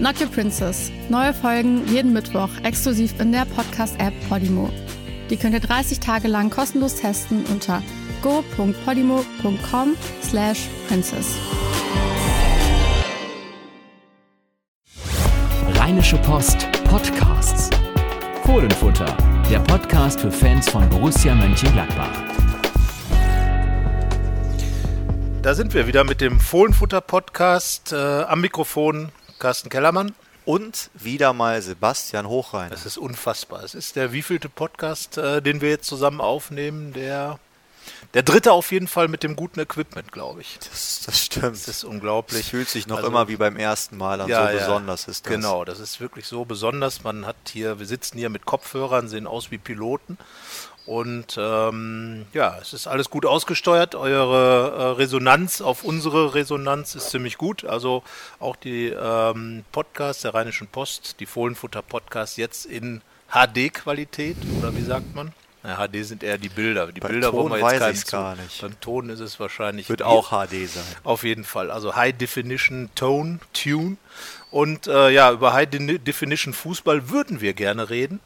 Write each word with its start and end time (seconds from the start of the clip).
Not 0.00 0.18
Your 0.18 0.28
Princess. 0.28 0.90
Neue 1.10 1.34
Folgen 1.34 1.86
jeden 1.86 2.14
Mittwoch 2.14 2.48
exklusiv 2.62 3.20
in 3.20 3.32
der 3.32 3.44
Podcast-App 3.44 4.14
Podimo. 4.30 4.70
Die 5.28 5.36
könnt 5.36 5.52
ihr 5.52 5.60
30 5.60 6.00
Tage 6.00 6.26
lang 6.26 6.48
kostenlos 6.48 6.96
testen 6.96 7.44
unter 7.52 7.82
go.podimo.com 8.22 9.96
slash 10.22 10.68
princess. 10.88 11.36
Rheinische 15.74 16.16
Post 16.18 16.66
Podcasts. 16.84 17.68
Fohlenfutter, 18.44 19.14
der 19.50 19.60
Podcast 19.60 20.20
für 20.20 20.32
Fans 20.32 20.70
von 20.70 20.88
Borussia 20.88 21.34
Mönchengladbach. 21.34 22.10
Da 25.42 25.54
sind 25.54 25.74
wir 25.74 25.86
wieder 25.86 26.04
mit 26.04 26.22
dem 26.22 26.40
Fohlenfutter-Podcast. 26.40 27.92
Äh, 27.92 27.96
am 27.96 28.40
Mikrofon 28.40 29.10
Carsten 29.40 29.70
Kellermann. 29.70 30.14
Und 30.44 30.90
wieder 30.94 31.32
mal 31.32 31.60
Sebastian 31.60 32.26
Hochrein. 32.28 32.70
Das 32.70 32.86
ist 32.86 32.96
unfassbar. 32.96 33.62
Es 33.62 33.74
ist 33.74 33.94
der 33.96 34.12
wievielte 34.12 34.48
Podcast, 34.48 35.18
äh, 35.18 35.42
den 35.42 35.60
wir 35.60 35.68
jetzt 35.68 35.86
zusammen 35.86 36.20
aufnehmen. 36.20 36.92
Der, 36.94 37.38
der 38.14 38.22
dritte 38.22 38.52
auf 38.52 38.72
jeden 38.72 38.88
Fall 38.88 39.08
mit 39.08 39.22
dem 39.22 39.36
guten 39.36 39.60
Equipment, 39.60 40.10
glaube 40.12 40.40
ich. 40.40 40.58
Das, 40.58 41.02
das 41.06 41.24
stimmt. 41.24 41.52
Das 41.52 41.68
ist 41.68 41.84
unglaublich. 41.84 42.40
Es 42.40 42.48
fühlt 42.48 42.68
sich 42.68 42.86
noch 42.86 42.96
Also- 42.96 43.08
immer 43.08 43.28
wie 43.28 43.36
beim 43.36 43.56
ersten 43.56 43.96
Mal 43.98 44.20
an. 44.22 44.28
Ja, 44.28 44.46
so 44.46 44.52
ja. 44.52 44.58
besonders 44.60 45.08
ist 45.08 45.26
das. 45.26 45.32
Genau, 45.32 45.64
das 45.64 45.78
ist 45.78 46.00
wirklich 46.00 46.26
so 46.26 46.44
besonders. 46.46 47.04
Man 47.04 47.26
hat 47.26 47.36
hier, 47.52 47.78
wir 47.78 47.86
sitzen 47.86 48.18
hier 48.18 48.30
mit 48.30 48.46
Kopfhörern, 48.46 49.08
sehen 49.08 49.26
aus 49.26 49.50
wie 49.50 49.58
Piloten. 49.58 50.16
Und 50.86 51.36
ähm, 51.38 52.26
ja, 52.32 52.58
es 52.60 52.72
ist 52.72 52.86
alles 52.88 53.10
gut 53.10 53.24
ausgesteuert. 53.24 53.94
Eure 53.94 54.72
äh, 54.76 54.82
Resonanz 54.96 55.60
auf 55.60 55.84
unsere 55.84 56.34
Resonanz 56.34 56.94
ist 56.94 57.10
ziemlich 57.10 57.38
gut. 57.38 57.64
Also 57.64 58.02
auch 58.40 58.56
die 58.56 58.88
ähm, 58.88 59.64
Podcasts 59.72 60.22
der 60.22 60.34
Rheinischen 60.34 60.66
Post, 60.66 61.20
die 61.20 61.26
Fohlenfutter-Podcasts 61.26 62.36
jetzt 62.38 62.64
in 62.66 63.02
HD-Qualität 63.32 64.36
oder 64.58 64.74
wie 64.74 64.82
sagt 64.82 65.14
man? 65.14 65.32
Na, 65.62 65.76
HD 65.86 66.04
sind 66.06 66.22
eher 66.22 66.38
die 66.38 66.48
Bilder. 66.48 66.90
Die 66.90 67.00
Bei 67.00 67.08
Bilder 67.08 67.30
Ton 67.30 67.50
wollen 67.50 67.60
wir 67.60 67.62
weiß 67.62 67.72
jetzt 67.74 67.80
keinen 67.82 67.92
ich's 67.92 68.04
zu- 68.06 68.16
gar 68.16 68.34
nicht. 68.36 68.60
Beim 68.62 68.80
Ton 68.80 69.10
ist 69.10 69.20
es 69.20 69.38
wahrscheinlich 69.38 69.88
Wird 69.90 70.00
wie- 70.00 70.04
auch 70.04 70.30
HD 70.30 70.66
sein. 70.66 70.82
auf 71.04 71.22
jeden 71.22 71.44
Fall. 71.44 71.70
Also 71.70 71.94
High 71.94 72.16
Definition 72.16 72.88
Tone, 72.94 73.38
Tune. 73.52 73.96
Und 74.50 74.86
äh, 74.86 75.10
ja, 75.10 75.30
über 75.30 75.52
High 75.52 75.68
De 75.68 75.98
Definition 75.98 76.54
Fußball 76.54 77.10
würden 77.10 77.40
wir 77.42 77.52
gerne 77.52 77.90
reden. 77.90 78.20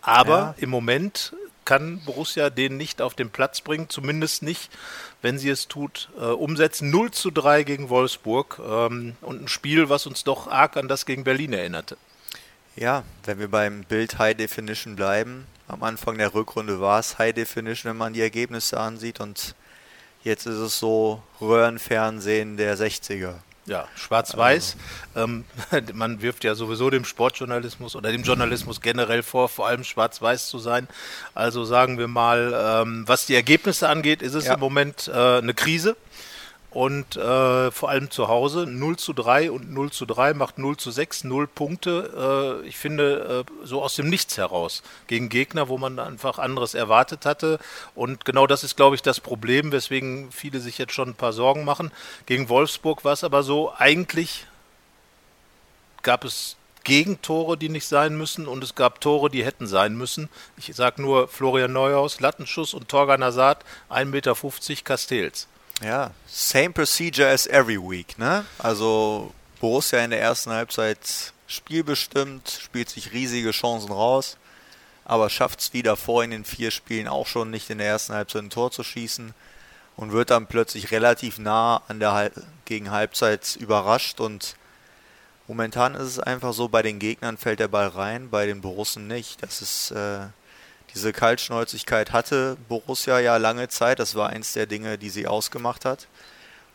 Aber 0.00 0.38
Ja. 0.38 0.54
im 0.58 0.70
Moment 0.70 1.34
kann 1.70 2.00
Borussia 2.04 2.50
den 2.50 2.76
nicht 2.76 3.00
auf 3.00 3.14
den 3.14 3.30
Platz 3.30 3.60
bringen, 3.60 3.88
zumindest 3.88 4.42
nicht, 4.42 4.72
wenn 5.22 5.38
sie 5.38 5.50
es 5.50 5.68
tut, 5.68 6.08
äh, 6.18 6.24
umsetzen. 6.24 6.90
0 6.90 7.12
zu 7.12 7.30
3 7.30 7.62
gegen 7.62 7.90
Wolfsburg 7.90 8.58
ähm, 8.58 9.14
und 9.20 9.42
ein 9.42 9.46
Spiel, 9.46 9.88
was 9.88 10.04
uns 10.08 10.24
doch 10.24 10.48
arg 10.48 10.76
an 10.76 10.88
das 10.88 11.06
gegen 11.06 11.22
Berlin 11.22 11.52
erinnerte. 11.52 11.96
Ja, 12.74 13.04
wenn 13.24 13.38
wir 13.38 13.46
beim 13.46 13.84
Bild 13.84 14.18
High 14.18 14.36
Definition 14.36 14.96
bleiben. 14.96 15.46
Am 15.68 15.84
Anfang 15.84 16.18
der 16.18 16.34
Rückrunde 16.34 16.80
war 16.80 16.98
es 16.98 17.18
High 17.18 17.34
Definition, 17.34 17.90
wenn 17.90 17.98
man 17.98 18.14
die 18.14 18.20
Ergebnisse 18.20 18.80
ansieht. 18.80 19.20
Und 19.20 19.54
jetzt 20.24 20.46
ist 20.46 20.56
es 20.56 20.76
so 20.76 21.22
Röhrenfernsehen 21.40 22.56
der 22.56 22.76
60er. 22.76 23.34
Ja, 23.66 23.86
schwarz-weiß. 23.94 24.76
Ähm, 25.16 25.44
man 25.92 26.22
wirft 26.22 26.44
ja 26.44 26.54
sowieso 26.54 26.90
dem 26.90 27.04
Sportjournalismus 27.04 27.94
oder 27.94 28.10
dem 28.10 28.22
Journalismus 28.22 28.80
generell 28.80 29.22
vor, 29.22 29.48
vor 29.48 29.66
allem 29.68 29.84
schwarz-weiß 29.84 30.48
zu 30.48 30.58
sein. 30.58 30.88
Also 31.34 31.64
sagen 31.64 31.98
wir 31.98 32.08
mal, 32.08 32.82
ähm, 32.82 33.04
was 33.06 33.26
die 33.26 33.34
Ergebnisse 33.34 33.88
angeht, 33.88 34.22
ist 34.22 34.34
es 34.34 34.46
Ja. 34.46 34.54
im 34.54 34.60
Moment 34.60 35.08
äh, 35.08 35.38
eine 35.38 35.54
Krise. 35.54 35.96
Und 36.70 37.16
äh, 37.16 37.72
vor 37.72 37.88
allem 37.88 38.10
zu 38.12 38.28
Hause 38.28 38.64
0 38.64 38.96
zu 38.96 39.12
3 39.12 39.50
und 39.50 39.72
0 39.72 39.90
zu 39.90 40.06
3 40.06 40.34
macht 40.34 40.58
0 40.58 40.76
zu 40.76 40.92
6, 40.92 41.24
0 41.24 41.48
Punkte. 41.48 42.60
Äh, 42.62 42.68
ich 42.68 42.76
finde, 42.76 43.44
äh, 43.44 43.66
so 43.66 43.82
aus 43.82 43.96
dem 43.96 44.08
Nichts 44.08 44.36
heraus. 44.38 44.84
Gegen 45.08 45.28
Gegner, 45.28 45.68
wo 45.68 45.78
man 45.78 45.98
einfach 45.98 46.38
anderes 46.38 46.74
erwartet 46.74 47.26
hatte. 47.26 47.58
Und 47.96 48.24
genau 48.24 48.46
das 48.46 48.62
ist, 48.62 48.76
glaube 48.76 48.94
ich, 48.94 49.02
das 49.02 49.18
Problem, 49.18 49.72
weswegen 49.72 50.30
viele 50.30 50.60
sich 50.60 50.78
jetzt 50.78 50.92
schon 50.92 51.08
ein 51.08 51.14
paar 51.14 51.32
Sorgen 51.32 51.64
machen. 51.64 51.90
Gegen 52.26 52.48
Wolfsburg 52.48 53.04
war 53.04 53.14
es 53.14 53.24
aber 53.24 53.42
so, 53.42 53.72
eigentlich 53.76 54.46
gab 56.02 56.24
es 56.24 56.56
Gegentore, 56.84 57.56
die 57.56 57.68
nicht 57.68 57.86
sein 57.86 58.16
müssen 58.16 58.46
und 58.46 58.64
es 58.64 58.74
gab 58.74 59.00
Tore, 59.00 59.28
die 59.28 59.44
hätten 59.44 59.66
sein 59.66 59.96
müssen. 59.96 60.28
Ich 60.56 60.74
sage 60.74 61.02
nur 61.02 61.28
Florian 61.28 61.72
Neuhaus, 61.72 62.20
Lattenschuss 62.20 62.74
und 62.74 62.88
Torgan 62.88 63.22
Hazard, 63.22 63.64
1,50 63.90 64.06
Meter 64.06 64.34
Castells. 64.84 65.48
Ja, 65.82 66.12
same 66.26 66.70
procedure 66.70 67.26
as 67.26 67.46
every 67.46 67.78
week, 67.78 68.18
ne? 68.18 68.44
Also 68.58 69.32
Borussia 69.60 69.98
in 70.04 70.10
der 70.10 70.20
ersten 70.20 70.50
Halbzeit 70.50 71.32
spielbestimmt, 71.46 72.50
spielt 72.62 72.90
sich 72.90 73.12
riesige 73.12 73.50
Chancen 73.50 73.90
raus, 73.90 74.36
aber 75.06 75.30
schafft 75.30 75.60
es 75.60 75.72
wieder 75.72 75.96
vor 75.96 76.22
in 76.22 76.32
den 76.32 76.44
vier 76.44 76.70
Spielen 76.70 77.08
auch 77.08 77.26
schon 77.26 77.50
nicht 77.50 77.70
in 77.70 77.78
der 77.78 77.88
ersten 77.88 78.12
Halbzeit 78.12 78.42
ein 78.42 78.50
Tor 78.50 78.70
zu 78.70 78.82
schießen 78.82 79.32
und 79.96 80.12
wird 80.12 80.30
dann 80.30 80.46
plötzlich 80.46 80.90
relativ 80.90 81.38
nah 81.38 81.82
an 81.88 81.98
der 81.98 82.12
Hal 82.12 82.32
gegen 82.66 82.90
Halbzeit 82.90 83.56
überrascht 83.56 84.20
und 84.20 84.56
momentan 85.48 85.94
ist 85.94 86.02
es 86.02 86.20
einfach 86.20 86.52
so, 86.52 86.68
bei 86.68 86.82
den 86.82 86.98
Gegnern 86.98 87.38
fällt 87.38 87.58
der 87.58 87.68
Ball 87.68 87.88
rein, 87.88 88.28
bei 88.28 88.44
den 88.46 88.60
Borussen 88.60 89.06
nicht. 89.06 89.42
Das 89.42 89.62
ist 89.62 89.92
äh, 89.92 90.26
diese 90.94 91.12
Kaltschnäuzigkeit 91.12 92.12
hatte 92.12 92.56
Borussia 92.68 93.20
ja 93.20 93.36
lange 93.36 93.68
Zeit. 93.68 93.98
Das 93.98 94.14
war 94.14 94.30
eins 94.30 94.52
der 94.52 94.66
Dinge, 94.66 94.98
die 94.98 95.10
sie 95.10 95.26
ausgemacht 95.26 95.84
hat. 95.84 96.06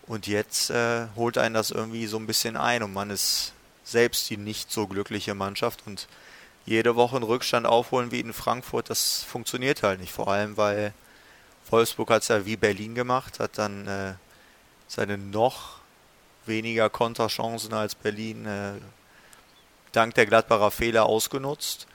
Und 0.07 0.27
jetzt 0.27 0.69
äh, 0.69 1.07
holt 1.15 1.37
einen 1.37 1.55
das 1.55 1.71
irgendwie 1.71 2.07
so 2.07 2.17
ein 2.17 2.27
bisschen 2.27 2.57
ein 2.57 2.83
und 2.83 2.93
man 2.93 3.09
ist 3.09 3.53
selbst 3.83 4.29
die 4.29 4.37
nicht 4.37 4.71
so 4.71 4.87
glückliche 4.87 5.33
Mannschaft 5.33 5.83
und 5.85 6.07
jede 6.65 6.95
Woche 6.95 7.15
einen 7.15 7.25
Rückstand 7.25 7.65
aufholen 7.65 8.11
wie 8.11 8.19
in 8.19 8.33
Frankfurt, 8.33 8.89
das 8.89 9.23
funktioniert 9.23 9.83
halt 9.83 9.99
nicht. 9.99 10.11
Vor 10.11 10.27
allem, 10.27 10.57
weil 10.57 10.93
Wolfsburg 11.69 12.09
hat 12.09 12.23
es 12.23 12.27
ja 12.27 12.45
wie 12.45 12.57
Berlin 12.57 12.95
gemacht, 12.95 13.39
hat 13.39 13.57
dann 13.57 13.87
äh, 13.87 14.13
seine 14.87 15.17
noch 15.17 15.79
weniger 16.45 16.89
Konterchancen 16.89 17.73
als 17.73 17.95
Berlin 17.95 18.45
äh, 18.45 18.73
dank 19.91 20.15
der 20.15 20.25
Gladbacher 20.25 20.71
Fehler 20.71 21.05
ausgenutzt. 21.05 21.87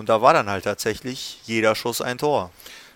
Und 0.00 0.08
da 0.08 0.22
war 0.22 0.32
dann 0.32 0.48
halt 0.48 0.64
tatsächlich 0.64 1.40
jeder 1.44 1.74
Schuss 1.74 2.00
ein 2.00 2.16
Tor. 2.16 2.50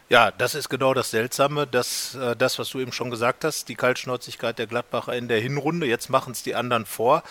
Ja, 0.08 0.30
das 0.30 0.54
ist 0.54 0.70
genau 0.70 0.94
das 0.94 1.10
Seltsame, 1.10 1.66
dass 1.66 2.14
äh, 2.14 2.34
das, 2.34 2.58
was 2.58 2.70
du 2.70 2.80
eben 2.80 2.92
schon 2.92 3.10
gesagt 3.10 3.44
hast, 3.44 3.68
die 3.68 3.74
Kaltschnäuzigkeit 3.74 4.58
der 4.58 4.66
Gladbacher 4.66 5.14
in 5.14 5.28
der 5.28 5.38
Hinrunde, 5.38 5.86
jetzt 5.86 6.08
machen 6.08 6.32
es 6.32 6.42
die 6.42 6.54
anderen 6.54 6.86
vor. 6.86 7.22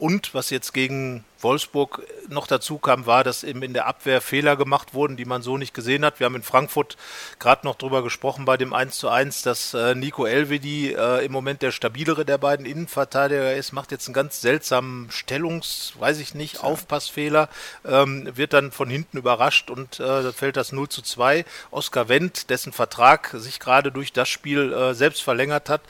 Und 0.00 0.32
was 0.32 0.48
jetzt 0.48 0.72
gegen 0.72 1.26
Wolfsburg 1.40 2.06
noch 2.30 2.46
dazu 2.46 2.78
kam, 2.78 3.04
war, 3.04 3.22
dass 3.22 3.44
eben 3.44 3.62
in 3.62 3.74
der 3.74 3.86
Abwehr 3.86 4.22
Fehler 4.22 4.56
gemacht 4.56 4.94
wurden, 4.94 5.18
die 5.18 5.26
man 5.26 5.42
so 5.42 5.58
nicht 5.58 5.74
gesehen 5.74 6.06
hat. 6.06 6.20
Wir 6.20 6.24
haben 6.24 6.36
in 6.36 6.42
Frankfurt 6.42 6.96
gerade 7.38 7.66
noch 7.66 7.74
drüber 7.74 8.02
gesprochen 8.02 8.46
bei 8.46 8.56
dem 8.56 8.72
1 8.72 8.96
zu 8.96 9.10
1, 9.10 9.42
dass 9.42 9.74
äh, 9.74 9.94
Nico 9.94 10.24
Elvedi 10.24 10.94
äh, 10.94 11.22
im 11.22 11.32
Moment 11.32 11.60
der 11.60 11.70
stabilere 11.70 12.24
der 12.24 12.38
beiden 12.38 12.64
Innenverteidiger 12.64 13.54
ist, 13.54 13.72
macht 13.72 13.92
jetzt 13.92 14.06
einen 14.06 14.14
ganz 14.14 14.40
seltsamen 14.40 15.10
Stellungs-, 15.10 15.92
weiß 15.98 16.18
ich 16.20 16.34
nicht, 16.34 16.64
Aufpassfehler, 16.64 17.50
ähm, 17.84 18.26
wird 18.34 18.54
dann 18.54 18.72
von 18.72 18.88
hinten 18.88 19.18
überrascht 19.18 19.68
und 19.68 20.00
äh, 20.00 20.32
fällt 20.32 20.56
das 20.56 20.72
0 20.72 20.88
zu 20.88 21.02
2. 21.02 21.44
Oskar 21.70 22.08
Wendt, 22.08 22.48
dessen 22.48 22.72
Vertrag 22.72 23.34
sich 23.34 23.60
gerade 23.60 23.92
durch 23.92 24.14
das 24.14 24.30
Spiel 24.30 24.72
äh, 24.72 24.94
selbst 24.94 25.22
verlängert 25.22 25.68
hat, 25.68 25.82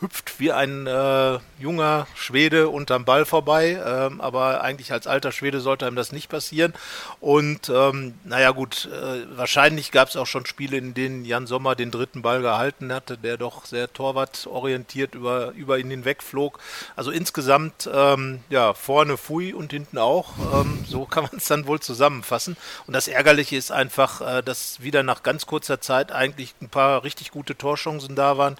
hüpft 0.00 0.38
wie 0.38 0.52
ein 0.52 0.86
äh, 0.86 1.38
junger 1.58 2.06
Schwede 2.14 2.68
unterm 2.68 3.06
Ball 3.06 3.24
vorbei, 3.24 3.80
ähm, 3.82 4.20
aber 4.20 4.60
eigentlich 4.60 4.92
als 4.92 5.06
alter 5.06 5.32
Schwede 5.32 5.60
sollte 5.60 5.86
einem 5.86 5.96
das 5.96 6.12
nicht 6.12 6.28
passieren. 6.28 6.74
Und 7.20 7.70
ähm, 7.70 8.14
naja 8.24 8.50
gut, 8.50 8.90
äh, 8.92 9.24
wahrscheinlich 9.36 9.92
gab 9.92 10.08
es 10.08 10.16
auch 10.16 10.26
schon 10.26 10.44
Spiele, 10.44 10.76
in 10.76 10.92
denen 10.92 11.24
Jan 11.24 11.46
Sommer 11.46 11.74
den 11.74 11.90
dritten 11.90 12.20
Ball 12.20 12.42
gehalten 12.42 12.92
hatte, 12.92 13.16
der 13.16 13.38
doch 13.38 13.64
sehr 13.64 13.90
torwartorientiert 13.90 15.14
über, 15.14 15.52
über 15.52 15.78
ihn 15.78 15.90
hinwegflog. 15.90 16.58
Also 16.94 17.10
insgesamt, 17.10 17.88
ähm, 17.92 18.40
ja, 18.50 18.74
vorne 18.74 19.16
Fui 19.16 19.54
und 19.54 19.72
hinten 19.72 19.96
auch. 19.96 20.34
Ähm, 20.52 20.84
so 20.86 21.06
kann 21.06 21.24
man 21.24 21.38
es 21.38 21.46
dann 21.46 21.66
wohl 21.66 21.80
zusammenfassen. 21.80 22.58
Und 22.86 22.92
das 22.92 23.08
Ärgerliche 23.08 23.56
ist 23.56 23.72
einfach, 23.72 24.20
äh, 24.20 24.42
dass 24.42 24.82
wieder 24.82 25.02
nach 25.02 25.22
ganz 25.22 25.46
kurzer 25.46 25.80
Zeit 25.80 26.12
eigentlich 26.12 26.54
ein 26.60 26.68
paar 26.68 27.02
richtig 27.02 27.30
gute 27.30 27.56
Torchancen 27.56 28.14
da 28.14 28.36
waren. 28.36 28.56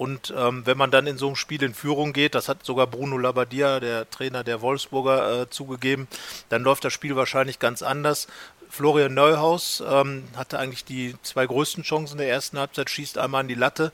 Und 0.00 0.32
ähm, 0.34 0.64
wenn 0.64 0.78
man 0.78 0.90
dann 0.90 1.06
in 1.06 1.18
so 1.18 1.26
einem 1.26 1.36
Spiel 1.36 1.62
in 1.62 1.74
Führung 1.74 2.14
geht, 2.14 2.34
das 2.34 2.48
hat 2.48 2.64
sogar 2.64 2.86
Bruno 2.86 3.18
Labbadia, 3.18 3.80
der 3.80 4.08
Trainer 4.08 4.42
der 4.42 4.62
Wolfsburger, 4.62 5.42
äh, 5.42 5.50
zugegeben, 5.50 6.08
dann 6.48 6.62
läuft 6.62 6.86
das 6.86 6.94
Spiel 6.94 7.16
wahrscheinlich 7.16 7.58
ganz 7.58 7.82
anders. 7.82 8.26
Florian 8.70 9.12
Neuhaus 9.12 9.82
ähm, 9.86 10.24
hatte 10.34 10.58
eigentlich 10.58 10.86
die 10.86 11.16
zwei 11.22 11.46
größten 11.46 11.82
Chancen 11.82 12.16
der 12.16 12.30
ersten 12.30 12.58
Halbzeit, 12.58 12.88
schießt 12.88 13.18
einmal 13.18 13.42
an 13.42 13.48
die 13.48 13.54
Latte. 13.54 13.92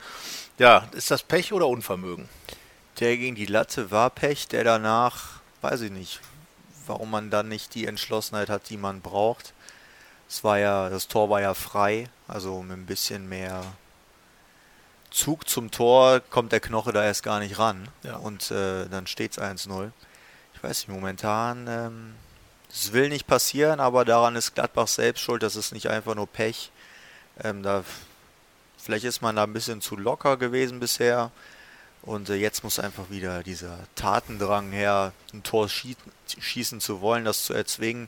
Ja, 0.57 0.87
ist 0.93 1.11
das 1.11 1.23
Pech 1.23 1.51
oder 1.51 1.67
Unvermögen? 1.67 2.29
Der 3.01 3.17
gegen 3.17 3.35
die 3.35 3.45
Latte 3.45 3.91
war 3.91 4.09
Pech, 4.09 4.47
der 4.47 4.63
danach, 4.63 5.41
weiß 5.59 5.81
ich 5.81 5.91
nicht, 5.91 6.21
warum 6.85 7.11
man 7.11 7.31
dann 7.31 7.49
nicht 7.49 7.75
die 7.75 7.85
Entschlossenheit 7.85 8.47
hat, 8.47 8.69
die 8.69 8.77
man 8.77 9.01
braucht. 9.01 9.53
Es 10.29 10.45
war 10.45 10.57
ja, 10.57 10.87
das 10.87 11.09
Tor 11.09 11.29
war 11.29 11.41
ja 11.41 11.53
frei, 11.53 12.07
also 12.29 12.61
mit 12.61 12.77
ein 12.77 12.85
bisschen 12.85 13.27
mehr 13.27 13.65
Zug 15.11 15.47
zum 15.47 15.71
Tor 15.71 16.19
kommt 16.19 16.51
der 16.51 16.59
Knoche 16.59 16.91
da 16.91 17.03
erst 17.03 17.23
gar 17.23 17.39
nicht 17.39 17.59
ran. 17.59 17.87
Ja. 18.03 18.17
Und 18.17 18.51
äh, 18.51 18.87
dann 18.87 19.07
steht 19.07 19.31
es 19.31 19.39
1-0. 19.39 19.91
Ich 20.53 20.63
weiß 20.63 20.87
nicht, 20.87 20.95
momentan, 20.95 21.67
ähm, 21.67 22.15
es 22.69 22.93
will 22.93 23.09
nicht 23.09 23.27
passieren, 23.27 23.79
aber 23.79 24.05
daran 24.05 24.35
ist 24.35 24.55
Gladbach 24.55 24.87
selbst 24.87 25.21
schuld. 25.21 25.43
Das 25.43 25.55
ist 25.55 25.71
nicht 25.71 25.89
einfach 25.89 26.15
nur 26.15 26.27
Pech. 26.27 26.71
Ähm, 27.43 27.63
da, 27.63 27.83
vielleicht 28.77 29.05
ist 29.05 29.21
man 29.21 29.35
da 29.35 29.43
ein 29.43 29.53
bisschen 29.53 29.81
zu 29.81 29.95
locker 29.95 30.37
gewesen 30.37 30.79
bisher. 30.79 31.31
Und 32.01 32.29
äh, 32.29 32.35
jetzt 32.35 32.63
muss 32.63 32.79
einfach 32.79 33.09
wieder 33.09 33.43
dieser 33.43 33.77
Tatendrang 33.95 34.71
her, 34.71 35.13
ein 35.33 35.43
Tor 35.43 35.69
schießen, 35.69 36.11
schießen 36.39 36.81
zu 36.81 37.01
wollen, 37.01 37.25
das 37.25 37.43
zu 37.43 37.53
erzwingen. 37.53 38.07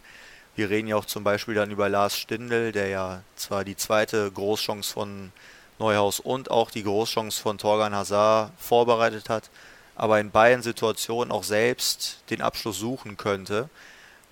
Wir 0.56 0.70
reden 0.70 0.88
ja 0.88 0.96
auch 0.96 1.06
zum 1.06 1.24
Beispiel 1.24 1.56
dann 1.56 1.72
über 1.72 1.90
Lars 1.90 2.18
Stindl, 2.18 2.72
der 2.72 2.88
ja 2.88 3.22
zwar 3.36 3.64
die 3.64 3.78
zweite 3.78 4.30
Großchance 4.32 4.92
von 4.92 5.32
Neuhaus 5.80 6.20
und 6.20 6.52
auch 6.52 6.72
die 6.72 6.84
Großchance 6.84 7.42
von 7.42 7.58
Torgan 7.58 7.96
Hazard 7.96 8.52
vorbereitet 8.58 9.30
hat, 9.30 9.50
aber 9.96 10.20
in 10.20 10.32
beiden 10.32 10.62
Situationen 10.62 11.32
auch 11.32 11.44
selbst 11.44 12.22
den 12.30 12.42
Abschluss 12.42 12.78
suchen 12.78 13.18
könnte. 13.18 13.70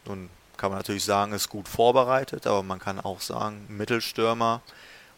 Nun 0.05 0.29
kann 0.57 0.71
man 0.71 0.79
natürlich 0.79 1.05
sagen, 1.05 1.33
ist 1.33 1.49
gut 1.49 1.67
vorbereitet, 1.67 2.47
aber 2.47 2.63
man 2.63 2.79
kann 2.79 2.99
auch 2.99 3.21
sagen, 3.21 3.65
Mittelstürmer. 3.69 4.61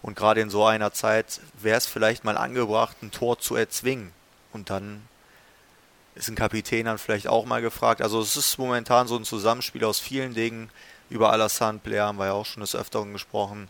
Und 0.02 0.16
gerade 0.16 0.42
in 0.42 0.50
so 0.50 0.66
einer 0.66 0.94
Zeit 0.94 1.42
wäre 1.60 1.78
es 1.78 1.86
vielleicht 1.86 2.24
mal 2.24 2.38
angebracht, 2.38 2.98
ein 3.02 3.12
Tor 3.12 3.40
zu 3.40 3.56
erzwingen. 3.56 4.12
Und 4.54 4.70
dann 4.70 5.02
ist 6.16 6.30
ein 6.30 6.36
Kapitän 6.36 6.86
dann 6.86 6.98
vielleicht 6.98 7.28
auch 7.28 7.46
mal 7.46 7.62
gefragt. 7.62 8.02
Also 8.02 8.22
es 8.22 8.36
ist 8.38 8.58
momentan 8.58 9.08
so 9.08 9.16
ein 9.16 9.26
Zusammenspiel 9.26 9.84
aus 9.86 10.00
vielen 10.00 10.34
Dingen. 10.34 10.70
Über 11.10 11.31
Alassane 11.31 11.80
Player 11.80 12.08
haben 12.08 12.18
wir 12.18 12.28
ja 12.28 12.34
auch 12.34 12.46
schon 12.46 12.62
des 12.62 12.76
Öfteren 12.76 13.14
gesprochen. 13.14 13.70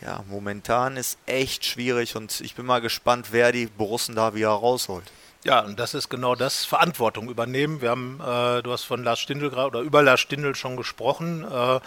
Ja, 0.00 0.24
momentan 0.28 0.96
ist 0.96 1.18
echt 1.26 1.64
schwierig 1.64 2.16
und 2.16 2.40
ich 2.40 2.54
bin 2.54 2.64
mal 2.64 2.80
gespannt, 2.80 3.28
wer 3.32 3.52
die 3.52 3.66
Borussen 3.66 4.14
da 4.14 4.34
wieder 4.34 4.48
rausholt. 4.48 5.04
Ja, 5.42 5.60
und 5.60 5.80
das 5.80 5.94
ist 5.94 6.10
genau 6.10 6.34
das, 6.34 6.66
Verantwortung 6.66 7.30
übernehmen. 7.30 7.80
Wir 7.80 7.88
haben, 7.88 8.20
äh, 8.20 8.62
du 8.62 8.72
hast 8.72 8.84
von 8.84 9.02
Lars 9.02 9.20
Stindl 9.20 9.46
oder 9.48 9.80
über 9.80 10.02
Lars 10.02 10.20
Stindl 10.20 10.54
schon 10.54 10.76
gesprochen. 10.76 11.44
Äh, 11.44 11.80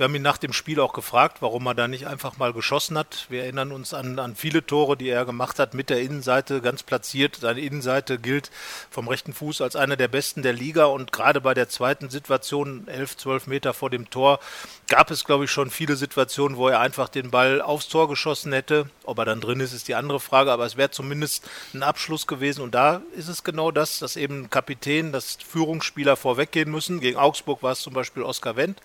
wir 0.00 0.04
haben 0.04 0.14
ihn 0.14 0.22
nach 0.22 0.38
dem 0.38 0.52
Spiel 0.52 0.78
auch 0.78 0.92
gefragt, 0.92 1.38
warum 1.40 1.66
er 1.66 1.74
da 1.74 1.88
nicht 1.88 2.06
einfach 2.06 2.38
mal 2.38 2.52
geschossen 2.52 2.96
hat. 2.96 3.26
Wir 3.28 3.42
erinnern 3.42 3.72
uns 3.72 3.94
an, 3.94 4.18
an 4.20 4.36
viele 4.36 4.64
Tore, 4.64 4.96
die 4.96 5.08
er 5.08 5.24
gemacht 5.24 5.58
hat 5.58 5.74
mit 5.74 5.90
der 5.90 6.00
Innenseite, 6.00 6.60
ganz 6.60 6.84
platziert. 6.84 7.38
Seine 7.40 7.60
Innenseite 7.60 8.16
gilt 8.16 8.50
vom 8.90 9.08
rechten 9.08 9.34
Fuß 9.34 9.60
als 9.60 9.74
einer 9.74 9.96
der 9.96 10.08
besten 10.08 10.42
der 10.42 10.52
Liga 10.52 10.84
und 10.84 11.12
gerade 11.12 11.40
bei 11.40 11.52
der 11.52 11.68
zweiten 11.68 12.10
Situation, 12.10 12.86
11, 12.86 13.16
12 13.16 13.46
Meter 13.48 13.74
vor 13.74 13.90
dem 13.90 14.08
Tor, 14.08 14.38
gab 14.86 15.10
es, 15.10 15.24
glaube 15.24 15.44
ich, 15.46 15.50
schon 15.50 15.70
viele 15.70 15.96
Situationen, 15.96 16.56
wo 16.56 16.68
er 16.68 16.78
einfach 16.78 17.08
den 17.08 17.32
Ball 17.32 17.60
aufs 17.60 17.88
Tor 17.88 18.08
geschossen 18.08 18.52
hätte. 18.52 18.88
Ob 19.02 19.18
er 19.18 19.24
dann 19.24 19.40
drin 19.40 19.58
ist, 19.58 19.72
ist 19.72 19.88
die 19.88 19.96
andere 19.96 20.20
Frage, 20.20 20.52
aber 20.52 20.64
es 20.64 20.76
wäre 20.76 20.92
zumindest 20.92 21.46
ein 21.74 21.82
Abschluss 21.82 22.26
gewesen 22.28 22.62
und 22.62 22.74
ist 23.16 23.28
es 23.28 23.44
genau 23.44 23.70
das, 23.70 23.98
dass 23.98 24.16
eben 24.16 24.50
Kapitän, 24.50 25.12
dass 25.12 25.36
Führungsspieler 25.36 26.16
vorweggehen 26.16 26.70
müssen. 26.70 27.00
Gegen 27.00 27.18
Augsburg 27.18 27.62
war 27.62 27.72
es 27.72 27.80
zum 27.80 27.92
Beispiel 27.92 28.22
Oskar 28.22 28.56
Wendt, 28.56 28.80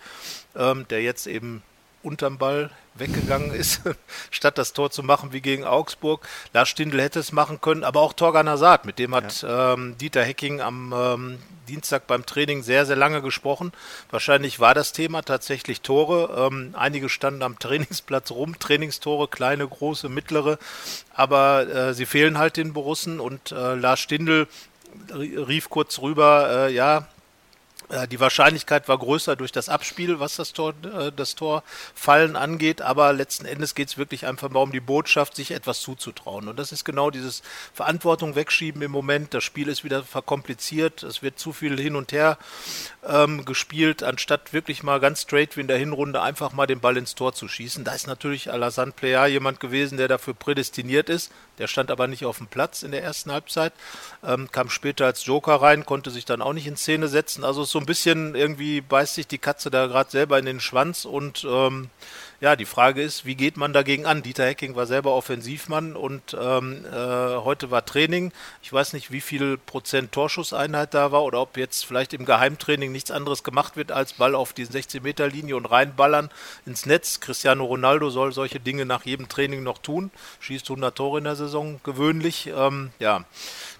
ähm, 0.55 0.85
der 0.89 1.01
jetzt 1.01 1.27
eben 1.27 1.63
unterm 2.05 2.37
Ball 2.37 2.69
weggegangen 2.93 3.51
ist, 3.51 3.81
statt 4.31 4.57
das 4.57 4.73
Tor 4.73 4.91
zu 4.91 5.03
machen 5.03 5.33
wie 5.33 5.41
gegen 5.41 5.65
Augsburg. 5.65 6.27
Lars 6.53 6.69
Stindl 6.69 7.01
hätte 7.01 7.19
es 7.19 7.31
machen 7.31 7.59
können, 7.61 7.83
aber 7.83 8.01
auch 8.01 8.13
Torgan 8.13 8.47
Hazard, 8.47 8.85
mit 8.85 8.99
dem 8.99 9.13
hat 9.13 9.41
ja. 9.41 9.73
ähm, 9.73 9.97
Dieter 9.97 10.23
Hecking 10.23 10.61
am 10.61 10.93
ähm, 10.95 11.39
Dienstag 11.67 12.07
beim 12.07 12.25
Training 12.25 12.63
sehr, 12.63 12.85
sehr 12.85 12.95
lange 12.95 13.21
gesprochen. 13.21 13.71
Wahrscheinlich 14.11 14.59
war 14.59 14.73
das 14.73 14.93
Thema 14.93 15.23
tatsächlich 15.23 15.81
Tore. 15.81 16.47
Ähm, 16.47 16.73
einige 16.77 17.09
standen 17.09 17.43
am 17.43 17.59
Trainingsplatz 17.59 18.31
rum, 18.31 18.57
Trainingstore, 18.57 19.27
kleine, 19.27 19.67
große, 19.67 20.07
mittlere, 20.07 20.57
aber 21.13 21.67
äh, 21.67 21.93
sie 21.93 22.05
fehlen 22.05 22.37
halt 22.37 22.57
den 22.57 22.73
Borussen 22.73 23.19
und 23.19 23.51
äh, 23.51 23.75
Lars 23.75 23.99
Stindl 23.99 24.47
rief 25.13 25.69
kurz 25.69 25.99
rüber, 25.99 26.67
äh, 26.67 26.73
ja, 26.73 27.07
die 28.07 28.19
Wahrscheinlichkeit 28.19 28.87
war 28.87 28.97
größer 28.97 29.35
durch 29.35 29.51
das 29.51 29.69
Abspiel, 29.69 30.19
was 30.19 30.35
das 30.35 30.53
Tor, 30.53 30.73
äh, 30.83 31.11
das 31.15 31.35
Torfallen 31.35 32.35
angeht, 32.35 32.81
aber 32.81 33.13
letzten 33.13 33.45
Endes 33.45 33.75
geht 33.75 33.89
es 33.89 33.97
wirklich 33.97 34.25
einfach 34.25 34.49
mal 34.49 34.61
um 34.61 34.71
die 34.71 34.79
Botschaft, 34.79 35.35
sich 35.35 35.51
etwas 35.51 35.81
zuzutrauen. 35.81 36.47
Und 36.47 36.57
das 36.57 36.71
ist 36.71 36.83
genau 36.83 37.11
dieses 37.11 37.43
Verantwortung 37.73 38.35
wegschieben 38.35 38.81
im 38.81 38.91
Moment. 38.91 39.33
Das 39.33 39.43
Spiel 39.43 39.67
ist 39.67 39.83
wieder 39.83 40.03
verkompliziert, 40.03 41.03
es 41.03 41.21
wird 41.21 41.39
zu 41.39 41.53
viel 41.53 41.79
hin 41.79 41.95
und 41.95 42.11
her 42.11 42.37
ähm, 43.07 43.45
gespielt, 43.45 44.03
anstatt 44.03 44.53
wirklich 44.53 44.83
mal 44.83 44.99
ganz 44.99 45.21
straight 45.21 45.57
wie 45.57 45.61
in 45.61 45.67
der 45.67 45.77
Hinrunde 45.77 46.21
einfach 46.21 46.53
mal 46.53 46.67
den 46.67 46.79
Ball 46.79 46.97
ins 46.97 47.15
Tor 47.15 47.33
zu 47.33 47.47
schießen. 47.47 47.83
Da 47.83 47.93
ist 47.93 48.07
natürlich 48.07 48.51
Alassane 48.51 48.91
Plea 48.91 49.27
jemand 49.27 49.59
gewesen, 49.59 49.97
der 49.97 50.07
dafür 50.07 50.33
prädestiniert 50.33 51.09
ist. 51.09 51.31
Der 51.57 51.67
stand 51.67 51.91
aber 51.91 52.07
nicht 52.07 52.25
auf 52.25 52.39
dem 52.39 52.47
Platz 52.47 52.83
in 52.83 52.91
der 52.91 53.03
ersten 53.03 53.31
Halbzeit, 53.31 53.73
ähm, 54.23 54.51
kam 54.51 54.69
später 54.69 55.05
als 55.05 55.25
Joker 55.25 55.55
rein, 55.55 55.85
konnte 55.85 56.11
sich 56.11 56.25
dann 56.25 56.41
auch 56.41 56.53
nicht 56.53 56.67
in 56.67 56.75
Szene 56.75 57.07
setzen. 57.07 57.43
Also 57.43 57.63
so 57.75 57.79
ein 57.81 57.85
bisschen 57.85 58.35
irgendwie 58.35 58.79
beißt 58.79 59.15
sich 59.15 59.27
die 59.27 59.37
Katze 59.37 59.69
da 59.69 59.87
gerade 59.87 60.09
selber 60.09 60.39
in 60.39 60.45
den 60.45 60.61
Schwanz 60.61 61.03
und 61.03 61.45
ähm, 61.45 61.89
ja, 62.39 62.55
die 62.55 62.65
Frage 62.65 63.01
ist, 63.01 63.25
wie 63.25 63.35
geht 63.35 63.57
man 63.57 63.73
dagegen 63.73 64.05
an? 64.05 64.21
Dieter 64.21 64.45
Hecking 64.45 64.75
war 64.75 64.85
selber 64.85 65.13
Offensivmann 65.13 65.97
und 65.97 66.37
ähm, 66.39 66.85
äh, 66.85 66.95
heute 66.95 67.71
war 67.71 67.85
Training. 67.85 68.31
Ich 68.61 68.71
weiß 68.71 68.93
nicht, 68.93 69.11
wie 69.11 69.19
viel 69.19 69.57
Prozent 69.57 70.13
Torschusseinheit 70.13 70.93
da 70.93 71.11
war 71.11 71.23
oder 71.23 71.41
ob 71.41 71.57
jetzt 71.57 71.85
vielleicht 71.85 72.13
im 72.13 72.23
Geheimtraining 72.25 72.93
nichts 72.93 73.11
anderes 73.11 73.43
gemacht 73.43 73.75
wird, 73.75 73.91
als 73.91 74.13
Ball 74.13 74.35
auf 74.35 74.53
die 74.53 74.65
16-Meter-Linie 74.65 75.57
und 75.57 75.65
reinballern 75.65 76.29
ins 76.65 76.85
Netz. 76.85 77.19
Cristiano 77.19 77.65
Ronaldo 77.65 78.09
soll 78.09 78.31
solche 78.31 78.59
Dinge 78.59 78.85
nach 78.85 79.05
jedem 79.05 79.27
Training 79.27 79.63
noch 79.63 79.79
tun. 79.79 80.11
Schießt 80.39 80.69
100 80.69 80.95
Tore 80.95 81.17
in 81.17 81.23
der 81.25 81.35
Saison 81.35 81.79
gewöhnlich. 81.83 82.49
Ähm, 82.55 82.91
ja, 82.99 83.25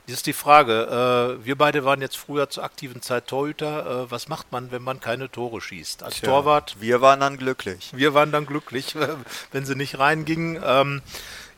das 0.07 0.17
ist 0.17 0.27
die 0.27 0.33
Frage. 0.33 1.37
Äh, 1.41 1.45
wir 1.45 1.57
beide 1.57 1.83
waren 1.85 2.01
jetzt 2.01 2.17
früher 2.17 2.49
zur 2.49 2.63
aktiven 2.63 3.01
Zeit 3.01 3.27
Torhüter. 3.27 4.03
Äh, 4.05 4.11
was 4.11 4.27
macht 4.27 4.51
man, 4.51 4.71
wenn 4.71 4.81
man 4.83 4.99
keine 4.99 5.31
Tore 5.31 5.61
schießt? 5.61 6.03
Als 6.03 6.15
Tja, 6.15 6.29
Torwart. 6.29 6.75
Wir 6.79 7.01
waren 7.01 7.19
dann 7.19 7.37
glücklich. 7.37 7.91
Wir 7.93 8.13
waren 8.13 8.31
dann 8.31 8.45
glücklich, 8.45 8.95
wenn 9.51 9.65
sie 9.65 9.75
nicht 9.75 9.97
reingingen. 9.99 11.01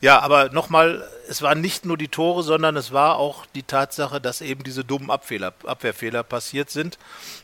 Ja, 0.00 0.20
aber 0.20 0.50
nochmal, 0.50 1.04
es 1.28 1.42
waren 1.42 1.60
nicht 1.60 1.84
nur 1.84 1.96
die 1.98 2.06
Tore, 2.06 2.44
sondern 2.44 2.76
es 2.76 2.92
war 2.92 3.16
auch 3.16 3.46
die 3.46 3.64
Tatsache, 3.64 4.20
dass 4.20 4.40
eben 4.40 4.62
diese 4.62 4.84
dummen 4.84 5.10
Abfehler, 5.10 5.52
Abwehrfehler 5.64 6.22
passiert 6.22 6.70
sind. 6.70 6.98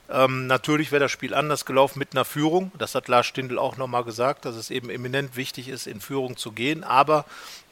Ähm, 0.08 0.46
natürlich 0.46 0.92
wäre 0.92 1.00
das 1.00 1.10
Spiel 1.10 1.34
anders 1.34 1.64
gelaufen 1.64 1.98
mit 1.98 2.12
einer 2.12 2.24
Führung. 2.24 2.70
Das 2.78 2.94
hat 2.94 3.08
Lars 3.08 3.26
Stindl 3.26 3.58
auch 3.58 3.76
nochmal 3.76 4.04
gesagt, 4.04 4.44
dass 4.44 4.54
es 4.54 4.70
eben 4.70 4.88
eminent 4.88 5.34
wichtig 5.34 5.66
ist, 5.66 5.88
in 5.88 6.00
Führung 6.00 6.36
zu 6.36 6.52
gehen. 6.52 6.84
Aber 6.84 7.24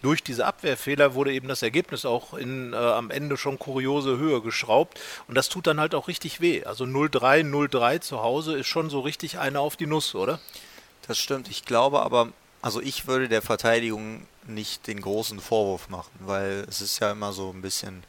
durch 0.03 0.25
diese 0.25 0.47
Abwehrfehler 0.47 1.15
wurde 1.15 1.33
eben 1.33 1.47
das 1.47 1.63
Ergebnis 1.63 2.05
auch 2.05 2.35
in, 2.35 2.73
äh, 2.73 2.77
am 2.77 3.13
Ende 3.13 3.37
schon 3.37 3.61
kuriose 3.61 4.19
Höhe 4.19 4.41
geschraubt. 4.41 4.99
Und 5.29 5.37
das 5.37 5.49
tut 5.49 5.69
dann 5.69 5.79
halt 5.79 5.95
auch 5.95 6.09
richtig 6.09 6.41
weh. 6.41 6.65
Also 6.65 6.85
0-3, 6.87 7.45
0-3 7.49 8.01
zu 8.01 8.21
Hause 8.21 8.59
ist 8.59 8.67
schon 8.67 8.91
so 8.91 8.99
richtig 8.99 9.39
eine 9.39 9.61
auf 9.61 9.77
die 9.77 9.87
Nuss, 9.87 10.17
oder? 10.17 10.41
Das 11.07 11.19
stimmt. 11.19 11.49
Ich 11.49 11.65
glaube 11.65 12.01
aber, 12.01 12.31
also 12.63 12.81
ich 12.81 13.07
würde 13.07 13.29
der 13.29 13.43
Verteidigung 13.43 14.27
nicht 14.47 14.87
den 14.87 15.01
großen 15.01 15.41
Vorwurf 15.41 15.89
machen, 15.89 16.13
weil 16.21 16.65
es 16.69 16.81
ist 16.81 16.99
ja 17.01 17.13
immer 17.13 17.33
so 17.33 17.51
ein 17.51 17.63
bisschen, 17.63 18.03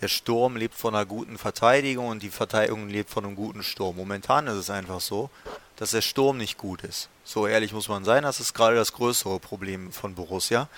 der 0.00 0.08
Sturm 0.08 0.56
lebt 0.56 0.74
von 0.74 0.94
einer 0.94 1.06
guten 1.06 1.38
Verteidigung 1.38 2.08
und 2.08 2.22
die 2.22 2.30
Verteidigung 2.30 2.88
lebt 2.88 3.10
von 3.10 3.24
einem 3.24 3.36
guten 3.36 3.62
Sturm. 3.62 3.96
Momentan 3.96 4.46
ist 4.46 4.56
es 4.56 4.70
einfach 4.70 5.00
so, 5.00 5.30
dass 5.76 5.92
der 5.92 6.02
Sturm 6.02 6.38
nicht 6.38 6.58
gut 6.58 6.82
ist. 6.82 7.08
So 7.24 7.46
ehrlich 7.46 7.72
muss 7.72 7.88
man 7.88 8.04
sein, 8.04 8.22
das 8.22 8.40
ist 8.40 8.54
gerade 8.54 8.76
das 8.76 8.92
größere 8.92 9.40
Problem 9.40 9.92
von 9.92 10.14
Borussia. 10.14 10.68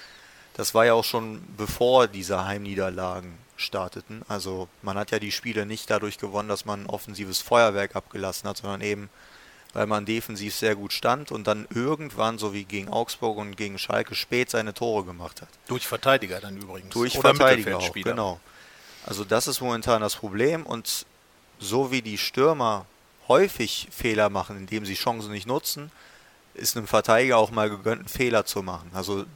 Das 0.55 0.75
war 0.75 0.87
ja 0.87 0.95
auch 0.95 1.05
schon 1.05 1.43
bevor 1.57 2.09
diese 2.09 2.45
Heimniederlagen 2.47 3.37
starteten. 3.57 4.23
Also 4.29 4.69
man 4.83 4.97
hat 4.97 5.11
ja 5.11 5.19
die 5.19 5.33
Spiele 5.33 5.67
nicht 5.67 5.91
dadurch 5.91 6.19
gewonnen, 6.19 6.49
dass 6.49 6.65
man 6.65 6.85
ein 6.85 6.87
offensives 6.87 7.41
Feuerwerk 7.41 7.97
abgelassen 7.97 8.49
hat, 8.49 8.59
sondern 8.59 8.81
eben 8.81 9.11
weil 9.77 9.87
man 9.87 10.07
defensiv 10.07 10.55
sehr 10.55 10.75
gut 10.75 10.95
stand 10.95 11.31
und 11.31 11.47
dann 11.47 11.69
irgendwann, 11.69 12.39
so 12.39 12.55
wie 12.55 12.65
gegen 12.65 12.89
Augsburg 12.89 13.37
und 13.37 13.57
gegen 13.59 13.79
Schalke, 13.79 14.15
spät 14.15 14.49
seine 14.49 14.73
Tore 14.73 15.05
gemacht 15.05 15.43
hat. 15.43 15.51
Durch 15.69 15.87
Verteidiger 15.87 16.41
dann 16.41 16.57
übrigens. 16.57 16.95
Durch 16.95 17.19
Oder 17.19 17.35
Verteidiger 17.35 17.77
auch, 17.77 17.93
genau. 17.93 18.41
Also 19.05 19.23
das 19.23 19.47
ist 19.47 19.61
momentan 19.61 20.01
das 20.01 20.17
Problem 20.17 20.65
und 20.65 21.05
so 21.59 21.91
wie 21.91 22.01
die 22.01 22.17
Stürmer 22.17 22.87
häufig 23.29 23.89
Fehler 23.91 24.31
machen, 24.31 24.57
indem 24.57 24.87
sie 24.87 24.95
Chancen 24.95 25.31
nicht 25.31 25.47
nutzen, 25.47 25.93
ist 26.55 26.75
einem 26.75 26.87
Verteidiger 26.87 27.37
auch 27.37 27.51
mal 27.51 27.69
gegönnt, 27.69 27.99
einen 27.99 28.09
Fehler 28.09 28.47
zu 28.47 28.63
machen. 28.63 28.91
Also 28.95 29.27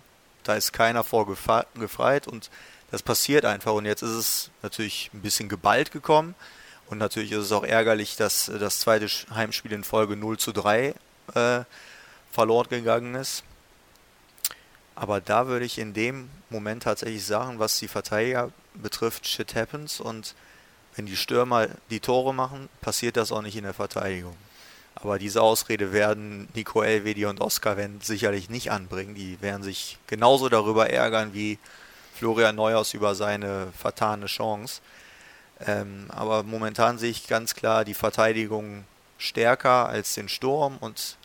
da 0.45 0.55
ist 0.55 0.73
keiner 0.73 1.05
vor 1.05 1.27
gefreit 1.27 2.27
und 2.27 2.49
das 2.91 3.03
passiert 3.03 3.45
einfach. 3.45 3.75
Und 3.75 3.85
jetzt 3.85 4.01
ist 4.01 4.09
es 4.09 4.51
natürlich 4.63 5.11
ein 5.13 5.21
bisschen 5.21 5.51
geballt 5.51 5.93
gekommen. 5.93 6.35
Und 6.91 6.99
natürlich 6.99 7.31
ist 7.31 7.45
es 7.45 7.53
auch 7.53 7.63
ärgerlich, 7.63 8.17
dass 8.17 8.51
das 8.59 8.81
zweite 8.81 9.07
Heimspiel 9.33 9.73
in 9.73 9.85
Folge 9.85 10.17
0 10.17 10.39
zu 10.39 10.51
3 10.51 10.95
äh, 11.35 11.61
verloren 12.33 12.69
gegangen 12.69 13.15
ist. 13.15 13.45
Aber 14.97 15.21
da 15.21 15.47
würde 15.47 15.65
ich 15.65 15.79
in 15.79 15.95
dem 15.95 16.29
Moment 16.51 16.83
tatsächlich 16.83 17.25
sagen, 17.25 17.61
was 17.61 17.79
die 17.79 17.87
Verteidiger 17.87 18.51
betrifft, 18.75 19.29
shit 19.29 19.55
happens. 19.55 20.01
Und 20.01 20.35
wenn 20.97 21.07
die 21.07 21.17
Stürmer 21.17 21.69
die 21.91 22.01
Tore 22.01 22.35
machen, 22.35 22.69
passiert 22.81 23.17
das 23.17 23.31
auch 23.31 23.43
nicht 23.43 23.57
in 23.57 23.65
der 23.65 23.73
Verteidigung. 23.73 24.37
Aber 24.97 25.21
diese 25.21 25.43
Ausrede 25.43 25.93
werden 25.93 26.49
Nico 26.55 26.83
Elvedi 26.83 27.25
und 27.25 27.41
Oskar 27.41 27.77
Wendt 27.77 28.05
sicherlich 28.05 28.51
nicht 28.51 28.73
anbringen. 28.73 29.15
Die 29.15 29.41
werden 29.41 29.63
sich 29.63 29.97
genauso 30.09 30.49
darüber 30.49 30.91
ärgern 30.91 31.35
wie 31.35 31.61
Florian 32.17 32.57
Neuhaus 32.57 32.95
über 32.95 33.15
seine 33.15 33.69
vertane 33.79 34.27
Chance. 34.27 34.81
Ähm, 35.67 36.07
aber 36.09 36.43
momentan 36.43 36.99
sehe 36.99 37.11
ich 37.11 37.27
ganz 37.27 37.55
klar 37.55 37.85
die 37.85 37.95
Verteidigung 37.95 38.85
stärker 39.19 39.89
als 39.89 40.15
den 40.15 40.29
Sturm 40.29 40.79
und 40.81 41.17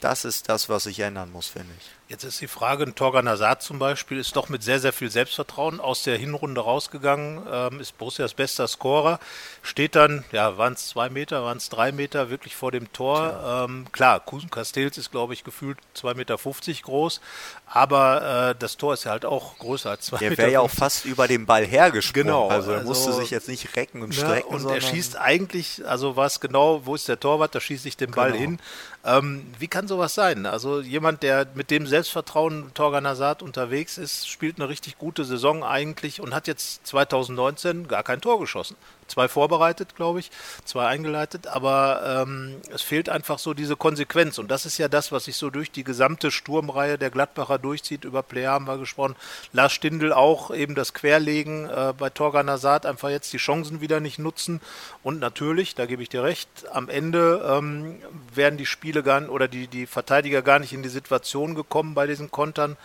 das 0.00 0.26
ist 0.26 0.48
das, 0.50 0.68
was 0.68 0.84
sich 0.84 1.00
ändern 1.00 1.32
muss, 1.32 1.46
finde 1.46 1.72
ich. 1.78 1.90
Jetzt 2.06 2.22
ist 2.22 2.38
die 2.42 2.48
Frage, 2.48 2.84
ein 2.84 2.94
Torgan 2.94 3.26
Hazard 3.26 3.62
zum 3.62 3.78
Beispiel 3.78 4.18
ist 4.18 4.36
doch 4.36 4.50
mit 4.50 4.62
sehr, 4.62 4.78
sehr 4.78 4.92
viel 4.92 5.10
Selbstvertrauen 5.10 5.80
aus 5.80 6.02
der 6.02 6.18
Hinrunde 6.18 6.60
rausgegangen, 6.60 7.40
ähm, 7.50 7.80
ist 7.80 7.96
Borussias 7.96 8.34
bester 8.34 8.68
Scorer, 8.68 9.18
steht 9.62 9.94
dann, 9.96 10.22
ja, 10.30 10.58
waren 10.58 10.74
es 10.74 10.88
zwei 10.88 11.08
Meter, 11.08 11.42
waren 11.44 11.56
es 11.56 11.70
drei 11.70 11.92
Meter 11.92 12.28
wirklich 12.28 12.56
vor 12.56 12.72
dem 12.72 12.92
Tor. 12.92 13.64
Ähm, 13.70 13.86
klar, 13.90 14.20
Kusen 14.20 14.50
Castells 14.50 14.98
ist, 14.98 15.12
glaube 15.12 15.32
ich, 15.32 15.44
gefühlt 15.44 15.78
2,50 15.96 16.14
Meter 16.14 16.36
groß, 16.82 17.22
aber 17.66 18.50
äh, 18.50 18.54
das 18.58 18.76
Tor 18.76 18.92
ist 18.92 19.04
ja 19.04 19.10
halt 19.12 19.24
auch 19.24 19.56
größer 19.56 19.88
als 19.88 20.04
2 20.04 20.18
Der 20.18 20.30
Meter. 20.30 20.42
wäre 20.42 20.52
ja 20.52 20.60
auch 20.60 20.70
fast 20.70 21.06
über 21.06 21.26
den 21.26 21.46
Ball 21.46 21.64
hergesprungen. 21.64 22.26
Genau, 22.26 22.48
also 22.48 22.70
er 22.72 22.78
also- 22.80 22.88
musste 22.88 23.12
sich 23.14 23.30
jetzt 23.30 23.48
nicht 23.48 23.76
recken 23.76 24.02
und 24.02 24.14
strecken. 24.14 24.54
und 24.54 24.68
er 24.68 24.82
schießt 24.82 25.16
eigentlich, 25.18 25.82
also 25.88 26.16
was 26.16 26.40
genau, 26.40 26.82
wo 26.84 26.94
ist 26.94 27.08
der 27.08 27.18
Torwart, 27.18 27.54
da 27.54 27.60
schieße 27.60 27.88
ich 27.88 27.96
den 27.96 28.10
Ball 28.10 28.32
Genau. 28.32 28.40
hin. 28.42 28.58
Ähm, 29.06 29.46
wie 29.58 29.68
kann 29.68 29.86
sowas 29.88 30.14
sein? 30.14 30.46
Also 30.46 30.80
jemand, 30.80 31.22
der 31.22 31.46
mit 31.54 31.70
dem 31.70 31.86
Selbstvertrauen 31.94 32.74
Torgan 32.74 33.06
Hazard 33.06 33.40
unterwegs 33.40 33.98
ist, 33.98 34.28
spielt 34.28 34.56
eine 34.56 34.68
richtig 34.68 34.98
gute 34.98 35.24
Saison 35.24 35.62
eigentlich 35.62 36.20
und 36.20 36.34
hat 36.34 36.48
jetzt 36.48 36.84
2019 36.88 37.86
gar 37.86 38.02
kein 38.02 38.20
Tor 38.20 38.40
geschossen. 38.40 38.74
Zwei 39.08 39.28
vorbereitet, 39.28 39.96
glaube 39.96 40.20
ich, 40.20 40.30
zwei 40.64 40.86
eingeleitet, 40.86 41.46
aber 41.46 42.24
ähm, 42.26 42.60
es 42.72 42.82
fehlt 42.82 43.08
einfach 43.08 43.38
so 43.38 43.54
diese 43.54 43.76
Konsequenz. 43.76 44.38
Und 44.38 44.50
das 44.50 44.66
ist 44.66 44.78
ja 44.78 44.88
das, 44.88 45.12
was 45.12 45.24
sich 45.24 45.36
so 45.36 45.50
durch 45.50 45.70
die 45.70 45.84
gesamte 45.84 46.30
Sturmreihe 46.30 46.98
der 46.98 47.10
Gladbacher 47.10 47.58
durchzieht. 47.58 48.04
Über 48.04 48.22
Player 48.22 48.52
haben 48.52 48.66
wir 48.66 48.78
gesprochen, 48.78 49.16
Lars 49.52 49.72
Stindl 49.72 50.12
auch 50.12 50.50
eben 50.50 50.74
das 50.74 50.94
Querlegen 50.94 51.68
äh, 51.68 51.92
bei 51.96 52.10
Torgan 52.10 52.50
Hazard, 52.50 52.86
einfach 52.86 53.10
jetzt 53.10 53.32
die 53.32 53.38
Chancen 53.38 53.80
wieder 53.80 54.00
nicht 54.00 54.18
nutzen. 54.18 54.60
Und 55.02 55.20
natürlich, 55.20 55.74
da 55.74 55.86
gebe 55.86 56.02
ich 56.02 56.08
dir 56.08 56.22
recht, 56.22 56.48
am 56.72 56.88
Ende 56.88 57.44
ähm, 57.48 57.96
werden 58.34 58.58
die 58.58 58.66
Spiele 58.66 59.02
gar 59.02 59.14
oder 59.30 59.48
die, 59.48 59.68
die 59.68 59.86
Verteidiger 59.86 60.42
gar 60.42 60.58
nicht 60.58 60.72
in 60.72 60.82
die 60.82 60.88
Situation 60.88 61.54
gekommen 61.54 61.94
bei 61.94 62.06
diesen 62.06 62.30
Kontern, 62.30 62.76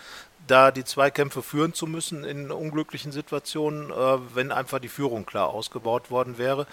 da 0.50 0.70
die 0.70 0.84
Zweikämpfe 0.84 1.42
führen 1.42 1.74
zu 1.74 1.86
müssen 1.86 2.24
in 2.24 2.50
unglücklichen 2.50 3.12
Situationen, 3.12 3.90
äh, 3.90 4.34
wenn 4.34 4.52
einfach 4.52 4.78
die 4.78 4.88
Führung 4.88 5.26
klar 5.26 5.48
ausgebaut 5.48 6.10
worden 6.10 6.38
wäre. 6.38 6.66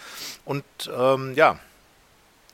Und 0.45 0.63
ähm, 0.95 1.33
ja, 1.35 1.59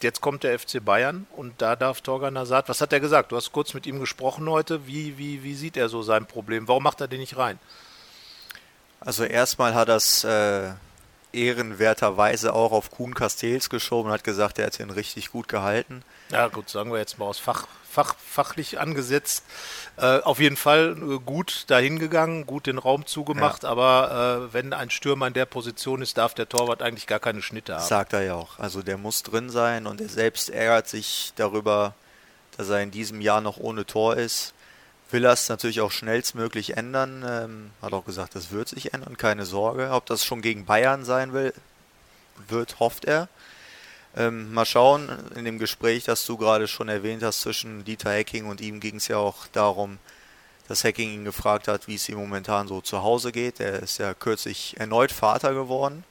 jetzt 0.02 0.22
kommt 0.22 0.44
der 0.44 0.60
FC 0.60 0.84
Bayern 0.84 1.26
und 1.36 1.62
da 1.62 1.76
darf 1.76 2.02
Torgan 2.02 2.38
Hazard, 2.38 2.70
was 2.70 2.82
hat 2.82 2.94
er 2.94 3.00
gesagt? 3.00 3.32
Du 3.32 3.36
hast 3.36 3.52
kurz 3.52 3.74
mit 3.74 3.86
ihm 3.86 4.00
gesprochen 4.00 4.50
heute. 4.50 4.86
Wie, 4.86 5.18
wie, 5.18 5.44
wie 5.44 5.56
sieht 5.56 5.78
er 5.78 5.90
so 5.90 6.04
sein 6.04 6.26
Problem? 6.26 6.68
Warum 6.68 6.84
macht 6.84 7.02
er 7.02 7.08
den 7.08 7.20
nicht 7.20 7.38
rein? 7.38 7.60
Also 9.00 9.24
erstmal 9.24 9.74
hat 9.74 9.90
das 9.90 10.24
äh, 10.24 10.72
ehrenwerterweise 11.34 12.54
auch 12.54 12.72
auf 12.72 12.92
Kuhn 12.92 13.14
Castells 13.14 13.70
geschoben 13.70 14.08
und 14.10 14.14
hat 14.14 14.24
gesagt, 14.24 14.60
er 14.60 14.68
hat 14.68 14.80
ihn 14.80 14.90
richtig 14.90 15.32
gut 15.32 15.48
gehalten. 15.48 16.04
Ja, 16.30 16.48
gut, 16.48 16.70
sagen 16.70 16.92
wir 16.92 17.00
jetzt 17.00 17.18
mal 17.18 17.26
aus 17.26 17.40
Fach, 17.40 17.68
Fach, 17.94 18.16
fachlich 18.18 18.80
angesetzt. 18.80 19.44
Äh, 19.98 20.22
auf 20.22 20.40
jeden 20.40 20.56
Fall 20.58 20.98
äh, 20.98 21.20
gut 21.20 21.66
dahin 21.68 22.00
gegangen, 22.00 22.48
gut 22.48 22.66
den 22.66 22.80
Raum 22.80 23.06
zugemacht, 23.06 23.66
aber 23.66 24.48
äh, 24.50 24.54
wenn 24.54 24.74
ein 24.74 24.90
Stürmer 24.90 25.28
in 25.28 25.34
der 25.34 25.46
Position 25.46 26.02
ist, 26.02 26.18
darf 26.18 26.34
der 26.34 26.50
Torwart 26.50 26.82
eigentlich 26.82 27.06
gar 27.06 27.20
keine 27.20 27.44
Schnitte 27.44 27.76
haben. 27.76 27.86
Sagt 27.86 28.14
er 28.14 28.24
ja 28.24 28.34
auch. 28.34 28.58
Also 28.58 28.82
der 28.82 28.98
muss 28.98 29.22
drin 29.22 29.52
sein 29.52 29.86
und 29.86 30.02
er 30.02 30.10
selbst 30.10 30.50
ärgert 30.50 30.88
sich 30.88 31.34
darüber, 31.36 31.94
dass 32.58 32.70
er 32.70 32.82
in 32.82 32.90
diesem 32.90 33.22
Jahr 33.22 33.42
noch 33.42 33.58
ohne 33.58 33.86
Tor 33.86 34.16
ist. 34.18 34.56
Will 35.14 35.26
es 35.26 35.48
natürlich 35.48 35.80
auch 35.82 35.92
schnellstmöglich 35.92 36.76
ändern. 36.76 37.24
Ähm, 37.24 37.70
hat 37.84 37.94
auch 37.94 38.04
gesagt, 38.04 38.34
das 38.34 38.50
wird 38.50 38.68
sich 38.68 38.96
ändern, 38.96 39.16
keine 39.16 39.46
Sorge. 39.46 39.92
Ob 39.92 40.08
das 40.08 40.26
schon 40.26 40.42
gegen 40.42 40.66
Bayern 40.66 41.06
sein 41.06 41.34
will, 41.34 41.54
wird, 42.48 42.80
hofft 42.80 43.06
er. 43.06 43.30
Ähm, 44.18 44.52
mal 44.52 44.66
schauen, 44.66 45.10
in 45.36 45.46
dem 45.46 45.60
Gespräch, 45.60 46.04
das 46.06 46.26
du 46.26 46.36
gerade 46.36 46.68
schon 46.68 46.90
erwähnt 46.90 47.22
hast, 47.22 47.42
zwischen 47.42 47.86
Dieter 47.86 48.12
Hecking 48.12 48.48
und 48.48 48.60
ihm 48.60 48.80
ging 48.80 48.96
es 48.96 49.08
ja 49.08 49.18
auch 49.18 49.46
darum, 49.52 50.00
dass 50.68 50.84
Hecking 50.84 51.12
ihn 51.14 51.26
gefragt 51.26 51.68
hat, 51.68 51.88
wie 51.88 51.94
es 51.94 52.10
ihm 52.10 52.18
momentan 52.18 52.68
so 52.68 52.82
zu 52.82 53.04
Hause 53.04 53.32
geht. 53.32 53.60
Er 53.60 53.84
ist 53.84 54.00
ja 54.00 54.16
kürzlich 54.16 54.80
erneut 54.80 55.12
Vater 55.12 55.54
geworden. 55.54 56.04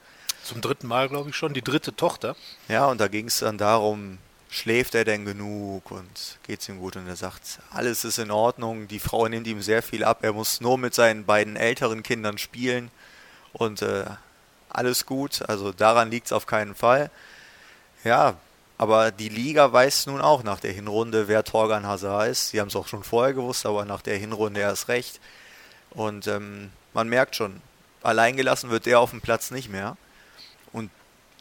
Zum 0.45 0.61
dritten 0.61 0.87
Mal, 0.87 1.09
glaube 1.09 1.29
ich 1.29 1.35
schon, 1.35 1.53
die 1.53 1.61
dritte 1.61 1.93
Tochter. 1.93 2.37
Ja, 2.69 2.85
und 2.85 3.01
da 3.01 3.09
ging 3.09 3.27
es 3.27 3.39
dann 3.39 3.57
darum, 3.57 4.19
schläft 4.53 4.93
er 4.93 5.03
denn 5.03 5.25
genug 5.25 5.89
und 5.89 6.37
geht's 6.43 6.69
ihm 6.69 6.79
gut? 6.79 6.95
Und 6.95 7.07
er 7.07 7.15
sagt, 7.15 7.59
alles 7.71 8.05
ist 8.05 8.19
in 8.19 8.29
Ordnung. 8.29 8.87
Die 8.87 8.99
Frau 8.99 9.27
nimmt 9.27 9.47
ihm 9.47 9.63
sehr 9.63 9.81
viel 9.81 10.03
ab. 10.03 10.19
Er 10.21 10.31
muss 10.31 10.61
nur 10.61 10.77
mit 10.77 10.93
seinen 10.93 11.25
beiden 11.25 11.55
älteren 11.55 12.03
Kindern 12.03 12.37
spielen 12.37 12.91
und 13.51 13.81
äh, 13.81 14.05
alles 14.69 15.07
gut. 15.07 15.41
Also 15.49 15.71
daran 15.71 16.11
liegt 16.11 16.27
es 16.27 16.33
auf 16.33 16.45
keinen 16.45 16.75
Fall. 16.75 17.09
Ja, 18.03 18.35
aber 18.77 19.11
die 19.11 19.29
Liga 19.29 19.73
weiß 19.73 20.05
nun 20.05 20.21
auch 20.21 20.43
nach 20.43 20.59
der 20.59 20.71
Hinrunde, 20.71 21.27
wer 21.27 21.43
Torgan 21.43 21.87
Hazard 21.87 22.29
ist. 22.29 22.49
Sie 22.49 22.59
haben 22.59 22.67
es 22.67 22.75
auch 22.75 22.87
schon 22.87 23.03
vorher 23.03 23.33
gewusst, 23.33 23.65
aber 23.65 23.85
nach 23.85 24.03
der 24.03 24.17
Hinrunde 24.17 24.61
erst 24.61 24.87
recht. 24.87 25.19
Und 25.89 26.27
ähm, 26.27 26.69
man 26.93 27.09
merkt 27.09 27.35
schon, 27.35 27.59
alleingelassen 28.03 28.69
wird 28.69 28.85
der 28.85 28.99
auf 28.99 29.09
dem 29.09 29.21
Platz 29.21 29.49
nicht 29.49 29.69
mehr. 29.69 29.97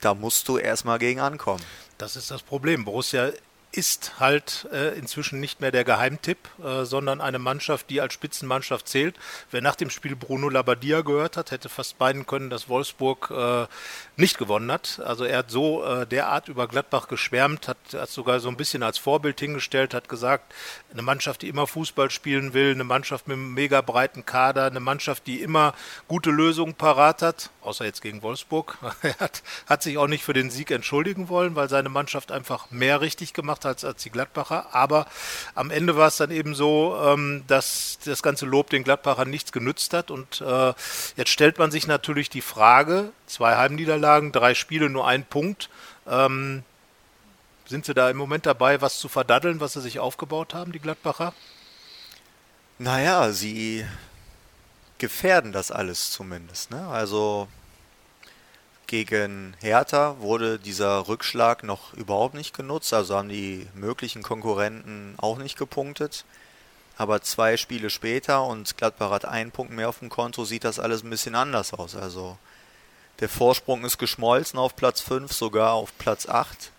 Da 0.02 0.14
musst 0.14 0.48
du 0.48 0.58
erstmal 0.58 0.98
gegen 0.98 1.20
ankommen. 1.20 1.62
Das 1.96 2.16
ist 2.16 2.30
das 2.32 2.42
Problem. 2.42 2.84
Borussia 2.84 3.30
ist 3.72 4.20
halt 4.20 4.68
äh, 4.70 4.96
inzwischen 4.98 5.40
nicht 5.40 5.62
mehr 5.62 5.70
der 5.70 5.84
Geheimtipp, 5.84 6.38
äh, 6.62 6.84
sondern 6.84 7.22
eine 7.22 7.38
Mannschaft, 7.38 7.88
die 7.88 8.02
als 8.02 8.12
Spitzenmannschaft 8.12 8.86
zählt. 8.86 9.16
Wer 9.50 9.62
nach 9.62 9.76
dem 9.76 9.88
Spiel 9.88 10.14
Bruno 10.14 10.50
Labbadia 10.50 11.00
gehört 11.00 11.38
hat, 11.38 11.50
hätte 11.50 11.70
fast 11.70 11.98
meinen 11.98 12.26
können, 12.26 12.50
dass 12.50 12.68
Wolfsburg 12.68 13.30
äh, 13.30 13.66
nicht 14.16 14.36
gewonnen 14.36 14.70
hat. 14.70 15.00
Also 15.02 15.24
er 15.24 15.38
hat 15.38 15.50
so 15.50 15.82
äh, 15.84 16.06
derart 16.06 16.48
über 16.48 16.68
Gladbach 16.68 17.08
geschwärmt, 17.08 17.66
hat, 17.66 17.78
hat 17.94 18.10
sogar 18.10 18.40
so 18.40 18.50
ein 18.50 18.58
bisschen 18.58 18.82
als 18.82 18.98
Vorbild 18.98 19.40
hingestellt, 19.40 19.94
hat 19.94 20.06
gesagt, 20.06 20.52
eine 20.92 21.00
Mannschaft, 21.00 21.40
die 21.40 21.48
immer 21.48 21.66
Fußball 21.66 22.10
spielen 22.10 22.52
will, 22.52 22.72
eine 22.72 22.84
Mannschaft 22.84 23.26
mit 23.26 23.36
einem 23.36 23.54
mega 23.54 23.80
breiten 23.80 24.26
Kader, 24.26 24.66
eine 24.66 24.80
Mannschaft, 24.80 25.26
die 25.26 25.40
immer 25.40 25.72
gute 26.08 26.30
Lösungen 26.30 26.74
parat 26.74 27.22
hat, 27.22 27.50
außer 27.62 27.86
jetzt 27.86 28.02
gegen 28.02 28.22
Wolfsburg. 28.22 28.76
er 29.02 29.18
hat, 29.18 29.42
hat 29.66 29.82
sich 29.82 29.96
auch 29.96 30.08
nicht 30.08 30.24
für 30.24 30.34
den 30.34 30.50
Sieg 30.50 30.70
entschuldigen 30.70 31.30
wollen, 31.30 31.56
weil 31.56 31.70
seine 31.70 31.88
Mannschaft 31.88 32.30
einfach 32.30 32.70
mehr 32.70 33.00
richtig 33.00 33.32
gemacht 33.32 33.61
hat 33.64 33.76
als, 33.76 33.84
als 33.84 34.02
die 34.02 34.10
Gladbacher. 34.10 34.74
Aber 34.74 35.06
am 35.54 35.70
Ende 35.70 35.96
war 35.96 36.08
es 36.08 36.16
dann 36.16 36.30
eben 36.30 36.54
so, 36.54 36.96
ähm, 37.04 37.44
dass 37.46 37.98
das 38.04 38.22
ganze 38.22 38.46
Lob 38.46 38.70
den 38.70 38.84
Gladbachern 38.84 39.30
nichts 39.30 39.52
genützt 39.52 39.94
hat. 39.94 40.10
Und 40.10 40.40
äh, 40.40 40.74
jetzt 41.16 41.30
stellt 41.30 41.58
man 41.58 41.70
sich 41.70 41.86
natürlich 41.86 42.30
die 42.30 42.40
Frage, 42.40 43.12
zwei 43.26 43.56
Heimniederlagen, 43.56 44.32
drei 44.32 44.54
Spiele, 44.54 44.90
nur 44.90 45.06
ein 45.06 45.24
Punkt. 45.24 45.70
Ähm, 46.06 46.62
sind 47.66 47.86
sie 47.86 47.94
da 47.94 48.10
im 48.10 48.16
Moment 48.16 48.46
dabei, 48.46 48.80
was 48.80 48.98
zu 48.98 49.08
verdaddeln, 49.08 49.60
was 49.60 49.74
sie 49.74 49.80
sich 49.80 49.98
aufgebaut 49.98 50.54
haben, 50.54 50.72
die 50.72 50.78
Gladbacher? 50.78 51.32
Naja, 52.78 53.32
sie 53.32 53.86
gefährden 54.98 55.52
das 55.52 55.70
alles 55.70 56.10
zumindest. 56.10 56.70
Ne? 56.70 56.86
Also 56.88 57.48
gegen 58.92 59.56
Hertha 59.60 60.16
wurde 60.18 60.58
dieser 60.58 61.08
Rückschlag 61.08 61.62
noch 61.62 61.94
überhaupt 61.94 62.34
nicht 62.34 62.54
genutzt, 62.54 62.92
also 62.92 63.16
haben 63.16 63.30
die 63.30 63.66
möglichen 63.72 64.22
Konkurrenten 64.22 65.14
auch 65.16 65.38
nicht 65.38 65.56
gepunktet. 65.56 66.26
Aber 66.98 67.22
zwei 67.22 67.56
Spiele 67.56 67.88
später 67.88 68.44
und 68.44 68.76
Gladbach 68.76 69.10
hat 69.10 69.24
einen 69.24 69.50
Punkt 69.50 69.72
mehr 69.72 69.88
auf 69.88 70.00
dem 70.00 70.10
Konto, 70.10 70.44
sieht 70.44 70.64
das 70.64 70.78
alles 70.78 71.02
ein 71.02 71.08
bisschen 71.08 71.34
anders 71.34 71.72
aus. 71.72 71.96
Also 71.96 72.36
der 73.20 73.30
Vorsprung 73.30 73.82
ist 73.86 73.96
geschmolzen 73.96 74.58
auf 74.58 74.76
Platz 74.76 75.00
5, 75.00 75.32
sogar 75.32 75.72
auf 75.72 75.96
Platz 75.96 76.28
8. 76.28 76.70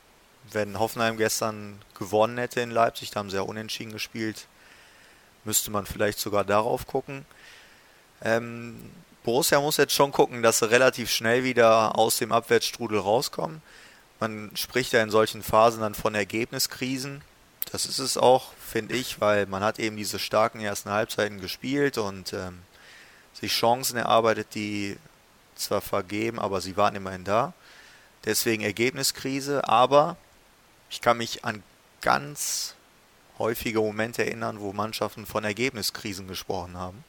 Wenn 0.51 0.77
Hoffenheim 0.77 1.17
gestern 1.17 1.81
gewonnen 1.97 2.37
hätte 2.37 2.61
in 2.61 2.69
Leipzig, 2.69 3.09
da 3.09 3.21
haben 3.21 3.31
sie 3.31 3.37
ja 3.37 3.41
unentschieden 3.41 3.91
gespielt, 3.91 4.45
müsste 5.45 5.71
man 5.71 5.87
vielleicht 5.87 6.19
sogar 6.19 6.43
darauf 6.43 6.85
gucken. 6.85 7.25
Ähm, 8.21 8.91
Borussia 9.23 9.59
muss 9.61 9.77
jetzt 9.77 9.93
schon 9.93 10.11
gucken, 10.11 10.43
dass 10.43 10.59
sie 10.59 10.69
relativ 10.69 11.09
schnell 11.09 11.43
wieder 11.43 11.97
aus 11.97 12.17
dem 12.17 12.31
Abwärtsstrudel 12.31 12.99
rauskommen. 12.99 13.61
Man 14.19 14.51
spricht 14.55 14.93
ja 14.93 15.01
in 15.01 15.09
solchen 15.09 15.43
Phasen 15.43 15.81
dann 15.81 15.95
von 15.95 16.13
Ergebniskrisen. 16.13 17.21
Das 17.71 17.85
ist 17.85 17.99
es 17.99 18.17
auch, 18.17 18.51
finde 18.53 18.95
ich, 18.95 19.21
weil 19.21 19.45
man 19.45 19.63
hat 19.63 19.79
eben 19.79 19.95
diese 19.95 20.19
starken 20.19 20.59
ersten 20.59 20.91
Halbzeiten 20.91 21.39
gespielt 21.39 21.97
und 21.97 22.33
ähm, 22.33 22.59
sich 23.33 23.51
Chancen 23.53 23.97
erarbeitet, 23.97 24.47
die 24.55 24.97
zwar 25.55 25.81
vergeben, 25.81 26.39
aber 26.39 26.61
sie 26.61 26.77
waren 26.77 26.95
immerhin 26.95 27.23
da. 27.23 27.53
Deswegen 28.25 28.63
Ergebniskrise, 28.63 29.67
aber 29.67 30.17
ich 30.89 31.01
kann 31.01 31.17
mich 31.17 31.43
an 31.45 31.63
ganz 32.01 32.75
häufige 33.39 33.79
Momente 33.79 34.25
erinnern, 34.25 34.59
wo 34.59 34.73
Mannschaften 34.73 35.25
von 35.25 35.43
Ergebniskrisen 35.43 36.27
gesprochen 36.27 36.77
haben. 36.77 37.03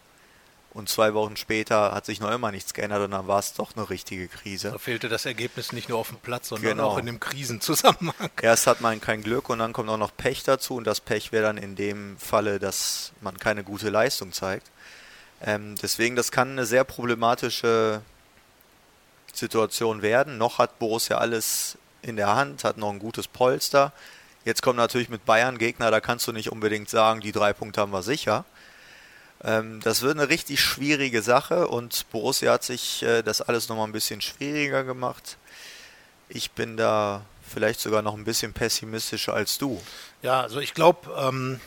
Und 0.74 0.88
zwei 0.88 1.14
Wochen 1.14 1.36
später 1.36 1.92
hat 1.92 2.04
sich 2.04 2.18
noch 2.18 2.32
immer 2.32 2.50
nichts 2.50 2.74
geändert 2.74 3.02
und 3.04 3.12
dann 3.12 3.28
war 3.28 3.38
es 3.38 3.52
doch 3.54 3.76
eine 3.76 3.88
richtige 3.88 4.26
Krise. 4.26 4.72
Da 4.72 4.78
fehlte 4.78 5.08
das 5.08 5.24
Ergebnis 5.24 5.72
nicht 5.72 5.88
nur 5.88 5.98
auf 5.98 6.08
dem 6.08 6.18
Platz, 6.18 6.48
sondern 6.48 6.70
Genau. 6.76 6.88
auch 6.88 6.98
in 6.98 7.06
dem 7.06 7.20
Krisenzusammenhang. 7.20 8.30
Erst 8.42 8.66
hat 8.66 8.80
man 8.80 9.00
kein 9.00 9.22
Glück 9.22 9.48
und 9.50 9.60
dann 9.60 9.72
kommt 9.72 9.88
auch 9.88 9.96
noch 9.96 10.10
Pech 10.16 10.42
dazu 10.42 10.74
und 10.74 10.84
das 10.84 11.00
Pech 11.00 11.30
wäre 11.30 11.44
dann 11.44 11.58
in 11.58 11.76
dem 11.76 12.16
Falle, 12.18 12.58
dass 12.58 13.12
man 13.20 13.38
keine 13.38 13.62
gute 13.62 13.88
Leistung 13.88 14.32
zeigt. 14.32 14.68
Ähm, 15.40 15.76
deswegen, 15.80 16.16
das 16.16 16.32
kann 16.32 16.50
eine 16.50 16.66
sehr 16.66 16.82
problematische 16.82 18.02
Situation 19.32 20.02
werden. 20.02 20.38
Noch 20.38 20.58
hat 20.58 20.78
Borussia 20.80 21.18
alles 21.18 21.78
in 22.02 22.16
der 22.16 22.34
Hand, 22.34 22.64
hat 22.64 22.78
noch 22.78 22.90
ein 22.90 22.98
gutes 22.98 23.28
Polster. 23.28 23.92
Jetzt 24.44 24.62
kommt 24.62 24.76
natürlich 24.76 25.08
mit 25.08 25.24
Bayern 25.24 25.56
Gegner, 25.58 25.90
da 25.92 26.00
kannst 26.00 26.26
du 26.26 26.32
nicht 26.32 26.50
unbedingt 26.50 26.90
sagen, 26.90 27.20
die 27.20 27.32
drei 27.32 27.52
Punkte 27.52 27.80
haben 27.80 27.92
wir 27.92 28.02
sicher. 28.02 28.44
Ähm, 29.44 29.80
das 29.80 30.02
wird 30.02 30.18
eine 30.18 30.28
richtig 30.28 30.60
schwierige 30.60 31.22
Sache 31.22 31.68
und 31.68 32.06
Borussia 32.10 32.52
hat 32.52 32.64
sich 32.64 33.02
äh, 33.02 33.22
das 33.22 33.42
alles 33.42 33.68
nochmal 33.68 33.86
ein 33.86 33.92
bisschen 33.92 34.20
schwieriger 34.20 34.84
gemacht. 34.84 35.36
Ich 36.28 36.52
bin 36.52 36.76
da 36.76 37.22
vielleicht 37.46 37.80
sogar 37.80 38.00
noch 38.02 38.14
ein 38.14 38.24
bisschen 38.24 38.52
pessimistischer 38.54 39.34
als 39.34 39.58
du. 39.58 39.80
Ja, 40.22 40.40
also 40.40 40.60
ich 40.60 40.72
glaube, 40.72 41.10
ähm, 41.16 41.60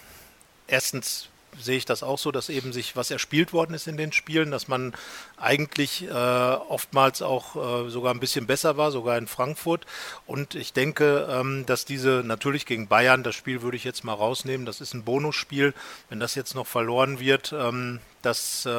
erstens 0.65 1.29
sehe 1.59 1.77
ich 1.77 1.85
das 1.85 2.03
auch 2.03 2.17
so, 2.17 2.31
dass 2.31 2.49
eben 2.49 2.73
sich 2.73 2.95
was 2.95 3.11
erspielt 3.11 3.53
worden 3.53 3.73
ist 3.73 3.87
in 3.87 3.97
den 3.97 4.11
Spielen, 4.11 4.51
dass 4.51 4.67
man 4.67 4.93
eigentlich 5.37 6.07
äh, 6.07 6.11
oftmals 6.11 7.21
auch 7.21 7.55
äh, 7.85 7.89
sogar 7.89 8.13
ein 8.13 8.19
bisschen 8.19 8.47
besser 8.47 8.77
war, 8.77 8.91
sogar 8.91 9.17
in 9.17 9.27
Frankfurt. 9.27 9.85
Und 10.25 10.55
ich 10.55 10.73
denke, 10.73 11.27
ähm, 11.29 11.65
dass 11.65 11.85
diese 11.85 12.23
natürlich 12.25 12.65
gegen 12.65 12.87
Bayern, 12.87 13.23
das 13.23 13.35
Spiel 13.35 13.61
würde 13.61 13.77
ich 13.77 13.83
jetzt 13.83 14.03
mal 14.03 14.13
rausnehmen, 14.13 14.65
das 14.65 14.81
ist 14.81 14.93
ein 14.93 15.03
Bonusspiel. 15.03 15.73
Wenn 16.09 16.19
das 16.19 16.35
jetzt 16.35 16.55
noch 16.55 16.67
verloren 16.67 17.19
wird, 17.19 17.53
ähm, 17.53 17.99
das 18.21 18.65
äh, 18.65 18.71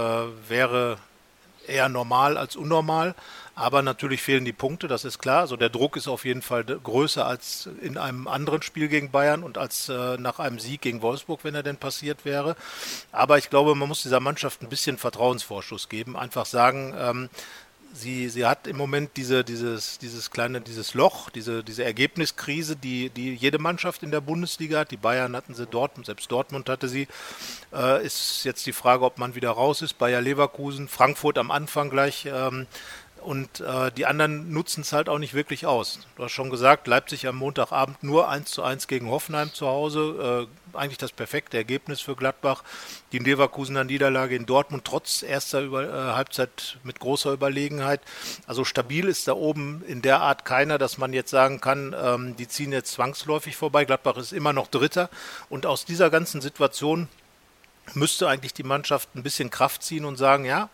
wäre 0.49 0.99
eher 1.67 1.89
normal 1.89 2.37
als 2.37 2.57
unnormal. 2.57 3.15
Aber 3.59 3.83
natürlich 3.83 4.23
fehlen 4.23 4.45
die 4.45 4.53
Punkte, 4.53 4.87
das 4.87 5.05
ist 5.05 5.19
klar. 5.19 5.41
Also 5.41 5.57
der 5.57 5.69
Druck 5.69 5.97
ist 5.97 6.07
auf 6.07 6.25
jeden 6.25 6.43
Fall 6.43 6.63
größer 6.63 7.27
als 7.27 7.69
in 7.83 7.99
einem 7.99 8.29
anderen 8.29 8.63
Spiel 8.63 8.87
gegen 8.87 9.11
Bayern 9.11 9.43
und 9.43 9.59
als 9.59 9.89
äh, 9.89 10.17
nach 10.17 10.39
einem 10.39 10.61
Sieg 10.61 10.81
gegen 10.81 11.03
Wolfsburg, 11.03 11.41
wenn 11.43 11.57
er 11.57 11.65
denn 11.65 11.77
passiert 11.77 12.25
wäre. 12.25 12.55
Aber 13.11 13.37
ich 13.37 13.51
glaube, 13.51 13.75
man 13.75 13.89
muss 13.89 14.03
dieser 14.03 14.21
Mannschaft 14.21 14.63
ein 14.63 14.69
bisschen 14.69 14.97
Vertrauensvorschuss 14.97 15.89
geben. 15.89 16.17
Einfach 16.17 16.47
sagen, 16.47 16.95
ähm, 16.97 17.31
sie, 17.93 18.29
sie 18.29 18.47
hat 18.47 18.69
im 18.69 18.77
Moment 18.77 19.17
diese, 19.17 19.43
dieses, 19.43 19.99
dieses 19.99 20.31
kleine, 20.31 20.61
dieses 20.61 20.95
Loch, 20.95 21.29
diese, 21.29 21.65
diese 21.65 21.83
Ergebniskrise, 21.83 22.77
die, 22.77 23.11
die 23.11 23.35
jede 23.35 23.59
Mannschaft 23.59 24.05
in 24.05 24.13
der 24.13 24.21
Bundesliga 24.21 24.79
hat. 24.79 24.93
Die 24.93 24.97
Bayern 24.97 25.35
hatten 25.35 25.55
sie 25.55 25.67
Dortmund, 25.67 26.07
selbst 26.07 26.31
Dortmund 26.31 26.69
hatte 26.69 26.87
sie. 26.87 27.09
Äh, 27.75 28.07
ist 28.07 28.45
jetzt 28.45 28.67
die 28.67 28.73
Frage, 28.73 29.05
ob 29.05 29.19
man 29.19 29.35
wieder 29.35 29.51
raus 29.51 29.83
ist. 29.83 29.99
Bayer 29.99 30.21
Leverkusen, 30.21 30.87
Frankfurt 30.87 31.39
am 31.39 31.51
Anfang 31.51 31.91
gleich. 31.91 32.27
Ähm, 32.27 32.69
und 33.29 33.61
äh, 33.61 33.93
die 33.93 34.07
anderen 34.07 34.55
nutzen 34.55 34.81
es 34.81 34.95
halt 34.95 35.11
auch 35.11 35.19
nicht 35.19 35.35
wirklich 35.35 35.67
aus. 35.67 35.99
Du 36.17 36.25
hast 36.25 36.33
schon 36.33 36.49
gesagt, 36.49 36.87
Leipzig 36.87 37.27
am 37.27 37.37
Montagabend 37.37 38.03
nur 38.03 38.31
1 38.31 38.51
zu 38.51 38.63
1 38.63 38.87
gegen 38.87 39.11
Hoffenheim 39.11 39.53
zu 39.53 39.67
Hause. 39.67 40.49
Äh, 40.73 40.77
eigentlich 40.79 40.97
das 40.97 41.13
perfekte 41.13 41.59
Ergebnis 41.59 42.01
für 42.01 42.17
Gladbach. 42.17 42.65
Die 43.13 43.19
Leverkusener 43.19 43.85
Niederlage 43.85 44.35
in 44.35 44.47
Dortmund 44.47 44.87
trotz 44.87 45.23
erster 45.23 45.61
Über 45.61 45.83
äh, 45.83 46.15
Halbzeit 46.15 46.79
mit 46.85 47.01
großer 47.01 47.31
Überlegenheit. 47.35 48.01
Also 48.47 48.65
stabil 48.65 49.07
ist 49.07 49.29
da 49.29 49.35
oben 49.35 49.85
in 49.87 50.01
der 50.01 50.23
Art 50.23 50.47
keiner, 50.47 50.79
dass 50.79 50.97
man 50.97 51.13
jetzt 51.13 51.31
sagen 51.31 51.61
kann, 51.61 51.95
ähm, 52.03 52.35
die 52.39 52.49
ziehen 52.49 52.73
jetzt 52.73 52.93
zwangsläufig 52.93 53.57
vorbei. 53.57 53.85
Gladbach 53.85 54.17
ist 54.17 54.33
immer 54.33 54.55
noch 54.55 54.69
Dritter. 54.69 55.11
Und 55.51 55.67
aus 55.67 55.85
dieser 55.85 56.09
ganzen 56.09 56.41
Situation 56.41 57.09
müsste 57.93 58.27
eigentlich 58.27 58.55
die 58.55 58.63
Mannschaft 58.63 59.15
ein 59.15 59.23
bisschen 59.23 59.51
Kraft 59.51 59.83
ziehen 59.83 60.07
und 60.07 60.17
sagen, 60.17 60.47
ja, 60.47 60.71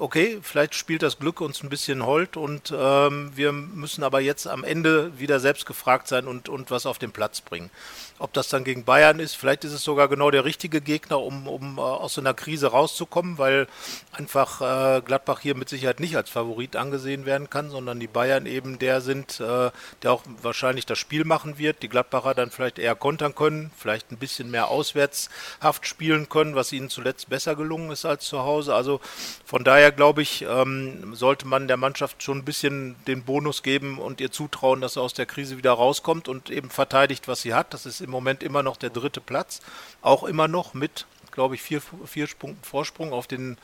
okay, 0.00 0.38
vielleicht 0.42 0.74
spielt 0.74 1.02
das 1.02 1.18
Glück 1.18 1.42
uns 1.42 1.62
ein 1.62 1.68
bisschen 1.68 2.04
hold 2.06 2.38
und 2.38 2.74
ähm, 2.76 3.32
wir 3.34 3.52
müssen 3.52 4.02
aber 4.02 4.20
jetzt 4.20 4.46
am 4.46 4.64
Ende 4.64 5.18
wieder 5.18 5.40
selbst 5.40 5.66
gefragt 5.66 6.08
sein 6.08 6.26
und, 6.26 6.48
und 6.48 6.70
was 6.70 6.86
auf 6.86 6.98
den 6.98 7.12
Platz 7.12 7.42
bringen. 7.42 7.70
Ob 8.18 8.32
das 8.32 8.48
dann 8.48 8.64
gegen 8.64 8.84
Bayern 8.84 9.20
ist, 9.20 9.34
vielleicht 9.34 9.64
ist 9.64 9.72
es 9.72 9.84
sogar 9.84 10.08
genau 10.08 10.30
der 10.30 10.46
richtige 10.46 10.80
Gegner, 10.80 11.20
um, 11.20 11.46
um 11.46 11.76
äh, 11.76 11.82
aus 11.82 12.14
so 12.14 12.22
einer 12.22 12.32
Krise 12.32 12.68
rauszukommen, 12.68 13.36
weil 13.36 13.66
einfach 14.12 14.60
äh, 14.60 15.02
Gladbach 15.02 15.40
hier 15.40 15.54
mit 15.54 15.68
Sicherheit 15.68 16.00
nicht 16.00 16.16
als 16.16 16.30
Favorit 16.30 16.76
angesehen 16.76 17.26
werden 17.26 17.50
kann, 17.50 17.68
sondern 17.68 18.00
die 18.00 18.06
Bayern 18.06 18.46
eben 18.46 18.78
der 18.78 19.02
sind, 19.02 19.38
äh, 19.40 19.70
der 20.02 20.12
auch 20.12 20.22
wahrscheinlich 20.40 20.86
das 20.86 20.98
Spiel 20.98 21.24
machen 21.24 21.58
wird, 21.58 21.82
die 21.82 21.90
Gladbacher 21.90 22.34
dann 22.34 22.50
vielleicht 22.50 22.78
eher 22.78 22.94
kontern 22.94 23.34
können, 23.34 23.70
vielleicht 23.76 24.12
ein 24.12 24.18
bisschen 24.18 24.50
mehr 24.50 24.68
auswärtshaft 24.68 25.86
spielen 25.86 26.30
können, 26.30 26.54
was 26.54 26.72
ihnen 26.72 26.88
zuletzt 26.88 27.28
besser 27.28 27.54
gelungen 27.54 27.90
ist 27.90 28.06
als 28.06 28.24
zu 28.24 28.40
Hause. 28.40 28.74
Also 28.74 29.00
von 29.44 29.62
daher 29.62 29.89
glaube 29.92 30.22
ich, 30.22 30.42
ähm, 30.42 31.14
sollte 31.14 31.46
man 31.46 31.68
der 31.68 31.76
Mannschaft 31.76 32.22
schon 32.22 32.38
ein 32.38 32.44
bisschen 32.44 32.96
den 33.06 33.22
Bonus 33.22 33.62
geben 33.62 33.98
und 33.98 34.20
ihr 34.20 34.30
zutrauen, 34.30 34.80
dass 34.80 34.94
sie 34.94 35.00
aus 35.00 35.14
der 35.14 35.26
Krise 35.26 35.56
wieder 35.56 35.72
rauskommt 35.72 36.28
und 36.28 36.50
eben 36.50 36.70
verteidigt, 36.70 37.28
was 37.28 37.42
sie 37.42 37.54
hat. 37.54 37.74
Das 37.74 37.86
ist 37.86 38.00
im 38.00 38.10
Moment 38.10 38.42
immer 38.42 38.62
noch 38.62 38.76
der 38.76 38.90
dritte 38.90 39.20
Platz, 39.20 39.60
auch 40.02 40.24
immer 40.24 40.48
noch 40.48 40.74
mit, 40.74 41.06
glaube 41.30 41.54
ich, 41.54 41.62
vier, 41.62 41.80
vier 42.06 42.26
Punkten 42.38 42.64
Vorsprung 42.64 43.12
auf 43.12 43.26
den, 43.26 43.56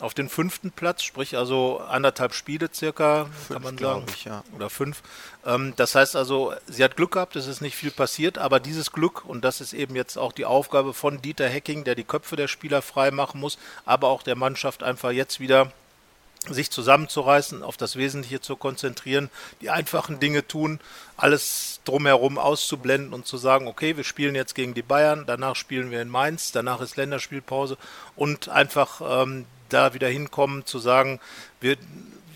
auf 0.00 0.14
den 0.14 0.28
fünften 0.28 0.70
Platz, 0.70 1.02
sprich 1.02 1.36
also 1.36 1.78
anderthalb 1.78 2.34
Spiele 2.34 2.68
circa, 2.72 3.28
kann 3.48 3.62
man 3.62 3.78
sagen, 3.78 4.04
ich, 4.08 4.24
ja. 4.24 4.42
oder 4.54 4.70
fünf. 4.70 5.02
Ähm, 5.44 5.74
das 5.76 5.94
heißt 5.94 6.16
also, 6.16 6.54
sie 6.66 6.84
hat 6.84 6.96
Glück 6.96 7.12
gehabt, 7.12 7.36
es 7.36 7.46
ist 7.46 7.60
nicht 7.60 7.76
viel 7.76 7.90
passiert, 7.90 8.38
aber 8.38 8.60
dieses 8.60 8.92
Glück, 8.92 9.24
und 9.24 9.44
das 9.44 9.60
ist 9.60 9.72
eben 9.72 9.96
jetzt 9.96 10.16
auch 10.16 10.32
die 10.32 10.44
Aufgabe 10.44 10.94
von 10.94 11.22
Dieter 11.22 11.48
Hecking, 11.48 11.84
der 11.84 11.94
die 11.94 12.04
Köpfe 12.04 12.36
der 12.36 12.48
Spieler 12.48 12.82
frei 12.82 13.10
machen 13.10 13.40
muss, 13.40 13.58
aber 13.84 14.08
auch 14.08 14.22
der 14.22 14.36
Mannschaft 14.36 14.82
einfach 14.82 15.10
jetzt 15.10 15.40
wieder 15.40 15.72
sich 16.50 16.70
zusammenzureißen, 16.70 17.62
auf 17.62 17.76
das 17.76 17.96
Wesentliche 17.96 18.40
zu 18.40 18.56
konzentrieren, 18.56 19.30
die 19.60 19.70
einfachen 19.70 20.20
Dinge 20.20 20.46
tun, 20.46 20.80
alles 21.16 21.80
drumherum 21.84 22.38
auszublenden 22.38 23.12
und 23.12 23.26
zu 23.26 23.36
sagen, 23.36 23.66
okay, 23.66 23.96
wir 23.96 24.04
spielen 24.04 24.34
jetzt 24.34 24.54
gegen 24.54 24.74
die 24.74 24.82
Bayern, 24.82 25.24
danach 25.26 25.56
spielen 25.56 25.90
wir 25.90 26.02
in 26.02 26.08
Mainz, 26.08 26.52
danach 26.52 26.80
ist 26.80 26.96
Länderspielpause 26.96 27.78
und 28.16 28.48
einfach 28.48 29.00
ähm, 29.22 29.46
da 29.68 29.94
wieder 29.94 30.08
hinkommen, 30.08 30.66
zu 30.66 30.78
sagen, 30.78 31.20
wir, 31.60 31.76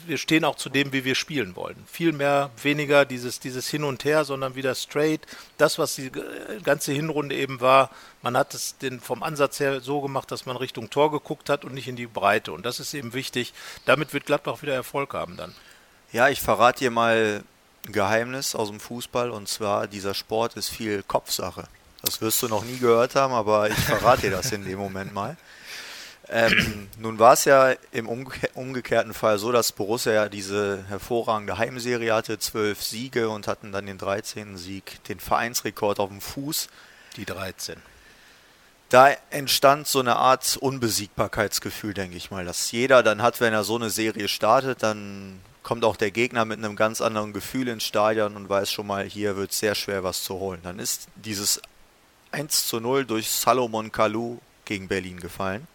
wir 0.09 0.19
stehen 0.19 0.45
auch 0.45 0.57
zu 0.57 0.69
dem, 0.69 0.93
wie 0.93 1.05
wir 1.05 1.15
spielen 1.15 1.55
wollen. 1.55 1.77
Viel 1.87 2.13
mehr, 2.13 2.51
weniger 2.63 3.05
dieses, 3.05 3.39
dieses 3.41 3.69
Hin 3.69 3.85
und 3.85 4.05
Her, 4.05 4.25
sondern 4.25 4.55
wieder 4.55 4.75
straight. 4.75 5.21
Das, 5.59 5.79
was 5.79 5.95
die 5.95 6.07
äh, 6.07 6.61
ganze 6.63 6.93
Hinrunde 6.93 7.35
eben 7.35 7.61
war, 7.61 7.91
man 8.23 8.37
hat 8.37 8.55
es 8.55 8.79
den, 8.79 9.01
vom 9.01 9.23
Ansatz 9.23 9.61
her 9.61 9.81
so 9.81 10.01
gemacht, 10.01 10.31
dass 10.33 10.47
man 10.47 10.57
Richtung 10.57 10.91
Tor 10.91 11.11
geguckt 11.11 11.49
hat 11.49 11.65
und 11.65 11.75
nicht 11.75 11.89
in 11.89 11.97
die 11.97 12.07
Breite. 12.07 12.53
Und 12.53 12.67
das 12.67 12.81
ist 12.81 12.95
eben 12.95 13.13
wichtig. 13.13 13.53
Damit 13.85 14.13
wird 14.13 14.27
Gladbach 14.27 14.63
wieder 14.63 14.75
Erfolg 14.75 15.15
haben 15.15 15.37
dann. 15.37 15.55
Ja, 16.13 16.29
ich 16.29 16.41
verrate 16.41 16.81
dir 16.81 16.91
mal 16.91 17.45
ein 17.87 17.93
Geheimnis 17.93 18.55
aus 18.55 18.69
dem 18.69 18.81
Fußball 18.81 19.31
und 19.31 19.49
zwar, 19.49 19.87
dieser 19.87 20.15
Sport 20.15 20.57
ist 20.57 20.69
viel 20.69 21.03
Kopfsache. 21.03 21.65
Das 22.03 22.21
wirst 22.21 22.43
du 22.43 22.49
noch 22.49 22.65
nie 22.65 22.79
gehört 22.79 23.15
haben, 23.15 23.33
aber 23.33 23.69
ich 23.69 23.77
verrate 23.77 24.23
dir 24.23 24.31
das 24.31 24.53
in 24.53 24.65
dem 24.65 24.79
Moment 24.79 25.13
mal. 25.13 25.37
Ähm, 26.31 26.89
nun 26.99 27.19
war 27.19 27.35
es 27.35 27.45
ja 27.45 27.75
im 27.93 28.09
umge 28.09 28.33
umgekehrten 28.55 29.15
Fall 29.15 29.39
so, 29.39 29.53
dass 29.53 29.73
Borussia 29.73 30.13
ja 30.13 30.29
diese 30.29 30.85
hervorragende 30.89 31.59
Heimserie 31.59 32.13
hatte, 32.13 32.39
zwölf 32.39 32.83
Siege 32.83 33.29
und 33.29 33.47
hatten 33.47 33.73
dann 33.73 33.87
den 33.87 33.99
13. 33.99 34.57
Sieg, 34.57 35.03
den 35.05 35.21
Vereinsrekord 35.21 36.01
auf 36.01 36.11
dem 36.11 36.21
Fuß. 36.21 36.69
Die 37.17 37.25
13. 37.25 37.77
Da 38.91 39.11
entstand 39.31 39.87
so 39.87 40.01
eine 40.01 40.17
Art 40.17 40.57
Unbesiegbarkeitsgefühl, 40.57 41.93
denke 41.93 42.17
ich 42.17 42.31
mal, 42.31 42.45
dass 42.45 42.71
jeder 42.73 43.03
dann 43.03 43.21
hat, 43.23 43.41
wenn 43.41 43.53
er 43.53 43.65
so 43.65 43.77
eine 43.77 43.91
Serie 43.91 44.29
startet, 44.29 44.83
dann 44.83 45.41
kommt 45.63 45.85
auch 45.85 45.97
der 45.97 46.11
Gegner 46.11 46.47
mit 46.47 46.59
einem 46.59 46.77
ganz 46.77 47.03
anderen 47.03 47.35
Gefühl 47.35 47.69
ins 47.69 47.85
Stadion 47.85 48.37
und 48.37 48.49
weiß 48.49 48.73
schon 48.73 48.87
mal, 48.87 49.05
hier 49.05 49.37
wird 49.37 49.51
es 49.51 49.59
sehr 49.59 49.75
schwer 49.75 50.05
was 50.05 50.25
zu 50.25 50.37
holen. 50.37 50.61
Dann 50.63 50.79
ist 50.79 51.09
dieses 51.17 51.61
1 52.33 52.69
zu 52.69 52.81
0 52.81 53.05
durch 53.05 53.31
Salomon 53.31 53.93
Kalou 53.93 54.39
gegen 54.65 54.89
Berlin 54.89 55.21
gefallen. 55.21 55.67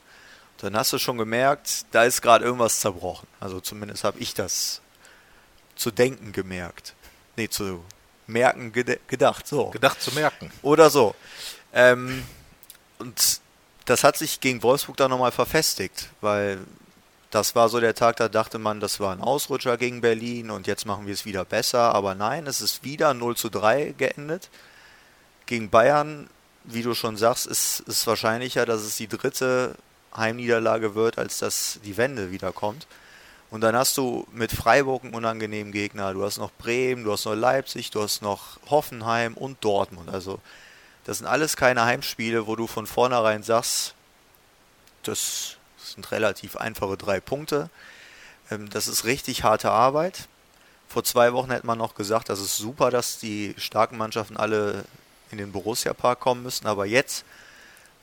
Dann 0.64 0.78
hast 0.78 0.94
du 0.94 0.98
schon 0.98 1.18
gemerkt, 1.18 1.86
da 1.92 2.06
ist 2.06 2.22
gerade 2.22 2.46
irgendwas 2.46 2.80
zerbrochen. 2.80 3.28
Also 3.42 3.60
zumindest 3.60 4.06
habe 4.06 4.18
ich 4.20 4.34
das 4.34 4.80
zu 5.76 5.92
denken 5.92 6.32
gemerkt. 6.32 6.96
Nee, 7.36 7.50
zu 7.50 7.84
merken 8.28 8.72
gede 8.72 9.02
gedacht. 9.08 9.46
So. 9.46 9.72
Gedacht 9.72 10.02
zu 10.02 10.12
merken. 10.14 10.50
Oder 10.62 10.90
so. 10.90 11.16
Ähm, 11.74 12.24
und 12.98 13.42
das 13.84 14.06
hat 14.06 14.16
sich 14.16 14.40
gegen 14.40 14.64
Wolfsburg 14.64 14.96
dann 14.96 15.12
nochmal 15.12 15.34
verfestigt, 15.34 16.08
weil 16.22 16.60
das 17.30 17.56
war 17.56 17.68
so 17.68 17.82
der 17.82 17.94
Tag, 17.94 18.16
da 18.16 18.30
dachte 18.30 18.58
man, 18.58 18.80
das 18.80 19.02
war 19.02 19.14
ein 19.14 19.20
Ausrutscher 19.20 19.76
gegen 19.76 20.00
Berlin 20.00 20.50
und 20.50 20.66
jetzt 20.66 20.86
machen 20.86 21.08
wir 21.08 21.14
es 21.14 21.26
wieder 21.26 21.44
besser. 21.44 21.94
Aber 21.94 22.16
nein, 22.16 22.48
es 22.48 22.62
ist 22.62 22.86
wieder 22.86 23.14
0 23.14 23.36
zu 23.36 23.50
3 23.50 23.96
geendet. 23.98 24.50
Gegen 25.46 25.70
Bayern, 25.70 26.30
wie 26.64 26.84
du 26.84 26.96
schon 26.96 27.18
sagst, 27.18 27.48
ist 27.48 27.84
es 27.86 28.08
wahrscheinlicher, 28.08 28.66
dass 28.66 28.84
es 28.84 28.96
die 28.96 29.10
dritte 29.10 29.76
Heimniederlage 30.16 30.96
wird, 30.96 31.18
als 31.18 31.40
dass 31.40 31.80
die 31.84 31.98
Wende 31.98 32.32
wiederkommt. 32.32 32.88
Und 33.50 33.62
dann 33.62 33.76
hast 33.76 33.98
du 33.98 34.28
mit 34.32 34.52
Freiburg 34.52 35.04
einen 35.04 35.14
unangenehmen 35.14 35.72
Gegner. 35.72 36.14
Du 36.14 36.24
hast 36.24 36.40
noch 36.40 36.52
Bremen, 36.52 37.04
du 37.04 37.12
hast 37.12 37.26
noch 37.26 37.36
Leipzig, 37.36 37.92
du 37.92 38.02
hast 38.02 38.22
noch 38.22 38.58
Hoffenheim 38.70 39.36
und 39.36 39.64
Dortmund. 39.64 40.10
Also 40.10 40.40
Das 41.06 41.18
sind 41.18 41.28
alles 41.28 41.58
keine 41.58 41.84
Heimspiele, 41.84 42.48
wo 42.48 42.56
du 42.56 42.66
von 42.66 42.88
vornherein 42.88 43.44
sagst, 43.44 43.94
das 45.04 45.58
sind 45.78 46.12
relativ 46.12 46.56
einfache 46.56 46.98
drei 46.98 47.20
Punkte. 47.20 47.70
Ähm, 48.50 48.70
das 48.70 48.88
ist 48.88 49.04
richtig 49.06 49.44
harte 49.44 49.70
Arbeit. 49.70 50.28
Vor 50.88 51.04
zwei 51.04 51.34
Wochen 51.34 51.52
hätte 51.52 51.68
man 51.68 51.78
noch 51.78 51.96
gesagt, 51.96 52.30
das 52.30 52.40
ist 52.40 52.58
super, 52.58 52.90
dass 52.90 53.20
die 53.20 53.54
starken 53.58 53.98
Mannschaften 53.98 54.38
alle 54.38 54.86
in 55.32 55.38
den 55.38 55.52
Borussia-Park 55.52 56.20
kommen 56.20 56.44
müssen. 56.44 56.68
Aber 56.68 56.86
jetzt, 56.86 57.26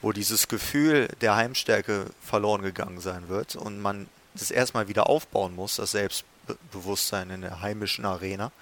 wo 0.02 0.12
dieses 0.12 0.48
Gefühl 0.48 1.08
der 1.20 1.36
Heimstärke 1.36 2.06
verloren 2.22 2.62
gegangen 2.62 3.00
sein 3.00 3.28
wird 3.28 3.56
und 3.56 3.80
man 3.80 4.08
das 4.34 4.50
erstmal 4.50 4.88
wieder 4.88 5.08
aufbauen 5.08 5.54
muss, 5.54 5.76
das 5.76 5.92
Selbstbewusstsein 5.92 7.30
in 7.30 7.42
der 7.42 7.60
heimischen 7.60 8.04
Arena, 8.04 8.52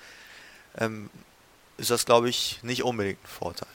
ähm, 0.79 1.11
ist 1.77 1.91
das, 1.91 2.07
glaube 2.07 2.29
ich, 2.29 2.59
nicht 2.63 2.83
unbedingt 2.83 3.23
ein 3.23 3.29
Vorteil. 3.29 3.69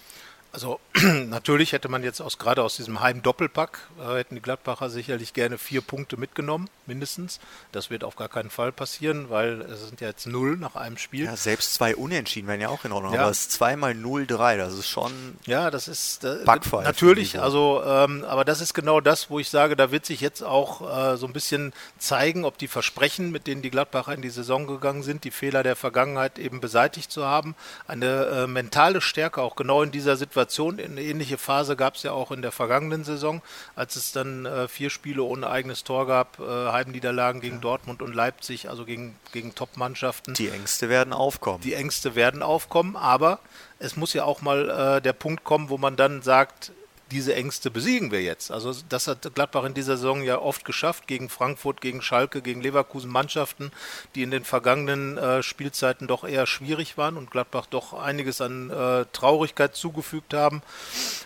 Also 0.53 0.79
natürlich 1.01 1.71
hätte 1.71 1.89
man 1.89 2.03
jetzt 2.03 2.21
aus 2.21 2.37
gerade 2.37 2.61
aus 2.61 2.75
diesem 2.75 3.01
Heim-Doppelpack, 3.01 3.79
äh, 3.99 4.17
hätten 4.17 4.35
die 4.35 4.41
Gladbacher 4.41 4.91
sicherlich 4.91 5.33
gerne 5.33 5.57
vier 5.57 5.81
Punkte 5.81 6.15
mitgenommen, 6.15 6.69
mindestens. 6.85 7.39
Das 7.71 7.89
wird 7.89 8.03
auf 8.03 8.15
gar 8.15 8.29
keinen 8.29 8.51
Fall 8.51 8.71
passieren, 8.71 9.31
weil 9.31 9.61
es 9.61 9.87
sind 9.87 9.99
ja 9.99 10.09
jetzt 10.09 10.27
null 10.27 10.55
nach 10.57 10.75
einem 10.75 10.97
Spiel. 10.99 11.25
Ja, 11.25 11.35
selbst 11.35 11.73
zwei 11.73 11.95
Unentschieden 11.95 12.47
wären 12.47 12.61
ja 12.61 12.69
auch 12.69 12.85
in 12.85 12.91
Ordnung, 12.91 13.15
Ja. 13.15 13.21
aber 13.21 13.31
es 13.31 13.39
ist 13.41 13.51
zweimal 13.53 13.93
0-3, 13.93 14.57
das 14.57 14.75
ist 14.75 14.87
schon 14.87 15.11
Ja, 15.47 15.71
das 15.71 15.87
ist 15.87 16.23
äh, 16.23 16.37
natürlich, 16.45 17.39
also 17.39 17.81
ähm, 17.83 18.23
aber 18.27 18.45
das 18.45 18.61
ist 18.61 18.75
genau 18.75 19.01
das, 19.01 19.31
wo 19.31 19.39
ich 19.39 19.49
sage, 19.49 19.75
da 19.75 19.89
wird 19.89 20.05
sich 20.05 20.21
jetzt 20.21 20.43
auch 20.43 21.13
äh, 21.13 21.17
so 21.17 21.25
ein 21.25 21.33
bisschen 21.33 21.73
zeigen, 21.97 22.45
ob 22.45 22.59
die 22.59 22.67
Versprechen, 22.67 23.31
mit 23.31 23.47
denen 23.47 23.63
die 23.63 23.71
Gladbacher 23.71 24.13
in 24.13 24.21
die 24.21 24.29
Saison 24.29 24.67
gegangen 24.67 25.01
sind, 25.01 25.23
die 25.23 25.31
Fehler 25.31 25.63
der 25.63 25.75
Vergangenheit 25.75 26.37
eben 26.37 26.61
beseitigt 26.61 27.11
zu 27.11 27.25
haben, 27.25 27.55
eine 27.87 28.25
äh, 28.25 28.45
mentale 28.47 29.01
Stärke 29.01 29.41
auch 29.41 29.55
genau 29.55 29.81
in 29.81 29.89
dieser 29.89 30.15
Situation. 30.15 30.42
Eine 30.79 31.01
ähnliche 31.01 31.37
Phase 31.37 31.75
gab 31.75 31.95
es 31.95 32.03
ja 32.03 32.11
auch 32.11 32.31
in 32.31 32.41
der 32.41 32.51
vergangenen 32.51 33.03
Saison, 33.03 33.41
als 33.75 33.95
es 33.95 34.11
dann 34.11 34.45
äh, 34.45 34.67
vier 34.67 34.89
Spiele 34.89 35.23
ohne 35.23 35.49
eigenes 35.49 35.83
Tor 35.83 36.07
gab, 36.07 36.39
äh, 36.39 36.43
Heimniederlagen 36.43 37.41
gegen 37.41 37.61
Dortmund 37.61 38.01
und 38.01 38.13
Leipzig, 38.13 38.69
also 38.69 38.85
gegen 38.85 39.15
gegen 39.31 39.55
Top-Mannschaften. 39.55 40.33
die 40.33 40.49
Ängste 40.49 40.89
werden 40.89 41.13
aufkommen. 41.13 41.61
Die 41.61 41.73
Ängste 41.73 42.15
werden 42.15 42.41
aufkommen, 42.41 42.95
aber 42.95 43.39
es 43.79 43.97
muss 43.97 44.13
ja 44.13 44.23
auch 44.23 44.41
mal 44.41 44.69
äh, 44.97 45.01
der 45.01 45.13
Punkt 45.13 45.43
kommen, 45.43 45.69
wo 45.69 45.77
man 45.77 45.95
dann 45.95 46.21
sagt, 46.21 46.71
diese 47.13 47.35
Ängste 47.35 47.69
besiegen 47.69 48.11
wir 48.11 48.21
jetzt. 48.21 48.51
Also 48.51 48.73
das 48.89 49.07
hat 49.07 49.33
Gladbach 49.35 49.63
in 49.63 49.73
dieser 49.73 49.97
Saison 49.97 50.23
ja 50.23 50.39
oft 50.39 50.65
geschafft, 50.65 51.07
gegen 51.07 51.29
Frankfurt, 51.29 51.79
gegen 51.79 52.01
Schalke, 52.01 52.41
gegen 52.41 52.61
Leverkusen 52.61 53.11
Mannschaften, 53.11 53.71
die 54.15 54.23
in 54.23 54.31
den 54.31 54.43
vergangenen 54.43 55.17
äh, 55.17 55.43
Spielzeiten 55.43 56.07
doch 56.07 56.23
eher 56.23 56.47
schwierig 56.47 56.97
waren 56.97 57.15
und 57.15 57.29
Gladbach 57.29 57.67
doch 57.69 57.93
einiges 57.93 58.41
an 58.41 58.71
äh, 58.71 59.05
Traurigkeit 59.13 59.75
zugefügt 59.75 60.33
haben 60.33 60.63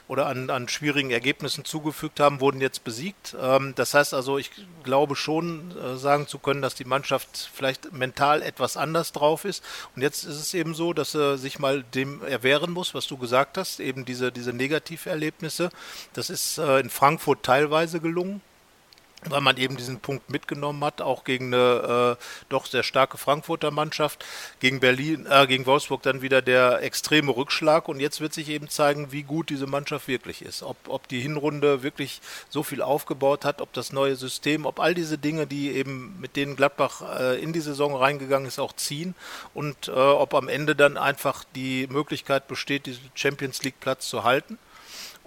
oder 0.07 0.27
an, 0.27 0.49
an 0.49 0.67
schwierigen 0.67 1.09
Ergebnissen 1.09 1.63
zugefügt 1.63 2.19
haben, 2.19 2.41
wurden 2.41 2.59
jetzt 2.59 2.83
besiegt. 2.83 3.35
Ähm, 3.41 3.73
das 3.75 3.93
heißt 3.93 4.13
also, 4.13 4.37
ich 4.37 4.51
glaube 4.83 5.15
schon 5.15 5.73
äh, 5.77 5.95
sagen 5.97 6.27
zu 6.27 6.37
können, 6.39 6.61
dass 6.61 6.75
die 6.75 6.85
Mannschaft 6.85 7.49
vielleicht 7.53 7.93
mental 7.93 8.41
etwas 8.41 8.75
anders 8.75 9.13
drauf 9.13 9.45
ist. 9.45 9.63
Und 9.95 10.01
jetzt 10.01 10.25
ist 10.25 10.35
es 10.35 10.53
eben 10.53 10.73
so, 10.73 10.91
dass 10.91 11.13
sie 11.13 11.37
sich 11.37 11.59
mal 11.59 11.83
dem 11.95 12.21
erwehren 12.23 12.71
muss, 12.71 12.93
was 12.93 13.07
du 13.07 13.17
gesagt 13.17 13.57
hast, 13.57 13.79
eben 13.79 14.03
diese, 14.03 14.31
diese 14.31 14.51
Negativerlebnisse. 14.51 15.69
Das 16.13 16.29
ist 16.29 16.57
äh, 16.57 16.79
in 16.79 16.89
Frankfurt 16.89 17.43
teilweise 17.43 17.99
gelungen 17.99 18.41
weil 19.25 19.41
man 19.41 19.57
eben 19.57 19.77
diesen 19.77 19.99
Punkt 19.99 20.29
mitgenommen 20.29 20.83
hat, 20.83 21.01
auch 21.01 21.23
gegen 21.23 21.53
eine 21.53 22.17
äh, 22.17 22.23
doch 22.49 22.67
sehr 22.67 22.83
starke 22.83 23.17
Frankfurter 23.17 23.71
Mannschaft, 23.71 24.23
gegen 24.59 24.79
Berlin, 24.79 25.27
äh, 25.29 25.47
gegen 25.47 25.65
Wolfsburg 25.65 26.03
dann 26.03 26.21
wieder 26.21 26.41
der 26.41 26.83
extreme 26.83 27.35
Rückschlag. 27.35 27.87
Und 27.87 27.99
jetzt 27.99 28.21
wird 28.21 28.33
sich 28.33 28.49
eben 28.49 28.69
zeigen, 28.69 29.11
wie 29.11 29.23
gut 29.23 29.49
diese 29.49 29.65
Mannschaft 29.65 30.07
wirklich 30.07 30.43
ist, 30.43 30.61
ob, 30.61 30.77
ob 30.87 31.07
die 31.07 31.19
Hinrunde 31.19 31.81
wirklich 31.81 32.21
so 32.49 32.61
viel 32.61 32.81
aufgebaut 32.81 33.43
hat, 33.43 33.61
ob 33.61 33.73
das 33.73 33.91
neue 33.91 34.15
System, 34.15 34.65
ob 34.65 34.79
all 34.79 34.93
diese 34.93 35.17
Dinge, 35.17 35.47
die 35.47 35.71
eben 35.71 36.15
mit 36.19 36.35
denen 36.35 36.55
Gladbach 36.55 37.01
äh, 37.19 37.41
in 37.41 37.53
die 37.53 37.61
Saison 37.61 37.95
reingegangen 37.95 38.47
ist, 38.47 38.59
auch 38.59 38.73
ziehen. 38.73 39.15
Und 39.55 39.87
äh, 39.87 39.91
ob 39.91 40.35
am 40.35 40.47
Ende 40.47 40.75
dann 40.75 40.95
einfach 40.95 41.43
die 41.55 41.87
Möglichkeit 41.87 42.47
besteht, 42.47 42.85
diesen 42.85 43.09
Champions 43.15 43.63
League 43.63 43.79
Platz 43.79 44.07
zu 44.07 44.23
halten. 44.23 44.59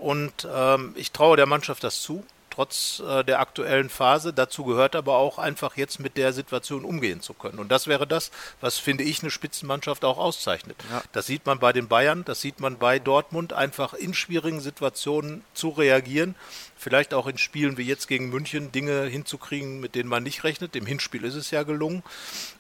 Und 0.01 0.49
ähm, 0.53 0.95
ich 0.97 1.13
traue 1.13 1.37
der 1.37 1.47
Mannschaft 1.47 1.85
das 1.85 2.01
zu, 2.01 2.25
trotz 2.49 3.03
äh, 3.07 3.23
der 3.23 3.41
aktuellen 3.41 3.91
Phase. 3.91 4.33
Dazu 4.33 4.65
gehört 4.65 4.97
aber 4.97 5.17
auch 5.17 5.39
einfach 5.39 5.77
jetzt 5.77 6.01
mit 6.01 6.17
der 6.17 6.33
Situation 6.33 6.85
umgehen 6.85 7.21
zu 7.21 7.35
können. 7.35 7.59
Und 7.59 7.71
das 7.71 7.87
wäre 7.87 8.07
das, 8.07 8.31
was 8.61 8.79
finde 8.79 9.05
ich 9.05 9.23
eine 9.23 9.31
Spitzenmannschaft 9.31 10.05
auch 10.05 10.19
auszeichnet. 10.19 10.77
Ja. 10.91 11.03
Das 11.13 11.27
sieht 11.27 11.45
man 11.45 11.59
bei 11.59 11.73
den 11.73 11.87
Bayern, 11.87 12.25
das 12.25 12.41
sieht 12.41 12.61
man 12.61 12.79
bei 12.79 12.99
Dortmund, 12.99 13.53
einfach 13.53 13.93
in 13.93 14.15
schwierigen 14.15 14.61
Situationen 14.61 15.45
zu 15.55 15.69
reagieren. 15.69 16.35
Vielleicht 16.77 17.13
auch 17.13 17.27
in 17.27 17.37
Spielen 17.37 17.77
wie 17.77 17.83
jetzt 17.83 18.09
gegen 18.09 18.31
München 18.31 18.73
Dinge 18.73 19.05
hinzukriegen, 19.05 19.81
mit 19.81 19.95
denen 19.95 20.09
man 20.09 20.23
nicht 20.23 20.45
rechnet. 20.45 20.77
Im 20.77 20.87
Hinspiel 20.87 21.25
ist 21.25 21.35
es 21.35 21.51
ja 21.51 21.63
gelungen. 21.63 22.03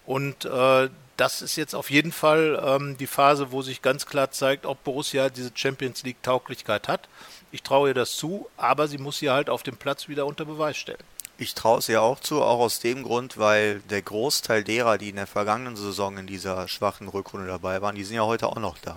Und 0.04 0.44
äh, 0.44 0.88
das 1.20 1.42
ist 1.42 1.56
jetzt 1.56 1.74
auf 1.74 1.90
jeden 1.90 2.12
Fall 2.12 2.60
ähm, 2.64 2.96
die 2.96 3.06
Phase, 3.06 3.52
wo 3.52 3.60
sich 3.60 3.82
ganz 3.82 4.06
klar 4.06 4.30
zeigt, 4.30 4.64
ob 4.64 4.82
Borussia 4.84 5.28
diese 5.28 5.50
Champions 5.54 6.02
League 6.02 6.22
Tauglichkeit 6.22 6.88
hat. 6.88 7.08
Ich 7.52 7.62
traue 7.62 7.90
ihr 7.90 7.94
das 7.94 8.16
zu, 8.16 8.48
aber 8.56 8.88
sie 8.88 8.96
muss 8.96 9.18
sie 9.18 9.28
halt 9.28 9.50
auf 9.50 9.62
dem 9.62 9.76
Platz 9.76 10.08
wieder 10.08 10.24
unter 10.24 10.46
Beweis 10.46 10.78
stellen. 10.78 11.02
Ich 11.36 11.54
traue 11.54 11.80
es 11.80 11.88
ihr 11.90 12.00
auch 12.00 12.20
zu, 12.20 12.42
auch 12.42 12.60
aus 12.60 12.80
dem 12.80 13.02
Grund, 13.02 13.36
weil 13.36 13.80
der 13.90 14.00
Großteil 14.00 14.64
derer, 14.64 14.96
die 14.96 15.10
in 15.10 15.16
der 15.16 15.26
vergangenen 15.26 15.76
Saison 15.76 16.16
in 16.16 16.26
dieser 16.26 16.68
schwachen 16.68 17.08
Rückrunde 17.08 17.46
dabei 17.46 17.82
waren, 17.82 17.96
die 17.96 18.04
sind 18.04 18.16
ja 18.16 18.24
heute 18.24 18.46
auch 18.46 18.58
noch 18.58 18.78
da. 18.78 18.96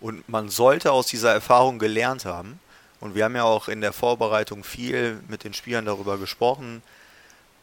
Und 0.00 0.26
man 0.30 0.48
sollte 0.48 0.92
aus 0.92 1.08
dieser 1.08 1.32
Erfahrung 1.32 1.78
gelernt 1.78 2.24
haben. 2.24 2.58
Und 3.00 3.14
wir 3.14 3.24
haben 3.24 3.36
ja 3.36 3.44
auch 3.44 3.68
in 3.68 3.82
der 3.82 3.92
Vorbereitung 3.92 4.64
viel 4.64 5.22
mit 5.28 5.44
den 5.44 5.52
Spielern 5.52 5.84
darüber 5.84 6.16
gesprochen, 6.16 6.82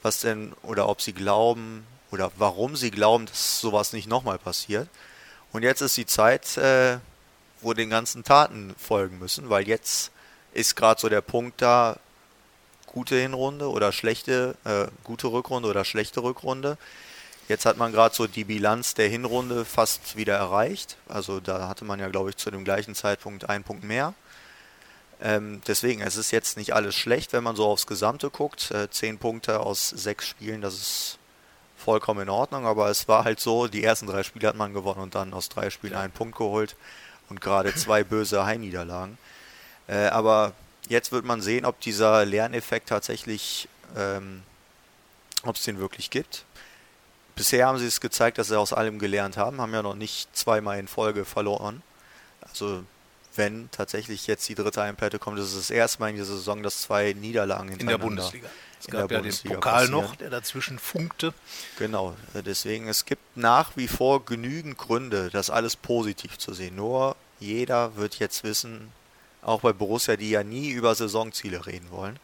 was 0.03 0.19
denn 0.19 0.53
oder 0.61 0.87
ob 0.87 1.01
sie 1.01 1.13
glauben 1.13 1.85
oder 2.11 2.31
warum 2.37 2.75
sie 2.75 2.91
glauben, 2.91 3.25
dass 3.25 3.59
sowas 3.59 3.93
nicht 3.93 4.07
nochmal 4.07 4.37
passiert. 4.37 4.87
Und 5.51 5.63
jetzt 5.63 5.81
ist 5.81 5.97
die 5.97 6.05
Zeit, 6.05 6.57
äh, 6.57 6.99
wo 7.61 7.73
den 7.73 7.89
ganzen 7.89 8.23
Taten 8.23 8.75
folgen 8.77 9.19
müssen, 9.19 9.49
weil 9.49 9.67
jetzt 9.67 10.11
ist 10.53 10.75
gerade 10.75 10.99
so 10.99 11.09
der 11.09 11.21
Punkt 11.21 11.61
da, 11.61 11.97
gute 12.87 13.15
Hinrunde 13.15 13.69
oder 13.69 13.91
schlechte, 13.91 14.55
äh, 14.63 14.87
gute 15.03 15.27
Rückrunde 15.27 15.69
oder 15.69 15.85
schlechte 15.85 16.23
Rückrunde. 16.23 16.77
Jetzt 17.47 17.65
hat 17.65 17.77
man 17.77 17.91
gerade 17.91 18.13
so 18.13 18.27
die 18.27 18.43
Bilanz 18.43 18.93
der 18.93 19.07
Hinrunde 19.07 19.65
fast 19.65 20.15
wieder 20.17 20.35
erreicht. 20.35 20.97
Also 21.07 21.39
da 21.39 21.67
hatte 21.67 21.85
man 21.85 21.99
ja, 21.99 22.09
glaube 22.09 22.31
ich, 22.31 22.37
zu 22.37 22.51
dem 22.51 22.65
gleichen 22.65 22.95
Zeitpunkt 22.95 23.49
einen 23.49 23.63
Punkt 23.63 23.83
mehr. 23.83 24.13
Ähm, 25.21 25.61
deswegen, 25.67 26.01
es 26.01 26.15
ist 26.15 26.31
jetzt 26.31 26.57
nicht 26.57 26.73
alles 26.73 26.95
schlecht, 26.95 27.33
wenn 27.33 27.43
man 27.43 27.55
so 27.55 27.65
aufs 27.65 27.87
Gesamte 27.87 28.29
guckt. 28.29 28.71
Äh, 28.71 28.89
zehn 28.89 29.17
Punkte 29.17 29.59
aus 29.61 29.89
sechs 29.89 30.27
Spielen, 30.27 30.61
das 30.61 30.73
ist 30.75 31.19
vollkommen 31.87 32.23
in 32.23 32.29
Ordnung. 32.29 32.65
Aber 32.65 32.89
es 32.89 33.07
war 33.07 33.23
halt 33.23 33.39
so, 33.39 33.67
die 33.67 33.81
ersten 33.81 34.07
drei 34.07 34.23
Spiele 34.23 34.49
hat 34.49 34.57
man 34.57 34.73
gewonnen 34.73 34.99
und 34.99 35.15
dann 35.15 35.33
aus 35.33 35.47
drei 35.47 35.69
Spielen 35.69 35.95
einen 35.95 36.11
Punkt 36.11 36.37
geholt 36.37 36.75
und 37.29 37.39
gerade 37.39 37.73
zwei 37.75 38.03
böse 38.03 38.45
Heimniederlagen. 38.45 39.17
Äh, 39.87 40.07
aber 40.07 40.51
jetzt 40.89 41.13
wird 41.13 41.23
man 41.23 41.39
sehen, 41.39 41.63
ob 41.63 41.79
dieser 41.79 42.25
Lerneffekt 42.25 42.89
tatsächlich, 42.89 43.69
ähm, 43.95 44.43
ob 45.43 45.55
es 45.55 45.63
den 45.63 45.79
wirklich 45.79 46.09
gibt. 46.09 46.43
Bisher 47.37 47.67
haben 47.67 47.77
sie 47.77 47.87
es 47.87 48.01
gezeigt, 48.01 48.37
dass 48.37 48.49
sie 48.49 48.59
aus 48.59 48.73
allem 48.73 48.99
gelernt 48.99 49.37
haben, 49.37 49.61
haben 49.61 49.73
ja 49.73 49.81
noch 49.81 49.95
nicht 49.95 50.35
zweimal 50.35 50.79
in 50.79 50.89
Folge 50.89 51.23
verloren. 51.23 51.83
Also 52.41 52.83
wenn 53.35 53.71
tatsächlich 53.71 54.27
jetzt 54.27 54.49
die 54.49 54.55
dritte 54.55 54.81
Heimplatte 54.81 55.19
kommt, 55.19 55.39
ist 55.39 55.53
es 55.53 55.55
das 55.55 55.69
erste 55.69 56.01
Mal 56.01 56.09
in 56.09 56.15
dieser 56.17 56.35
Saison, 56.35 56.63
dass 56.63 56.81
zwei 56.81 57.13
Niederlagen 57.13 57.69
In 57.69 57.87
der 57.87 57.97
Bundesliga. 57.97 58.49
Es 58.79 58.87
gab 58.87 59.11
ja 59.11 59.17
Bundesliga 59.17 59.55
den 59.55 59.59
Pokal 59.59 59.73
passieren. 59.73 60.01
noch, 60.01 60.15
der 60.15 60.29
dazwischen 60.29 60.79
funkte. 60.79 61.33
Genau, 61.77 62.15
deswegen, 62.33 62.87
es 62.87 63.05
gibt 63.05 63.35
nach 63.35 63.75
wie 63.75 63.87
vor 63.87 64.23
genügend 64.25 64.77
Gründe, 64.77 65.29
das 65.31 65.49
alles 65.49 65.75
positiv 65.75 66.37
zu 66.37 66.53
sehen. 66.53 66.75
Nur 66.75 67.15
jeder 67.39 67.95
wird 67.95 68.19
jetzt 68.19 68.43
wissen, 68.43 68.91
auch 69.41 69.61
bei 69.61 69.73
Borussia, 69.73 70.15
die 70.15 70.29
ja 70.29 70.43
nie 70.43 70.69
über 70.69 70.93
Saisonziele 70.93 71.65
reden 71.65 71.89
wollen, 71.91 72.19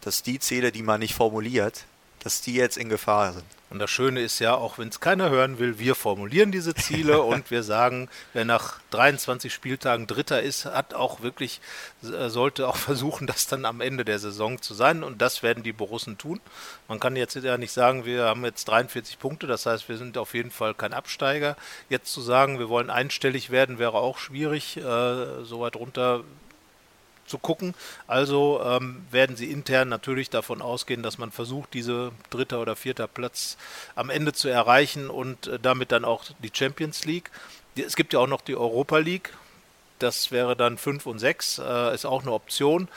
dass 0.00 0.22
die 0.22 0.38
Ziele, 0.38 0.72
die 0.72 0.82
man 0.82 1.00
nicht 1.00 1.14
formuliert, 1.14 1.84
dass 2.20 2.40
die 2.40 2.54
jetzt 2.54 2.76
in 2.76 2.88
Gefahr 2.88 3.32
sind. 3.32 3.44
Und 3.74 3.80
das 3.80 3.90
Schöne 3.90 4.20
ist 4.20 4.38
ja, 4.38 4.54
auch 4.54 4.78
wenn 4.78 4.86
es 4.86 5.00
keiner 5.00 5.30
hören 5.30 5.58
will, 5.58 5.80
wir 5.80 5.96
formulieren 5.96 6.52
diese 6.52 6.76
Ziele 6.76 7.22
und 7.24 7.50
wir 7.50 7.64
sagen, 7.64 8.08
wer 8.32 8.44
nach 8.44 8.78
23 8.92 9.52
Spieltagen 9.52 10.06
Dritter 10.06 10.40
ist, 10.40 10.64
hat 10.64 10.94
auch 10.94 11.22
wirklich, 11.22 11.60
äh, 12.04 12.28
sollte 12.28 12.68
auch 12.68 12.76
versuchen, 12.90 13.26
das 13.26 13.48
dann 13.48 13.64
am 13.64 13.80
Ende 13.80 14.04
der 14.04 14.20
Saison 14.20 14.62
zu 14.62 14.74
sein. 14.74 15.02
Und 15.02 15.20
das 15.20 15.42
werden 15.42 15.64
die 15.64 15.72
Borussen 15.72 16.18
tun. 16.18 16.40
Man 16.86 17.00
kann 17.00 17.16
jetzt 17.16 17.34
ja 17.34 17.58
nicht 17.58 17.72
sagen, 17.72 18.04
wir 18.04 18.26
haben 18.26 18.44
jetzt 18.44 18.66
43 18.66 19.18
Punkte, 19.18 19.48
das 19.48 19.66
heißt, 19.66 19.88
wir 19.88 19.96
sind 19.96 20.18
auf 20.18 20.34
jeden 20.34 20.52
Fall 20.52 20.74
kein 20.74 20.92
Absteiger. 20.92 21.56
Jetzt 21.88 22.12
zu 22.12 22.20
sagen, 22.20 22.60
wir 22.60 22.68
wollen 22.68 22.90
einstellig 22.90 23.50
werden, 23.50 23.80
wäre 23.80 23.94
auch 23.94 24.18
schwierig. 24.18 24.76
Äh, 24.76 25.42
so 25.42 25.58
weit 25.58 25.74
runter 25.74 26.22
zu 27.26 27.38
gucken. 27.38 27.74
Also 28.06 28.60
ähm, 28.64 29.04
werden 29.10 29.36
sie 29.36 29.50
intern 29.50 29.88
natürlich 29.88 30.30
davon 30.30 30.62
ausgehen, 30.62 31.02
dass 31.02 31.18
man 31.18 31.30
versucht, 31.30 31.74
diese 31.74 32.12
dritter 32.30 32.60
oder 32.60 32.76
vierter 32.76 33.06
Platz 33.06 33.56
am 33.94 34.10
Ende 34.10 34.32
zu 34.32 34.48
erreichen 34.48 35.10
und 35.10 35.46
äh, 35.46 35.58
damit 35.60 35.92
dann 35.92 36.04
auch 36.04 36.24
die 36.42 36.50
Champions 36.52 37.04
League. 37.04 37.30
Es 37.76 37.96
gibt 37.96 38.12
ja 38.12 38.20
auch 38.20 38.28
noch 38.28 38.40
die 38.40 38.56
Europa 38.56 38.98
League. 38.98 39.32
das 40.00 40.30
wäre 40.32 40.54
dann 40.54 40.76
5 40.76 41.06
und 41.06 41.18
6, 41.18 41.58
äh, 41.58 41.94
ist 41.94 42.04
auch 42.04 42.22
eine 42.22 42.32
Option. 42.32 42.88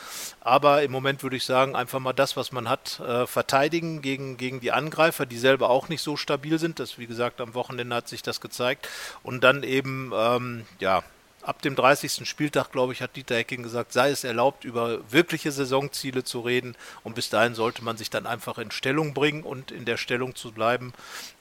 Aber 0.42 0.84
im 0.84 0.92
Moment 0.92 1.24
würde 1.24 1.38
ich 1.38 1.46
sagen, 1.46 1.76
einfach 1.76 2.00
mal 2.00 2.14
das, 2.14 2.36
was 2.36 2.52
man 2.52 2.68
hat, 2.70 3.00
äh, 3.00 3.26
verteidigen 3.28 4.02
gegen, 4.02 4.36
gegen 4.38 4.60
die 4.60 4.72
Angreifer, 4.72 5.26
die 5.26 5.38
selber 5.38 5.70
auch 5.70 5.90
nicht 5.90 6.02
so 6.02 6.18
stabil 6.18 6.60
sind. 6.60 6.80
Das, 6.80 6.98
wie 6.98 7.08
gesagt, 7.08 7.40
am 7.40 7.54
Wochenende 7.54 7.96
hat 7.96 8.08
sich 8.10 8.24
das 8.24 8.42
gezeigt. 8.42 8.90
Und 9.24 9.44
dann 9.44 9.64
eben, 9.64 10.12
ähm, 10.14 10.66
ja, 10.80 11.04
ab 11.42 11.62
dem 11.62 11.76
30. 11.76 12.28
Spieltag, 12.28 12.72
glaube 12.72 12.94
ich, 12.94 13.02
hat 13.02 13.16
Dieter 13.16 13.36
Hecking 13.36 13.64
gesagt, 13.64 13.94
sei 13.94 14.10
es 14.10 14.24
erlaubt, 14.24 14.66
über 14.66 15.00
wirkliche 15.12 15.52
Saisonziele 15.52 16.24
zu 16.24 16.42
reden. 16.42 16.76
Und 17.04 17.16
bis 17.16 17.30
dahin 17.30 17.56
sollte 17.56 17.84
man 17.84 17.98
sich 17.98 18.10
dann 18.10 18.26
einfach 18.26 18.58
in 18.58 18.72
Stellung 18.72 19.14
bringen 19.14 19.44
und 19.44 19.72
in 19.72 19.86
der 19.86 19.98
Stellung 19.98 20.36
zu 20.36 20.52
bleiben, 20.52 20.94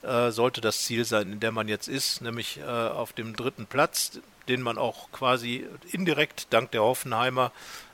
äh, 0.02 0.30
sollte 0.30 0.60
das 0.60 0.84
Ziel 0.84 1.04
sein, 1.04 1.32
in 1.32 1.40
der 1.40 1.52
man 1.52 1.68
jetzt 1.68 1.88
ist, 1.88 2.20
nämlich 2.20 2.58
äh, 2.58 2.64
auf 2.64 3.12
dem 3.12 3.34
dritten 3.34 3.66
Platz, 3.66 4.20
den 4.48 4.62
man 4.62 4.78
auch 4.78 5.10
quasi 5.10 5.66
indirekt 5.90 6.48
dank 6.50 6.70
der 6.70 6.82
Hoffenheimer 6.82 7.50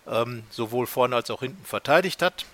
ähm, 0.06 0.44
sowohl 0.50 0.86
vorne 0.86 1.16
als 1.16 1.30
auch 1.30 1.40
hinten 1.40 1.64
verteidigt 1.64 2.22
hat 2.22 2.44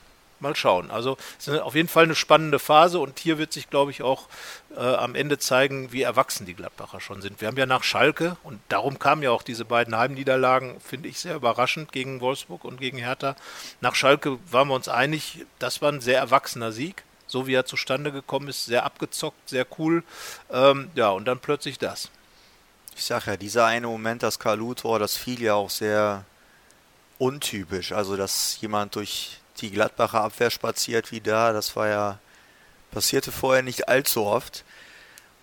mal 0.41 0.57
schauen. 0.57 0.91
Also 0.91 1.17
es 1.39 1.49
ist 1.49 1.61
auf 1.61 1.75
jeden 1.75 1.89
Fall 1.89 2.05
eine 2.05 2.15
spannende 2.15 2.59
Phase 2.59 2.99
und 2.99 3.19
hier 3.19 3.39
wird 3.39 3.53
sich, 3.53 3.71
glaube 3.71 3.91
ich, 3.91 4.03
auch 4.03 4.29
äh, 4.77 4.81
am 4.81 5.15
Ende 5.15 5.39
zeigen, 5.39 5.93
wie 5.93 6.03
erwachsen 6.03 6.47
die 6.47 6.55
Gladbacher 6.55 7.01
schon 7.01 7.23
sind. 7.23 7.41
Wir 7.41 7.49
haben 7.49 7.57
ja 7.57 7.67
nach 7.67 7.83
Schalke 7.83 8.37
und 8.43 8.61
darum 8.69 8.99
kamen 8.99 9.23
ja 9.23 9.31
auch 9.31 9.43
diese 9.43 9.65
beiden 9.65 9.97
Heimniederlagen, 9.97 10.81
finde 10.81 11.09
ich 11.09 11.19
sehr 11.19 11.35
überraschend 11.35 11.93
gegen 11.93 12.21
Wolfsburg 12.21 12.65
und 12.65 12.81
gegen 12.81 12.99
Hertha. 12.99 13.37
Nach 13.81 13.95
Schalke 13.95 14.39
waren 14.51 14.69
wir 14.69 14.75
uns 14.75 14.89
einig, 14.89 15.45
das 15.59 15.83
war 15.83 15.93
ein 15.93 16.01
sehr 16.01 16.19
erwachsener 16.19 16.73
Sieg. 16.73 17.05
So 17.31 17.47
wie 17.47 17.53
er 17.53 17.67
zustande 17.67 18.11
gekommen 18.11 18.49
ist, 18.49 18.65
sehr 18.65 18.85
abgezockt, 18.85 19.51
sehr 19.51 19.67
cool. 19.79 20.03
Ähm, 20.51 20.91
ja, 20.95 21.11
und 21.11 21.27
dann 21.27 21.39
plötzlich 21.39 21.79
das. 21.79 22.11
Ich 22.97 23.05
sage 23.05 23.33
ja, 23.33 23.37
dieser 23.37 23.67
eine 23.67 23.87
Moment, 23.87 24.23
das 24.23 24.39
Kalu-Tor, 24.39 24.99
das 24.99 25.17
fiel 25.17 25.43
ja 25.43 25.55
auch 25.55 25.71
sehr 25.71 26.25
untypisch. 27.19 27.93
Also, 27.93 28.17
dass 28.17 28.61
jemand 28.61 28.97
durch 28.97 29.41
die 29.61 29.71
Gladbacher 29.71 30.23
Abwehr 30.23 30.51
spaziert 30.51 31.13
wie 31.13 31.21
da. 31.21 31.53
Das 31.53 31.77
war 31.77 31.89
ja, 31.89 32.19
passierte 32.91 33.33
vorher 33.33 33.63
nicht 33.63 33.89
allzu 33.89 34.25
oft. 34.25 34.65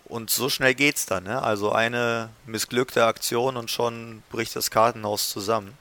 Und 0.04 0.30
so 0.30 0.48
schnell 0.48 0.74
geht's 0.74 1.06
dann, 1.06 1.24
ne? 1.24 1.42
Also 1.42 1.72
eine 1.72 2.28
missglückte 2.46 3.04
Aktion 3.04 3.56
und 3.56 3.70
schon 3.70 4.22
bricht 4.30 4.54
das 4.54 4.70
Kartenhaus 4.70 5.30
zusammen. 5.30 5.76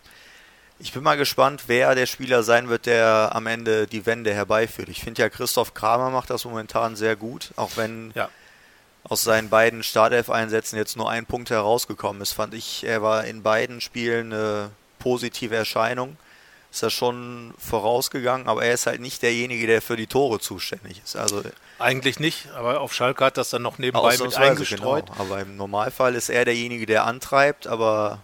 Ich 0.79 0.91
bin 0.91 1.03
mal 1.03 1.15
gespannt, 1.15 1.63
wer 1.67 1.95
der 1.95 2.05
Spieler 2.05 2.43
sein 2.43 2.67
wird, 2.67 2.85
der 2.85 3.29
am 3.33 3.47
Ende 3.47 3.87
die 3.87 4.05
Wende 4.05 4.33
herbeiführt. 4.33 4.89
Ich 4.89 5.01
finde 5.01 5.21
ja, 5.21 5.29
Christoph 5.29 5.73
Kramer 5.73 6.09
macht 6.09 6.31
das 6.31 6.43
momentan 6.43 6.95
sehr 6.95 7.15
gut, 7.15 7.51
auch 7.55 7.71
wenn 7.77 8.11
ja. 8.15 8.29
aus 9.03 9.23
seinen 9.23 9.49
beiden 9.49 9.83
Startelf-Einsätzen 9.83 10.75
jetzt 10.75 10.97
nur 10.97 11.09
ein 11.09 11.25
Punkt 11.25 11.49
herausgekommen 11.49 12.21
ist, 12.21 12.33
fand 12.33 12.53
ich, 12.55 12.83
er 12.83 13.01
war 13.01 13.25
in 13.25 13.41
beiden 13.41 13.79
Spielen 13.79 14.33
eine 14.33 14.71
positive 14.99 15.55
Erscheinung 15.55 16.17
ist 16.75 16.83
er 16.83 16.89
schon 16.89 17.53
vorausgegangen, 17.57 18.49
aber 18.49 18.65
er 18.65 18.73
ist 18.73 18.85
halt 18.85 18.99
nicht 18.99 19.21
derjenige, 19.21 19.65
der 19.65 19.81
für 19.81 19.95
die 19.95 20.07
Tore 20.07 20.41
zuständig 20.41 21.01
ist. 21.01 21.15
Also 21.15 21.41
eigentlich 21.79 22.19
nicht, 22.19 22.49
aber 22.53 22.81
auf 22.81 22.93
Schalke 22.93 23.23
hat 23.23 23.37
das 23.37 23.49
dann 23.49 23.61
noch 23.61 23.77
nebenbei 23.77 24.17
mit 24.17 24.35
eingestreut. 24.35 25.05
Genau. 25.05 25.19
Aber 25.19 25.39
im 25.39 25.55
Normalfall 25.55 26.15
ist 26.15 26.27
er 26.27 26.43
derjenige, 26.43 26.85
der 26.85 27.05
antreibt, 27.05 27.65
aber 27.65 28.19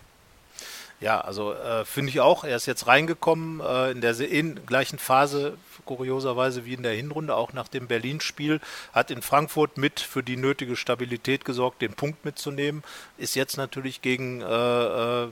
ja, 0.99 1.21
also 1.21 1.53
äh, 1.53 1.85
finde 1.85 2.09
ich 2.09 2.19
auch. 2.19 2.43
Er 2.43 2.57
ist 2.57 2.65
jetzt 2.65 2.87
reingekommen 2.87 3.61
äh, 3.61 3.91
in 3.91 4.01
der 4.01 4.19
in 4.19 4.65
gleichen 4.65 4.99
Phase 4.99 5.57
kurioserweise 5.97 6.65
wie 6.65 6.73
in 6.73 6.84
der 6.84 6.93
Hinrunde, 6.93 7.36
auch 7.36 7.54
nach 7.54 7.67
dem 7.67 7.88
Berlin-Spiel, 7.88 8.60
hat 8.93 9.12
in 9.12 9.21
Frankfurt 9.21 9.77
mit 9.77 9.99
für 9.99 10.23
die 10.23 10.38
nötige 10.38 10.75
Stabilität 10.75 11.45
gesorgt, 11.45 11.82
den 11.82 11.93
Punkt 11.93 12.25
mitzunehmen. 12.25 12.84
Ist 13.17 13.36
jetzt 13.36 13.58
natürlich 13.58 14.01
gegen 14.01 14.41
äh, 14.41 14.45
äh, 14.45 15.27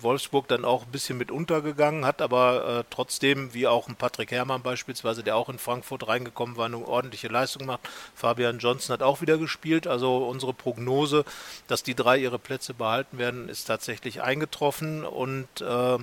Wolfsburg 0.00 0.48
dann 0.48 0.64
auch 0.64 0.84
ein 0.84 0.92
bisschen 0.92 1.18
mit 1.18 1.30
untergegangen, 1.30 2.04
hat 2.04 2.20
aber 2.20 2.80
äh, 2.80 2.84
trotzdem, 2.90 3.54
wie 3.54 3.66
auch 3.66 3.88
ein 3.88 3.96
Patrick 3.96 4.30
Herrmann 4.30 4.62
beispielsweise, 4.62 5.22
der 5.22 5.36
auch 5.36 5.48
in 5.48 5.58
Frankfurt 5.58 6.06
reingekommen 6.08 6.56
war, 6.56 6.66
eine 6.66 6.78
ordentliche 6.78 7.28
Leistung 7.28 7.60
gemacht. 7.60 7.80
Fabian 8.14 8.58
Johnson 8.58 8.92
hat 8.92 9.02
auch 9.02 9.20
wieder 9.20 9.38
gespielt. 9.38 9.86
Also 9.86 10.18
unsere 10.26 10.52
Prognose, 10.52 11.24
dass 11.66 11.82
die 11.82 11.94
drei 11.94 12.18
ihre 12.18 12.38
Plätze 12.38 12.74
behalten 12.74 13.18
werden, 13.18 13.48
ist 13.48 13.64
tatsächlich 13.64 14.22
eingetroffen 14.22 15.04
und 15.04 15.48
äh, 15.60 15.98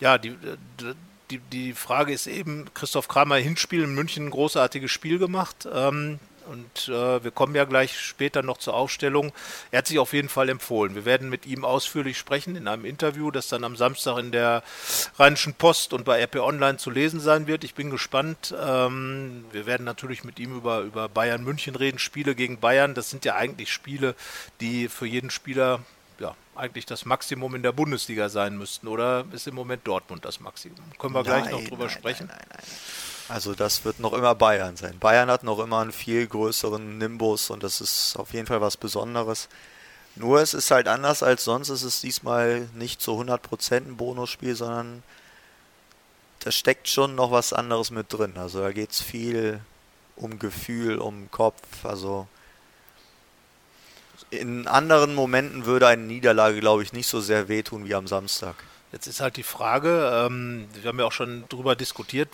ja, 0.00 0.18
die, 0.18 0.36
die, 1.30 1.38
die 1.38 1.72
Frage 1.72 2.12
ist 2.12 2.26
eben, 2.26 2.66
Christoph 2.74 3.08
Kramer 3.08 3.36
Hinspiel 3.36 3.84
in 3.84 3.94
München 3.94 4.26
ein 4.26 4.30
großartiges 4.30 4.90
Spiel 4.90 5.18
gemacht. 5.18 5.68
Ähm, 5.72 6.18
und 6.48 6.88
äh, 6.88 7.22
wir 7.22 7.30
kommen 7.30 7.54
ja 7.54 7.64
gleich 7.64 7.98
später 8.00 8.42
noch 8.42 8.56
zur 8.56 8.72
Aufstellung. 8.74 9.32
Er 9.70 9.78
hat 9.78 9.86
sich 9.86 9.98
auf 9.98 10.14
jeden 10.14 10.30
Fall 10.30 10.48
empfohlen. 10.48 10.94
Wir 10.94 11.04
werden 11.04 11.28
mit 11.28 11.44
ihm 11.44 11.64
ausführlich 11.64 12.16
sprechen 12.16 12.56
in 12.56 12.68
einem 12.68 12.86
Interview, 12.86 13.30
das 13.30 13.48
dann 13.48 13.64
am 13.64 13.76
Samstag 13.76 14.16
in 14.18 14.32
der 14.32 14.62
Rheinischen 15.18 15.52
Post 15.52 15.92
und 15.92 16.04
bei 16.04 16.22
RP 16.22 16.36
Online 16.36 16.78
zu 16.78 16.90
lesen 16.90 17.20
sein 17.20 17.46
wird. 17.46 17.64
Ich 17.64 17.74
bin 17.74 17.90
gespannt. 17.90 18.54
Ähm, 18.58 19.44
wir 19.52 19.66
werden 19.66 19.84
natürlich 19.84 20.24
mit 20.24 20.38
ihm 20.38 20.56
über, 20.56 20.80
über 20.80 21.08
Bayern 21.08 21.44
München 21.44 21.76
reden, 21.76 21.98
Spiele 21.98 22.34
gegen 22.34 22.58
Bayern. 22.58 22.94
Das 22.94 23.10
sind 23.10 23.26
ja 23.26 23.34
eigentlich 23.34 23.70
Spiele, 23.70 24.14
die 24.60 24.88
für 24.88 25.06
jeden 25.06 25.30
Spieler 25.30 25.80
eigentlich 26.58 26.86
das 26.86 27.04
Maximum 27.04 27.54
in 27.54 27.62
der 27.62 27.72
Bundesliga 27.72 28.28
sein 28.28 28.56
müssten. 28.56 28.88
Oder 28.88 29.24
ist 29.32 29.46
im 29.46 29.54
Moment 29.54 29.86
Dortmund 29.86 30.24
das 30.24 30.40
Maximum? 30.40 30.78
Können 30.98 31.14
wir 31.14 31.22
nein, 31.22 31.42
gleich 31.42 31.52
noch 31.52 31.68
drüber 31.68 31.84
nein, 31.84 31.90
sprechen? 31.90 32.26
Nein, 32.26 32.46
nein, 32.50 32.62
also 33.28 33.54
das 33.54 33.84
wird 33.84 34.00
noch 34.00 34.14
immer 34.14 34.34
Bayern 34.34 34.76
sein. 34.76 34.98
Bayern 34.98 35.30
hat 35.30 35.42
noch 35.42 35.58
immer 35.58 35.80
einen 35.80 35.92
viel 35.92 36.26
größeren 36.26 36.98
Nimbus 36.98 37.50
und 37.50 37.62
das 37.62 37.80
ist 37.80 38.16
auf 38.16 38.32
jeden 38.32 38.46
Fall 38.46 38.60
was 38.60 38.76
Besonderes. 38.76 39.48
Nur 40.16 40.40
es 40.40 40.54
ist 40.54 40.70
halt 40.70 40.88
anders 40.88 41.22
als 41.22 41.44
sonst. 41.44 41.68
Es 41.68 41.82
ist 41.82 42.02
diesmal 42.02 42.68
nicht 42.74 43.00
zu 43.02 43.12
100% 43.12 43.76
ein 43.76 43.96
Bonusspiel, 43.96 44.56
sondern 44.56 45.02
da 46.40 46.50
steckt 46.50 46.88
schon 46.88 47.14
noch 47.14 47.30
was 47.30 47.52
anderes 47.52 47.90
mit 47.90 48.12
drin. 48.12 48.32
Also 48.36 48.60
da 48.60 48.72
geht 48.72 48.92
es 48.92 49.02
viel 49.02 49.60
um 50.16 50.38
Gefühl, 50.38 50.98
um 50.98 51.30
Kopf. 51.30 51.84
Also 51.84 52.26
in 54.30 54.66
anderen 54.66 55.14
Momenten 55.14 55.66
würde 55.66 55.86
eine 55.86 56.02
Niederlage, 56.02 56.60
glaube 56.60 56.82
ich, 56.82 56.92
nicht 56.92 57.06
so 57.06 57.20
sehr 57.20 57.48
wehtun 57.48 57.86
wie 57.86 57.94
am 57.94 58.06
Samstag. 58.06 58.54
Jetzt 58.90 59.06
ist 59.06 59.20
halt 59.20 59.36
die 59.36 59.42
Frage, 59.42 60.26
ähm, 60.26 60.66
wir 60.72 60.88
haben 60.88 60.98
ja 60.98 61.04
auch 61.04 61.12
schon 61.12 61.44
darüber 61.50 61.76
diskutiert, 61.76 62.30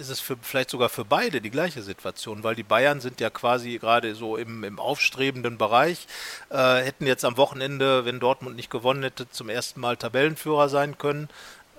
ist 0.00 0.08
es 0.08 0.18
für, 0.18 0.38
vielleicht 0.40 0.70
sogar 0.70 0.88
für 0.88 1.04
beide 1.04 1.42
die 1.42 1.50
gleiche 1.50 1.82
Situation, 1.82 2.42
weil 2.42 2.54
die 2.54 2.62
Bayern 2.62 3.00
sind 3.00 3.20
ja 3.20 3.28
quasi 3.28 3.76
gerade 3.78 4.14
so 4.14 4.38
im, 4.38 4.64
im 4.64 4.78
aufstrebenden 4.78 5.58
Bereich, 5.58 6.06
äh, 6.48 6.76
hätten 6.76 7.06
jetzt 7.06 7.26
am 7.26 7.36
Wochenende, 7.36 8.06
wenn 8.06 8.18
Dortmund 8.18 8.56
nicht 8.56 8.70
gewonnen 8.70 9.02
hätte, 9.02 9.28
zum 9.28 9.50
ersten 9.50 9.78
Mal 9.80 9.98
Tabellenführer 9.98 10.70
sein 10.70 10.96
können. 10.96 11.28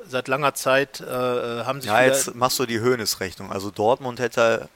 Seit 0.07 0.27
langer 0.27 0.53
Zeit 0.53 1.01
äh, 1.01 1.05
haben 1.05 1.81
sich. 1.81 1.89
Ja, 1.89 2.03
jetzt 2.03 2.35
machst 2.35 2.59
du 2.59 2.67
die 2.67 2.79
Höhnesrechnung. 2.79 3.51
Also 3.51 3.71
Dortmund 3.71 4.19
hätte 4.19 4.69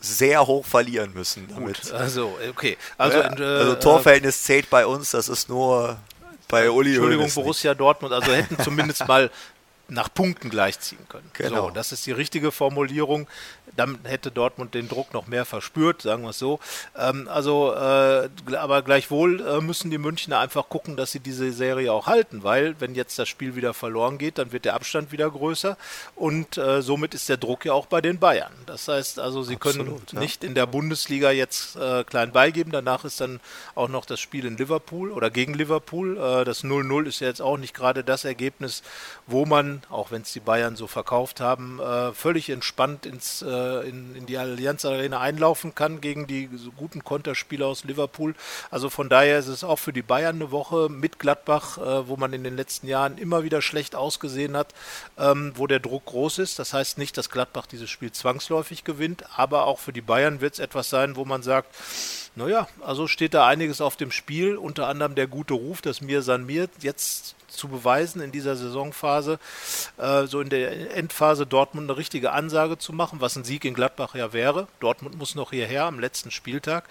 sehr 0.00 0.46
hoch 0.46 0.64
verlieren 0.64 1.12
müssen 1.12 1.46
damit. 1.48 1.82
Gut, 1.82 1.92
also, 1.92 2.36
okay. 2.48 2.76
Also, 2.96 3.18
ja, 3.18 3.38
äh, 3.38 3.42
also 3.42 3.74
Torverhältnis 3.76 4.42
zählt 4.42 4.70
bei 4.70 4.86
uns, 4.86 5.10
das 5.10 5.28
ist 5.28 5.48
nur 5.48 5.98
bei 6.48 6.70
Uli 6.70 6.90
Entschuldigung, 6.90 7.30
Borussia 7.32 7.72
nicht. 7.72 7.80
Dortmund, 7.80 8.12
also 8.12 8.32
hätten 8.32 8.58
zumindest 8.62 9.06
mal 9.08 9.30
nach 9.90 10.12
Punkten 10.12 10.50
gleichziehen 10.50 11.06
können. 11.08 11.30
Genau. 11.34 11.68
So, 11.68 11.70
das 11.70 11.92
ist 11.92 12.06
die 12.06 12.12
richtige 12.12 12.52
Formulierung. 12.52 13.26
Dann 13.76 13.98
hätte 14.04 14.30
Dortmund 14.30 14.74
den 14.74 14.88
Druck 14.88 15.14
noch 15.14 15.26
mehr 15.26 15.44
verspürt, 15.44 16.02
sagen 16.02 16.22
wir 16.22 16.30
es 16.30 16.38
so. 16.38 16.58
Ähm, 16.96 17.28
also, 17.28 17.72
äh, 17.74 18.28
aber 18.56 18.82
gleichwohl 18.82 19.40
äh, 19.40 19.60
müssen 19.60 19.90
die 19.90 19.98
Münchner 19.98 20.40
einfach 20.40 20.68
gucken, 20.68 20.96
dass 20.96 21.12
sie 21.12 21.20
diese 21.20 21.52
Serie 21.52 21.92
auch 21.92 22.06
halten, 22.06 22.42
weil 22.42 22.74
wenn 22.80 22.94
jetzt 22.94 23.18
das 23.18 23.28
Spiel 23.28 23.54
wieder 23.54 23.74
verloren 23.74 24.18
geht, 24.18 24.38
dann 24.38 24.52
wird 24.52 24.64
der 24.64 24.74
Abstand 24.74 25.12
wieder 25.12 25.30
größer 25.30 25.76
und 26.16 26.58
äh, 26.58 26.82
somit 26.82 27.14
ist 27.14 27.28
der 27.28 27.36
Druck 27.36 27.64
ja 27.64 27.72
auch 27.72 27.86
bei 27.86 28.00
den 28.00 28.18
Bayern. 28.18 28.52
Das 28.66 28.88
heißt 28.88 29.18
also, 29.18 29.42
sie 29.42 29.56
Absolut, 29.56 29.86
können 29.86 30.02
ja. 30.12 30.20
nicht 30.20 30.44
in 30.44 30.54
der 30.54 30.66
Bundesliga 30.66 31.30
jetzt 31.30 31.76
äh, 31.76 32.04
klein 32.04 32.32
beigeben. 32.32 32.72
Danach 32.72 33.04
ist 33.04 33.20
dann 33.20 33.40
auch 33.74 33.88
noch 33.88 34.04
das 34.04 34.20
Spiel 34.20 34.44
in 34.44 34.56
Liverpool 34.56 35.10
oder 35.12 35.30
gegen 35.30 35.54
Liverpool. 35.54 36.16
Äh, 36.16 36.44
das 36.44 36.64
0-0 36.64 37.06
ist 37.06 37.20
ja 37.20 37.28
jetzt 37.28 37.42
auch 37.42 37.56
nicht 37.56 37.74
gerade 37.74 38.04
das 38.04 38.24
Ergebnis, 38.24 38.82
wo 39.26 39.46
man, 39.46 39.79
auch 39.90 40.10
wenn 40.10 40.22
es 40.22 40.32
die 40.32 40.40
Bayern 40.40 40.76
so 40.76 40.86
verkauft 40.86 41.40
haben, 41.40 41.80
äh, 41.80 42.12
völlig 42.12 42.50
entspannt 42.50 43.06
ins 43.06 43.42
äh, 43.42 43.88
in, 43.88 44.14
in 44.14 44.26
die 44.26 44.36
Allianz 44.36 44.84
Arena 44.84 45.20
einlaufen 45.20 45.74
kann 45.74 46.00
gegen 46.00 46.26
die 46.26 46.48
so 46.54 46.70
guten 46.72 47.04
Konterspieler 47.04 47.66
aus 47.66 47.84
Liverpool. 47.84 48.34
Also 48.70 48.90
von 48.90 49.08
daher 49.08 49.38
ist 49.38 49.48
es 49.48 49.64
auch 49.64 49.78
für 49.78 49.92
die 49.92 50.02
Bayern 50.02 50.36
eine 50.36 50.50
Woche 50.50 50.88
mit 50.88 51.18
Gladbach, 51.18 51.78
äh, 51.78 52.08
wo 52.08 52.16
man 52.16 52.32
in 52.32 52.44
den 52.44 52.56
letzten 52.56 52.86
Jahren 52.86 53.18
immer 53.18 53.44
wieder 53.44 53.62
schlecht 53.62 53.94
ausgesehen 53.94 54.56
hat, 54.56 54.74
ähm, 55.18 55.52
wo 55.56 55.66
der 55.66 55.80
Druck 55.80 56.06
groß 56.06 56.38
ist. 56.38 56.58
Das 56.58 56.72
heißt 56.72 56.98
nicht, 56.98 57.16
dass 57.16 57.30
Gladbach 57.30 57.66
dieses 57.66 57.90
Spiel 57.90 58.12
zwangsläufig 58.12 58.84
gewinnt, 58.84 59.24
aber 59.36 59.66
auch 59.66 59.78
für 59.78 59.92
die 59.92 60.00
Bayern 60.00 60.40
wird 60.40 60.54
es 60.54 60.58
etwas 60.58 60.90
sein, 60.90 61.16
wo 61.16 61.24
man 61.24 61.42
sagt, 61.42 61.74
naja, 62.36 62.68
also 62.80 63.06
steht 63.06 63.34
da 63.34 63.46
einiges 63.46 63.80
auf 63.80 63.96
dem 63.96 64.10
Spiel, 64.12 64.56
unter 64.56 64.86
anderem 64.86 65.14
der 65.14 65.26
gute 65.26 65.54
Ruf, 65.54 65.82
dass 65.82 66.00
Mir 66.00 66.22
San 66.22 66.46
Mir 66.46 66.68
jetzt 66.80 67.34
zu 67.60 67.68
beweisen 67.68 68.20
in 68.20 68.32
dieser 68.32 68.56
Saisonphase, 68.56 69.38
äh, 69.98 70.26
so 70.26 70.40
in 70.40 70.48
der 70.48 70.96
Endphase 70.96 71.46
Dortmund 71.46 71.88
eine 71.88 71.98
richtige 71.98 72.32
Ansage 72.32 72.78
zu 72.78 72.92
machen, 72.92 73.20
was 73.20 73.36
ein 73.36 73.44
Sieg 73.44 73.64
in 73.64 73.74
Gladbach 73.74 74.14
ja 74.14 74.32
wäre. 74.32 74.66
Dortmund 74.80 75.18
muss 75.18 75.34
noch 75.34 75.50
hierher 75.50 75.84
am 75.84 76.00
letzten 76.00 76.30
Spieltag. 76.30 76.84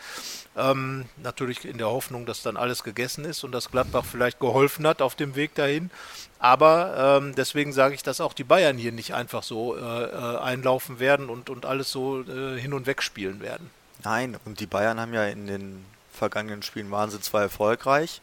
Ähm, 0.56 1.06
natürlich 1.18 1.66
in 1.66 1.78
der 1.78 1.90
Hoffnung, 1.90 2.26
dass 2.26 2.44
dann 2.44 2.58
alles 2.58 2.84
gegessen 2.84 3.26
ist 3.26 3.44
und 3.44 3.52
dass 3.52 3.72
Gladbach 3.72 4.06
vielleicht 4.06 4.40
geholfen 4.40 4.86
hat 4.86 5.02
auf 5.02 5.16
dem 5.16 5.36
Weg 5.36 5.56
dahin. 5.56 5.90
Aber 6.38 7.20
ähm, 7.20 7.36
deswegen 7.36 7.74
sage 7.74 7.96
ich, 7.96 8.04
dass 8.04 8.22
auch 8.22 8.34
die 8.34 8.44
Bayern 8.44 8.78
hier 8.78 8.92
nicht 8.92 9.14
einfach 9.14 9.44
so 9.44 9.76
äh, 9.76 9.80
äh, 9.80 10.38
einlaufen 10.38 11.00
werden 11.00 11.30
und, 11.30 11.50
und 11.50 11.66
alles 11.66 11.92
so 11.92 12.22
äh, 12.22 12.60
hin 12.60 12.74
und 12.74 12.86
weg 12.86 13.02
spielen 13.02 13.42
werden. 13.42 13.70
Nein, 14.04 14.38
und 14.46 14.60
die 14.60 14.68
Bayern 14.68 15.00
haben 15.00 15.14
ja 15.14 15.26
in 15.26 15.48
den 15.48 15.86
vergangenen 16.14 16.64
Spielen 16.64 16.92
sie 17.10 17.20
zwar 17.22 17.42
erfolgreich, 17.42 18.22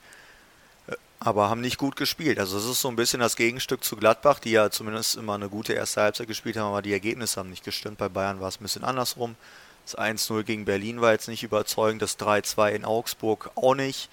aber 1.19 1.49
haben 1.49 1.61
nicht 1.61 1.79
gut 1.79 1.97
gespielt. 1.97 2.39
Also 2.39 2.59
es 2.59 2.65
ist 2.65 2.81
so 2.81 2.89
ein 2.89 2.97
bisschen 2.97 3.21
das 3.21 3.37
Gegenstück 3.37 3.83
zu 3.83 3.97
Gladbach, 3.97 4.39
die 4.39 4.51
ja 4.51 4.71
zumindest 4.71 5.17
immer 5.17 5.35
eine 5.35 5.49
gute 5.49 5.73
erste 5.73 6.03
Halbzeit 6.03 6.29
gespielt 6.29 6.57
haben, 6.57 6.69
aber 6.69 6.83
die 6.83 6.93
Ergebnisse 6.93 7.41
haben 7.41 7.51
nicht 7.51 7.65
gestimmt. 7.65 7.99
Bei 7.99 8.09
Bayern 8.09 8.41
war 8.41 8.49
es 8.49 8.61
ein 8.61 8.65
bisschen 8.65 8.85
andersrum. 8.85 9.37
Das 9.85 9.97
1-0 9.97 10.43
gegen 10.43 10.65
Berlin 10.65 11.01
war 11.01 11.13
jetzt 11.13 11.29
nicht 11.29 11.43
überzeugend, 11.43 12.03
das 12.03 12.19
3-2 12.19 12.71
in 12.71 12.85
Augsburg 12.85 13.51
auch 13.55 13.75
nicht. 13.75 14.09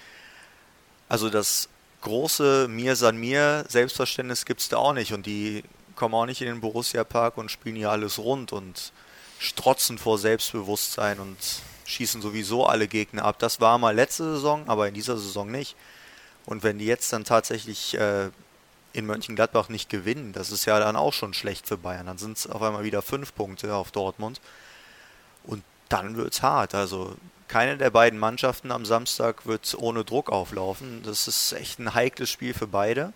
Also 1.10 1.30
das 1.30 1.68
große 2.02 2.68
Mir 2.70 2.96
san 2.96 3.18
mir 3.18 3.66
Selbstverständnis 3.70 4.46
gibt 4.46 4.62
es 4.62 4.70
da 4.70 4.78
auch 4.78 4.94
nicht 4.94 5.14
und 5.14 5.26
die 5.26 5.64
kommen 5.96 6.14
auch 6.16 6.26
nicht 6.26 6.42
in 6.42 6.48
den 6.48 6.62
Borussia 6.62 7.04
Park 7.04 7.38
und 7.38 7.50
spielen 7.50 7.76
hier 7.76 7.92
alles 7.92 8.20
rund 8.20 8.52
und 8.52 8.92
strotzen 9.40 9.98
vor 9.98 10.18
Selbstbewusstsein 10.18 11.20
und 11.20 11.38
schießen 11.86 12.22
sowieso 12.22 12.66
alle 12.66 12.88
Gegner 12.88 13.26
ab. 13.26 13.40
Das 13.40 13.60
war 13.60 13.78
mal 13.78 13.96
letzte 13.96 14.24
Saison, 14.24 14.68
aber 14.68 14.88
in 14.88 14.94
dieser 14.94 15.18
Saison 15.18 15.52
nicht. 15.52 15.76
Und 16.46 16.64
wenn 16.64 16.78
die 16.78 16.86
jetzt 16.86 17.12
dann 17.14 17.24
tatsächlich 17.24 17.98
äh, 17.98 18.30
in 18.94 19.06
Mönchengladbach 19.06 19.70
nicht 19.70 19.90
gewinnen, 19.90 20.34
das 20.34 20.52
ist 20.52 20.66
ja 20.66 20.80
dann 20.80 20.96
auch 20.96 21.14
schon 21.14 21.34
schlecht 21.34 21.68
für 21.68 21.78
Bayern. 21.78 22.06
Dann 22.06 22.18
sind 22.18 22.38
es 22.38 22.48
auf 22.48 22.62
einmal 22.62 22.84
wieder 22.84 23.02
fünf 23.02 23.34
Punkte 23.34 23.76
auf 23.76 23.92
Dortmund. 23.92 24.42
Und 25.46 25.64
dann 25.90 26.16
wird 26.16 26.34
es 26.34 26.42
hart. 26.42 26.76
Also 26.76 27.16
keine 27.48 27.78
der 27.78 27.90
beiden 27.90 28.20
Mannschaften 28.20 28.72
am 28.72 28.86
Samstag 28.86 29.46
wird 29.46 29.76
ohne 29.78 30.04
Druck 30.04 30.32
auflaufen. 30.32 31.04
Das 31.04 31.28
ist 31.28 31.54
echt 31.54 31.80
ein 31.80 31.94
heikles 31.94 32.30
Spiel 32.30 32.54
für 32.54 32.68
beide. 32.68 33.14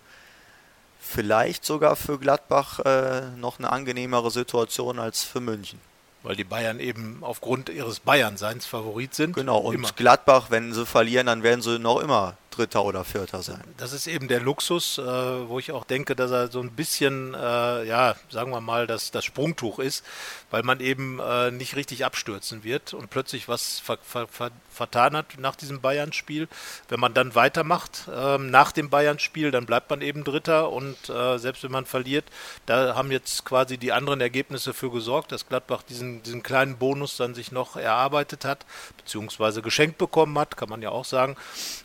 Vielleicht 1.00 1.64
sogar 1.64 1.96
für 1.96 2.18
Gladbach 2.18 2.80
äh, 2.80 3.22
noch 3.36 3.58
eine 3.58 3.70
angenehmere 3.70 4.30
Situation 4.30 4.98
als 4.98 5.22
für 5.22 5.40
München. 5.40 5.80
Weil 6.22 6.34
die 6.34 6.44
Bayern 6.44 6.80
eben 6.80 7.18
aufgrund 7.22 7.68
ihres 7.68 8.00
Bayernseins 8.00 8.66
Favorit 8.66 9.14
sind. 9.14 9.34
Genau, 9.34 9.58
und 9.58 9.74
immer. 9.74 9.90
Gladbach, 9.92 10.46
wenn 10.50 10.72
sie 10.72 10.84
verlieren, 10.84 11.26
dann 11.26 11.42
werden 11.42 11.62
sie 11.62 11.78
noch 11.78 12.00
immer 12.00 12.36
Dritter 12.58 12.84
oder 12.84 13.04
Vierter 13.04 13.42
sein. 13.42 13.62
Das 13.76 13.92
ist 13.92 14.08
eben 14.08 14.26
der 14.26 14.40
Luxus, 14.40 14.98
äh, 14.98 15.02
wo 15.02 15.58
ich 15.58 15.70
auch 15.70 15.84
denke, 15.84 16.16
dass 16.16 16.30
er 16.30 16.50
so 16.50 16.60
ein 16.60 16.72
bisschen, 16.72 17.34
äh, 17.34 17.84
ja, 17.84 18.16
sagen 18.30 18.50
wir 18.50 18.60
mal, 18.60 18.86
das, 18.88 19.12
das 19.12 19.24
Sprungtuch 19.24 19.78
ist, 19.78 20.04
weil 20.50 20.64
man 20.64 20.80
eben 20.80 21.20
äh, 21.20 21.50
nicht 21.52 21.76
richtig 21.76 22.04
abstürzen 22.04 22.64
wird 22.64 22.94
und 22.94 23.10
plötzlich 23.10 23.48
was 23.48 23.78
ver, 23.78 23.98
ver, 24.02 24.26
ver, 24.26 24.50
vertan 24.70 25.16
hat 25.16 25.38
nach 25.38 25.54
diesem 25.54 25.80
Bayern-Spiel. 25.80 26.48
Wenn 26.88 27.00
man 27.00 27.14
dann 27.14 27.34
weitermacht 27.34 28.08
ähm, 28.12 28.50
nach 28.50 28.72
dem 28.72 28.90
Bayern-Spiel, 28.90 29.50
dann 29.50 29.66
bleibt 29.66 29.90
man 29.90 30.00
eben 30.00 30.24
Dritter 30.24 30.70
und 30.72 30.96
äh, 31.08 31.38
selbst 31.38 31.62
wenn 31.62 31.72
man 31.72 31.86
verliert, 31.86 32.24
da 32.66 32.94
haben 32.94 33.12
jetzt 33.12 33.44
quasi 33.44 33.78
die 33.78 33.92
anderen 33.92 34.20
Ergebnisse 34.20 34.74
für 34.74 34.90
gesorgt, 34.90 35.30
dass 35.32 35.48
Gladbach 35.48 35.82
diesen, 35.82 36.22
diesen 36.22 36.42
kleinen 36.42 36.76
Bonus 36.76 37.16
dann 37.16 37.34
sich 37.34 37.52
noch 37.52 37.76
erarbeitet 37.76 38.44
hat, 38.44 38.66
beziehungsweise 38.96 39.62
geschenkt 39.62 39.98
bekommen 39.98 40.38
hat, 40.38 40.56
kann 40.56 40.68
man 40.68 40.82
ja 40.82 40.90
auch 40.90 41.04
sagen. 41.04 41.36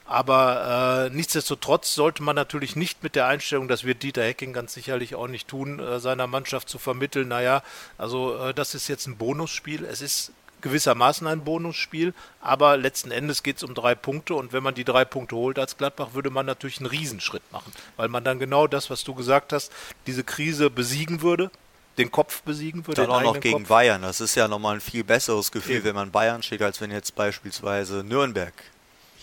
Aber 0.06 0.63
äh, 0.64 1.10
nichtsdestotrotz 1.10 1.94
sollte 1.94 2.24
man 2.24 2.36
natürlich 2.36 2.76
nicht 2.76 3.04
mit 3.04 3.16
der 3.16 3.28
Einstellung, 3.28 3.68
das 3.68 3.84
wird 3.84 4.02
Dieter 4.04 4.24
Hecking 4.24 4.54
ganz 4.54 4.74
sicherlich 4.74 5.16
auch 5.16 5.28
nicht 5.28 5.48
tun, 5.48 5.80
äh, 5.80 6.00
seiner 6.00 6.28
Mannschaft 6.28 6.70
zu 6.70 6.78
vermitteln, 6.78 7.28
naja, 7.28 7.64
also 7.98 8.38
äh, 8.38 8.54
das 8.54 8.76
ist 8.76 8.88
jetzt 8.88 9.08
ein 9.08 9.18
Bonusspiel. 9.18 9.84
Es 9.84 10.02
ist 10.02 10.32
gewissermaßen 10.62 11.28
ein 11.28 11.44
Bonusspiel, 11.44 12.14
aber 12.40 12.78
letzten 12.78 13.12
Endes 13.12 13.44
geht 13.44 13.58
es 13.58 13.64
um 13.64 13.74
drei 13.74 13.96
Punkte 13.96 14.36
und 14.36 14.54
wenn 14.54 14.64
man 14.64 14.74
die 14.74 14.86
drei 14.86 15.04
Punkte 15.04 15.36
holt 15.36 15.60
als 15.60 15.78
Gladbach, 15.78 16.14
würde 16.14 16.30
man 16.30 16.46
natürlich 16.46 16.78
einen 16.78 16.86
Riesenschritt 16.86 17.44
machen, 17.52 17.74
weil 17.98 18.08
man 18.08 18.24
dann 18.24 18.40
genau 18.40 18.68
das, 18.68 18.90
was 18.90 19.04
du 19.04 19.14
gesagt 19.14 19.52
hast, 19.52 19.72
diese 20.08 20.24
Krise 20.24 20.70
besiegen 20.70 21.22
würde, 21.22 21.52
den 21.98 22.12
Kopf 22.12 22.42
besiegen 22.44 22.88
würde. 22.88 23.02
Dann 23.02 23.12
auch 23.12 23.22
noch 23.22 23.40
gegen 23.40 23.60
Kopf. 23.60 23.68
Bayern. 23.68 24.02
Das 24.02 24.22
ist 24.22 24.36
ja 24.36 24.48
nochmal 24.48 24.76
ein 24.76 24.82
viel 24.82 25.04
besseres 25.04 25.52
Gefühl, 25.52 25.76
Eben. 25.78 25.86
wenn 25.86 25.96
man 25.96 26.12
Bayern 26.12 26.42
schickt, 26.42 26.64
als 26.64 26.80
wenn 26.80 26.92
jetzt 26.92 27.14
beispielsweise 27.16 28.04
Nürnberg 28.04 28.54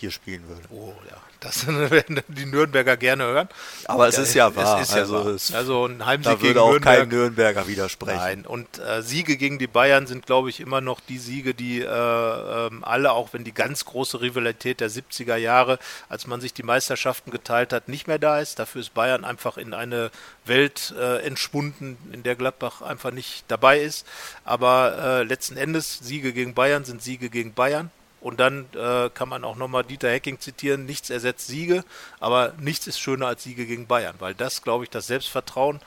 hier 0.01 0.11
spielen 0.11 0.47
würde. 0.47 0.63
Oh 0.71 0.93
ja, 1.09 1.15
das 1.39 1.67
werden 1.91 2.21
die 2.27 2.45
Nürnberger 2.45 2.97
gerne 2.97 3.23
hören. 3.23 3.49
Aber 3.85 4.07
es 4.07 4.17
ist 4.17 4.33
ja 4.33 4.53
wahr. 4.55 4.81
Es 4.81 4.89
ist 4.89 4.95
ja 4.95 5.01
also, 5.01 5.25
wahr. 5.25 5.57
also 5.57 5.85
ein 5.85 6.05
Heimsieg 6.05 6.33
da 6.33 6.41
würde 6.41 6.61
auch 6.61 6.71
Nürnberg, 6.71 6.99
kein 6.99 7.07
Nürnberger 7.07 7.67
widersprechen. 7.67 8.17
Nein, 8.17 8.45
und 8.45 8.79
äh, 8.79 9.01
Siege 9.03 9.37
gegen 9.37 9.59
die 9.59 9.67
Bayern 9.67 10.07
sind, 10.07 10.25
glaube 10.25 10.49
ich, 10.49 10.59
immer 10.59 10.81
noch 10.81 10.99
die 10.99 11.19
Siege, 11.19 11.53
die 11.53 11.81
äh, 11.81 11.85
äh, 11.85 12.69
alle, 12.81 13.11
auch 13.11 13.33
wenn 13.33 13.43
die 13.43 13.53
ganz 13.53 13.85
große 13.85 14.21
Rivalität 14.21 14.79
der 14.79 14.89
70er 14.89 15.35
Jahre, 15.35 15.77
als 16.09 16.25
man 16.25 16.41
sich 16.41 16.53
die 16.53 16.63
Meisterschaften 16.63 17.29
geteilt 17.29 17.73
hat, 17.73 17.87
nicht 17.87 18.07
mehr 18.07 18.19
da 18.19 18.39
ist. 18.39 18.57
Dafür 18.57 18.81
ist 18.81 18.93
Bayern 18.95 19.23
einfach 19.23 19.57
in 19.57 19.73
eine 19.75 20.09
Welt 20.45 20.93
äh, 20.99 21.23
entschwunden, 21.23 21.97
in 22.11 22.23
der 22.23 22.35
Gladbach 22.35 22.81
einfach 22.81 23.11
nicht 23.11 23.45
dabei 23.49 23.79
ist. 23.79 24.07
Aber 24.45 25.21
äh, 25.21 25.23
letzten 25.23 25.57
Endes, 25.57 25.99
Siege 25.99 26.33
gegen 26.33 26.55
Bayern 26.55 26.85
sind 26.85 27.03
Siege 27.03 27.29
gegen 27.29 27.53
Bayern. 27.53 27.91
Und 28.21 28.39
dann 28.39 28.67
äh, 28.75 29.09
kann 29.09 29.27
man 29.29 29.43
auch 29.43 29.55
nochmal 29.55 29.83
Dieter 29.83 30.09
Hecking 30.09 30.39
zitieren, 30.39 30.85
nichts 30.85 31.09
ersetzt 31.09 31.47
Siege, 31.47 31.83
aber 32.19 32.53
nichts 32.59 32.87
ist 32.87 32.99
schöner 32.99 33.27
als 33.27 33.43
Siege 33.43 33.65
gegen 33.65 33.87
Bayern, 33.87 34.15
weil 34.19 34.35
das, 34.35 34.61
glaube 34.61 34.83
ich, 34.83 34.91
das 34.91 35.07
Selbstvertrauen 35.07 35.79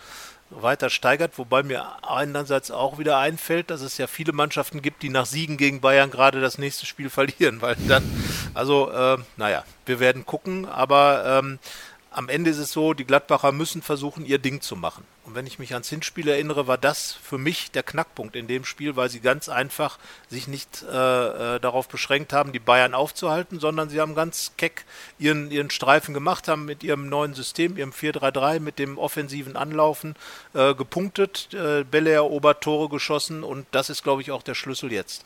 weiter 0.51 0.91
steigert, 0.91 1.39
wobei 1.39 1.63
mir 1.63 1.87
einerseits 2.07 2.71
auch 2.71 2.99
wieder 2.99 3.19
einfällt, 3.19 3.71
dass 3.71 3.81
es 3.81 3.99
ja 3.99 4.07
viele 4.07 4.33
Mannschaften 4.33 4.83
gibt, 4.83 5.03
die 5.03 5.09
nach 5.09 5.27
Siegen 5.27 5.57
gegen 5.57 5.81
Bayern 5.81 6.11
gerade 6.11 6.41
das 6.41 6.59
nächste 6.59 6.87
Spiel 6.87 7.11
verlieren, 7.11 7.63
weil 7.63 7.77
dann, 7.89 8.05
also, 8.53 8.91
äh, 8.91 9.19
naja, 9.37 9.65
wir 9.87 10.01
werden 10.01 10.27
gucken, 10.27 10.67
aber 10.67 11.41
ähm, 11.43 11.59
am 12.15 12.29
Ende 12.29 12.51
ist 12.51 12.59
es 12.59 12.71
so, 12.71 12.95
die 12.95 13.05
Gladbacher 13.05 13.51
müssen 13.51 13.83
versuchen, 13.83 14.25
ihr 14.25 14.39
Ding 14.39 14.61
zu 14.61 14.77
machen. 14.77 15.05
Und 15.25 15.35
wenn 15.35 15.47
ich 15.47 15.59
mich 15.59 15.73
ans 15.73 15.89
Hinspiel 15.89 16.29
erinnere, 16.29 16.69
war 16.69 16.79
das 16.79 17.13
für 17.13 17.39
mich 17.39 17.73
der 17.73 17.83
Knackpunkt 17.83 18.37
in 18.37 18.47
dem 18.47 18.65
Spiel, 18.65 18.95
weil 18.95 19.11
sie 19.11 19.19
ganz 19.19 19.49
einfach 19.49 19.99
sich 20.29 20.47
nicht 20.47 20.85
äh, 20.85 20.87
äh, 21.57 21.61
darauf 21.61 21.89
beschränkt 21.89 22.33
haben, 22.33 22.53
die 22.53 22.61
Bayern 22.61 22.95
aufzuhalten, 22.95 23.59
sondern 23.59 23.89
sie 23.89 24.01
haben 24.01 24.15
ganz 24.15 24.53
keck 24.57 24.85
ihren, 25.19 25.51
ihren 25.51 25.71
Streifen 25.71 26.15
gemacht, 26.15 26.47
haben 26.47 26.67
mit 26.67 26.85
ihrem 26.85 27.09
neuen 27.09 27.35
System, 27.35 27.77
ihrem 27.77 27.91
4-3-3, 27.91 28.61
mit 28.61 28.79
dem 28.79 28.97
offensiven 28.97 29.57
Anlaufen 29.57 30.15
äh, 30.53 30.75
gepunktet, 30.75 31.53
äh, 31.53 31.83
Bälle 31.83 32.13
erobert, 32.13 32.63
Tore 32.63 32.89
geschossen 32.89 33.43
und 33.43 33.67
das 33.73 33.91
ist, 33.91 34.05
glaube 34.05 34.23
ich, 34.23 34.31
auch 34.31 34.43
der 34.43 34.55
Schlüssel 34.55 34.93
jetzt. 34.93 35.25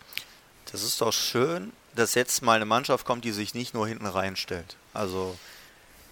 Das 0.72 0.82
ist 0.82 1.00
doch 1.00 1.12
schön, 1.12 1.72
dass 1.94 2.14
jetzt 2.14 2.42
mal 2.42 2.56
eine 2.56 2.66
Mannschaft 2.66 3.04
kommt, 3.04 3.24
die 3.24 3.32
sich 3.32 3.54
nicht 3.54 3.74
nur 3.74 3.86
hinten 3.86 4.06
reinstellt. 4.06 4.76
Also 4.94 5.36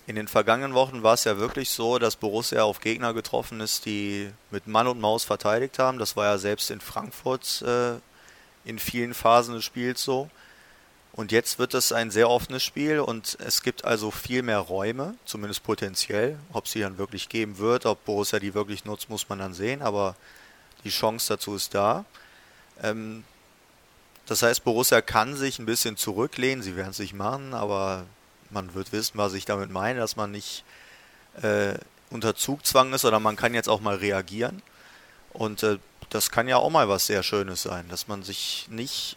in 0.07 0.15
den 0.15 0.29
vergangenen 0.29 0.75
Wochen 0.75 1.03
war 1.03 1.15
es 1.15 1.25
ja 1.25 1.37
wirklich 1.39 1.71
so, 1.71 1.99
dass 1.99 2.15
Borussia 2.15 2.63
auf 2.63 2.81
Gegner 2.81 3.13
getroffen 3.13 3.61
ist, 3.61 3.87
die 3.87 4.31
mit 4.53 4.69
Mann 4.69 4.87
und 4.87 5.01
Maus 5.01 5.25
verteidigt 5.25 5.81
haben. 5.81 5.99
Das 5.99 6.17
war 6.17 6.27
ja 6.27 6.39
selbst 6.39 6.71
in 6.71 6.81
Frankfurt 6.81 7.63
äh, 7.63 7.95
in 8.65 8.79
vielen 8.79 9.15
Phasen 9.15 9.55
des 9.55 9.65
Spiels 9.65 10.03
so. 10.03 10.31
Und 11.13 11.33
jetzt 11.33 11.59
wird 11.59 11.75
es 11.75 11.93
ein 11.93 12.11
sehr 12.11 12.29
offenes 12.29 12.63
Spiel 12.63 13.01
und 13.01 13.39
es 13.41 13.63
gibt 13.63 13.85
also 13.85 14.11
viel 14.11 14.43
mehr 14.43 14.59
Räume, 14.59 15.15
zumindest 15.25 15.65
potenziell. 15.65 16.39
Ob 16.53 16.69
sie 16.69 16.81
dann 16.81 16.99
wirklich 16.99 17.29
geben 17.29 17.59
wird, 17.59 17.87
ob 17.87 18.05
Borussia 18.05 18.39
die 18.39 18.55
wirklich 18.55 18.85
nutzt, 18.85 19.09
muss 19.09 19.29
man 19.29 19.39
dann 19.39 19.55
sehen, 19.55 19.83
aber 19.83 20.15
die 20.85 20.91
Chance 20.91 21.29
dazu 21.29 21.55
ist 21.55 21.75
da. 21.75 22.05
Ähm, 22.83 23.25
das 24.27 24.43
heißt, 24.43 24.63
Borussia 24.63 25.01
kann 25.01 25.37
sich 25.37 25.59
ein 25.59 25.67
bisschen 25.67 25.97
zurücklehnen, 25.97 26.63
sie 26.63 26.77
werden 26.77 26.91
es 26.91 26.99
nicht 26.99 27.15
machen, 27.15 27.55
aber 27.55 28.05
man 28.51 28.75
wird 28.75 28.93
wissen, 28.93 29.19
was 29.19 29.35
ich 29.35 29.45
damit 29.45 29.71
meine, 29.71 29.99
dass 29.99 30.17
man 30.17 30.31
nicht 30.31 30.65
äh, 31.43 31.75
unter 32.11 32.35
Zugzwang 32.35 32.93
ist 32.93 33.05
oder 33.05 33.21
man 33.21 33.37
kann 33.37 33.55
jetzt 33.55 33.69
auch 33.69 33.81
mal 33.81 33.97
reagieren. 33.97 34.63
Und 35.33 35.63
äh, 35.63 35.79
das 36.11 36.31
kann 36.31 36.49
ja 36.49 36.57
auch 36.57 36.71
mal 36.71 36.89
was 36.89 37.07
sehr 37.07 37.23
Schönes 37.23 37.63
sein, 37.63 37.89
dass 37.89 38.09
man 38.09 38.23
sich 38.23 38.67
nicht 38.71 39.17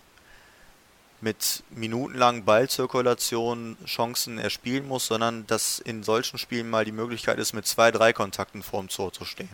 mit 1.21 1.63
minutenlangen 1.69 2.45
Ballzirkulationen 2.45 3.77
Chancen 3.85 4.37
erspielen 4.37 4.87
muss, 4.87 5.07
sondern 5.07 5.45
dass 5.47 5.79
in 5.79 6.03
solchen 6.03 6.37
Spielen 6.37 6.69
mal 6.69 6.85
die 6.85 6.93
Möglichkeit 6.93 7.39
ist, 7.39 7.53
mit 7.53 7.67
zwei, 7.67 7.91
drei 7.91 8.13
Kontakten 8.13 8.63
vorm 8.63 8.87
Tor 8.87 9.11
zu 9.11 9.25
stehen. 9.25 9.49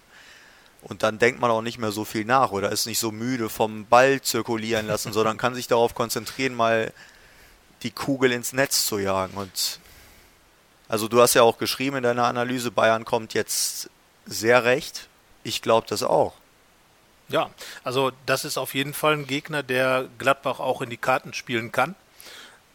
Und 0.83 1.01
dann 1.01 1.17
denkt 1.17 1.41
man 1.41 1.49
auch 1.49 1.63
nicht 1.63 1.79
mehr 1.79 1.91
so 1.91 2.05
viel 2.05 2.25
nach 2.25 2.51
oder 2.51 2.71
ist 2.71 2.85
nicht 2.85 2.99
so 2.99 3.11
müde 3.11 3.49
vom 3.49 3.87
Ball 3.87 4.21
zirkulieren 4.21 4.85
lassen, 4.85 5.13
sondern 5.13 5.37
kann 5.37 5.55
sich 5.55 5.67
darauf 5.67 5.95
konzentrieren, 5.95 6.53
mal 6.53 6.93
die 7.83 7.91
Kugel 7.91 8.31
ins 8.31 8.53
Netz 8.53 8.85
zu 8.85 8.99
jagen. 8.99 9.37
Und 9.37 9.79
also 10.87 11.07
du 11.07 11.21
hast 11.21 11.33
ja 11.33 11.43
auch 11.43 11.57
geschrieben 11.57 11.97
in 11.97 12.03
deiner 12.03 12.25
Analyse, 12.25 12.71
Bayern 12.71 13.05
kommt 13.05 13.33
jetzt 13.33 13.89
sehr 14.25 14.63
recht. 14.63 15.07
Ich 15.43 15.61
glaube 15.61 15.87
das 15.87 16.03
auch. 16.03 16.33
Ja, 17.27 17.49
also 17.83 18.11
das 18.25 18.45
ist 18.45 18.57
auf 18.57 18.75
jeden 18.75 18.93
Fall 18.93 19.13
ein 19.13 19.27
Gegner, 19.27 19.63
der 19.63 20.07
Gladbach 20.19 20.59
auch 20.59 20.81
in 20.81 20.89
die 20.89 20.97
Karten 20.97 21.33
spielen 21.33 21.71
kann. 21.71 21.95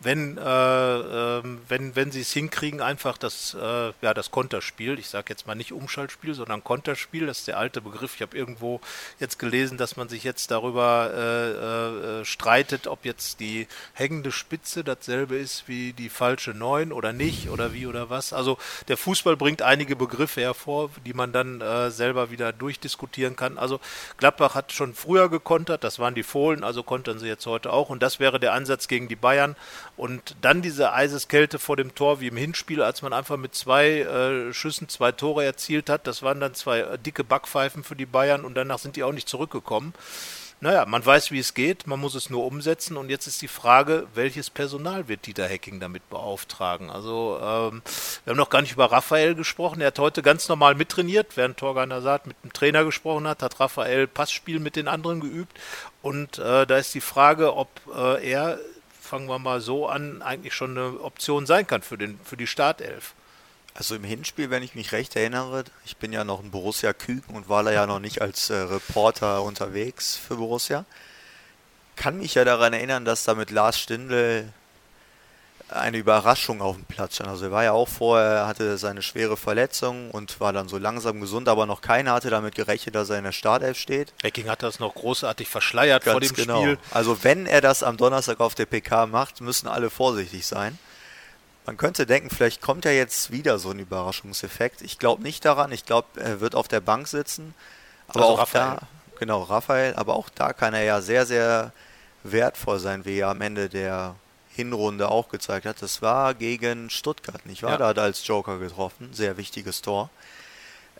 Wenn, 0.02 0.38
äh, 0.38 0.40
äh, 0.40 1.42
wenn, 1.68 1.94
wenn 1.94 2.10
sie 2.10 2.22
es 2.22 2.32
hinkriegen, 2.32 2.80
einfach 2.80 3.18
das, 3.18 3.54
äh, 3.54 3.92
ja, 4.00 4.14
das 4.14 4.30
Konterspiel, 4.30 4.98
ich 4.98 5.08
sage 5.08 5.26
jetzt 5.28 5.46
mal 5.46 5.54
nicht 5.54 5.72
Umschaltspiel, 5.72 6.32
sondern 6.32 6.64
Konterspiel, 6.64 7.26
das 7.26 7.40
ist 7.40 7.48
der 7.48 7.58
alte 7.58 7.82
Begriff. 7.82 8.14
Ich 8.14 8.22
habe 8.22 8.36
irgendwo 8.36 8.80
jetzt 9.18 9.38
gelesen, 9.38 9.76
dass 9.76 9.98
man 9.98 10.08
sich 10.08 10.24
jetzt 10.24 10.50
darüber 10.50 11.10
äh, 11.14 12.20
äh, 12.20 12.24
streitet, 12.24 12.86
ob 12.86 13.04
jetzt 13.04 13.40
die 13.40 13.68
hängende 13.92 14.32
Spitze 14.32 14.84
dasselbe 14.84 15.36
ist 15.36 15.68
wie 15.68 15.92
die 15.92 16.08
falsche 16.08 16.52
Neun 16.52 16.92
oder 16.92 17.12
nicht 17.12 17.50
oder 17.50 17.74
wie 17.74 17.86
oder 17.86 18.08
was. 18.08 18.32
Also 18.32 18.56
der 18.88 18.96
Fußball 18.96 19.36
bringt 19.36 19.60
einige 19.60 19.96
Begriffe 19.96 20.40
hervor, 20.40 20.90
die 21.04 21.12
man 21.12 21.32
dann 21.32 21.60
äh, 21.60 21.90
selber 21.90 22.30
wieder 22.30 22.54
durchdiskutieren 22.54 23.36
kann. 23.36 23.58
Also 23.58 23.80
Gladbach 24.16 24.54
hat 24.54 24.72
schon 24.72 24.94
früher 24.94 25.28
gekontert, 25.28 25.84
das 25.84 25.98
waren 25.98 26.14
die 26.14 26.22
Fohlen, 26.22 26.64
also 26.64 26.82
kontern 26.82 27.18
sie 27.18 27.28
jetzt 27.28 27.44
heute 27.44 27.70
auch 27.70 27.90
und 27.90 28.02
das 28.02 28.18
wäre 28.18 28.40
der 28.40 28.54
Ansatz 28.54 28.88
gegen 28.88 29.06
die 29.06 29.16
Bayern. 29.16 29.56
Und 30.00 30.36
dann 30.40 30.62
diese 30.62 30.94
Eiseskälte 30.94 31.58
vor 31.58 31.76
dem 31.76 31.94
Tor 31.94 32.20
wie 32.20 32.28
im 32.28 32.36
Hinspiel, 32.38 32.80
als 32.80 33.02
man 33.02 33.12
einfach 33.12 33.36
mit 33.36 33.54
zwei 33.54 34.00
äh, 34.00 34.50
Schüssen 34.54 34.88
zwei 34.88 35.12
Tore 35.12 35.44
erzielt 35.44 35.90
hat. 35.90 36.06
Das 36.06 36.22
waren 36.22 36.40
dann 36.40 36.54
zwei 36.54 36.80
äh, 36.80 36.98
dicke 36.98 37.22
Backpfeifen 37.22 37.84
für 37.84 37.96
die 37.96 38.06
Bayern 38.06 38.46
und 38.46 38.54
danach 38.54 38.78
sind 38.78 38.96
die 38.96 39.02
auch 39.02 39.12
nicht 39.12 39.28
zurückgekommen. 39.28 39.92
Naja, 40.62 40.86
man 40.86 41.04
weiß, 41.04 41.32
wie 41.32 41.38
es 41.38 41.52
geht, 41.52 41.86
man 41.86 42.00
muss 42.00 42.14
es 42.14 42.30
nur 42.30 42.46
umsetzen 42.46 42.96
und 42.96 43.10
jetzt 43.10 43.26
ist 43.26 43.42
die 43.42 43.48
Frage, 43.48 44.06
welches 44.14 44.48
Personal 44.48 45.06
wird 45.06 45.26
Dieter 45.26 45.46
Hecking 45.46 45.80
damit 45.80 46.08
beauftragen? 46.08 46.88
Also, 46.88 47.38
ähm, 47.38 47.82
wir 48.24 48.30
haben 48.30 48.38
noch 48.38 48.48
gar 48.48 48.62
nicht 48.62 48.72
über 48.72 48.90
Raphael 48.90 49.34
gesprochen, 49.34 49.82
er 49.82 49.88
hat 49.88 49.98
heute 49.98 50.22
ganz 50.22 50.48
normal 50.48 50.76
mittrainiert, 50.76 51.36
während 51.36 51.58
Torgan 51.58 51.92
Hazard 51.92 52.26
mit 52.26 52.36
dem 52.42 52.54
Trainer 52.54 52.84
gesprochen 52.84 53.28
hat, 53.28 53.42
hat 53.42 53.60
Raphael 53.60 54.06
Passspiel 54.06 54.60
mit 54.60 54.76
den 54.76 54.88
anderen 54.88 55.20
geübt 55.20 55.58
und 56.00 56.38
äh, 56.38 56.66
da 56.66 56.78
ist 56.78 56.94
die 56.94 57.02
Frage, 57.02 57.54
ob 57.54 57.68
äh, 57.94 58.30
er 58.30 58.58
fangen 59.10 59.28
wir 59.28 59.40
mal 59.40 59.60
so 59.60 59.88
an, 59.88 60.22
eigentlich 60.22 60.54
schon 60.54 60.78
eine 60.78 61.00
Option 61.00 61.44
sein 61.44 61.66
kann 61.66 61.82
für, 61.82 61.98
den, 61.98 62.18
für 62.22 62.36
die 62.36 62.46
Startelf. 62.46 63.14
Also 63.74 63.96
im 63.96 64.04
Hinspiel, 64.04 64.50
wenn 64.50 64.62
ich 64.62 64.76
mich 64.76 64.92
recht 64.92 65.16
erinnere, 65.16 65.64
ich 65.84 65.96
bin 65.96 66.12
ja 66.12 66.22
noch 66.22 66.40
ein 66.40 66.52
Borussia 66.52 66.92
Küken 66.92 67.34
und 67.34 67.48
war 67.48 67.64
da 67.64 67.72
ja 67.72 67.86
noch 67.86 67.98
nicht 67.98 68.22
als 68.22 68.50
äh, 68.50 68.54
Reporter 68.54 69.42
unterwegs 69.42 70.16
für 70.16 70.36
Borussia, 70.36 70.84
kann 71.96 72.18
mich 72.18 72.34
ja 72.34 72.44
daran 72.44 72.72
erinnern, 72.72 73.04
dass 73.04 73.24
da 73.24 73.34
mit 73.34 73.50
Lars 73.50 73.80
Stindl 73.80 74.52
eine 75.72 75.98
Überraschung 75.98 76.60
auf 76.60 76.76
dem 76.76 76.84
Platz 76.84 77.14
stand. 77.16 77.30
Also 77.30 77.46
er 77.46 77.52
war 77.52 77.64
ja 77.64 77.72
auch 77.72 77.88
vorher, 77.88 78.46
hatte 78.46 78.76
seine 78.78 79.02
schwere 79.02 79.36
Verletzung 79.36 80.10
und 80.10 80.40
war 80.40 80.52
dann 80.52 80.68
so 80.68 80.78
langsam 80.78 81.20
gesund, 81.20 81.48
aber 81.48 81.66
noch 81.66 81.80
keiner 81.80 82.12
hatte 82.12 82.30
damit 82.30 82.54
gerechnet, 82.54 82.94
dass 82.94 83.10
er 83.10 83.18
in 83.18 83.24
der 83.24 83.32
Startelf 83.32 83.78
steht. 83.78 84.12
Hacking 84.24 84.48
hat 84.48 84.62
das 84.62 84.80
noch 84.80 84.94
großartig 84.94 85.48
verschleiert 85.48 86.04
Ganz 86.04 86.12
vor 86.12 86.20
dem 86.20 86.34
genau. 86.34 86.62
Spiel. 86.62 86.78
Also 86.90 87.22
wenn 87.22 87.46
er 87.46 87.60
das 87.60 87.82
am 87.82 87.96
Donnerstag 87.96 88.40
auf 88.40 88.54
der 88.54 88.66
PK 88.66 89.06
macht, 89.06 89.40
müssen 89.40 89.68
alle 89.68 89.90
vorsichtig 89.90 90.46
sein. 90.46 90.78
Man 91.66 91.76
könnte 91.76 92.06
denken, 92.06 92.30
vielleicht 92.30 92.60
kommt 92.60 92.84
ja 92.84 92.90
jetzt 92.90 93.30
wieder 93.30 93.58
so 93.58 93.70
ein 93.70 93.78
Überraschungseffekt. 93.78 94.82
Ich 94.82 94.98
glaube 94.98 95.22
nicht 95.22 95.44
daran. 95.44 95.70
Ich 95.72 95.84
glaube, 95.84 96.08
er 96.20 96.40
wird 96.40 96.54
auf 96.54 96.68
der 96.68 96.80
Bank 96.80 97.06
sitzen. 97.06 97.54
Aber 98.08 98.20
also 98.20 98.32
auch 98.32 98.38
Raphael. 98.40 98.76
da, 98.80 98.86
genau, 99.18 99.42
Raphael, 99.42 99.94
aber 99.94 100.16
auch 100.16 100.30
da 100.30 100.52
kann 100.52 100.74
er 100.74 100.82
ja 100.82 101.00
sehr, 101.00 101.26
sehr 101.26 101.72
wertvoll 102.24 102.80
sein, 102.80 103.04
wie 103.04 103.18
er 103.18 103.28
am 103.28 103.40
Ende 103.40 103.68
der 103.68 104.16
Hinrunde 104.54 105.10
auch 105.10 105.28
gezeigt 105.28 105.66
hat. 105.66 105.80
Das 105.80 106.02
war 106.02 106.34
gegen 106.34 106.90
Stuttgart, 106.90 107.44
nicht 107.46 107.62
wahr? 107.62 107.72
Ja. 107.72 107.76
Da 107.78 107.88
hat 107.88 107.96
er 107.98 108.02
als 108.04 108.26
Joker 108.26 108.58
getroffen. 108.58 109.10
Sehr 109.12 109.36
wichtiges 109.36 109.82
Tor. 109.82 110.10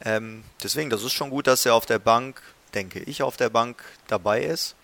Ähm, 0.03 0.44
deswegen, 0.62 0.90
das 0.90 1.03
ist 1.03 1.12
schon 1.12 1.30
gut, 1.30 1.46
dass 1.46 1.66
er 1.66 1.74
auf 1.74 1.86
der 1.86 1.98
Bank, 1.98 2.40
denke 2.74 3.01
ich, 3.01 3.22
auf 3.22 3.36
der 3.36 3.51
Bank 3.51 3.82
dabei 4.07 4.42
ist. 4.42 4.76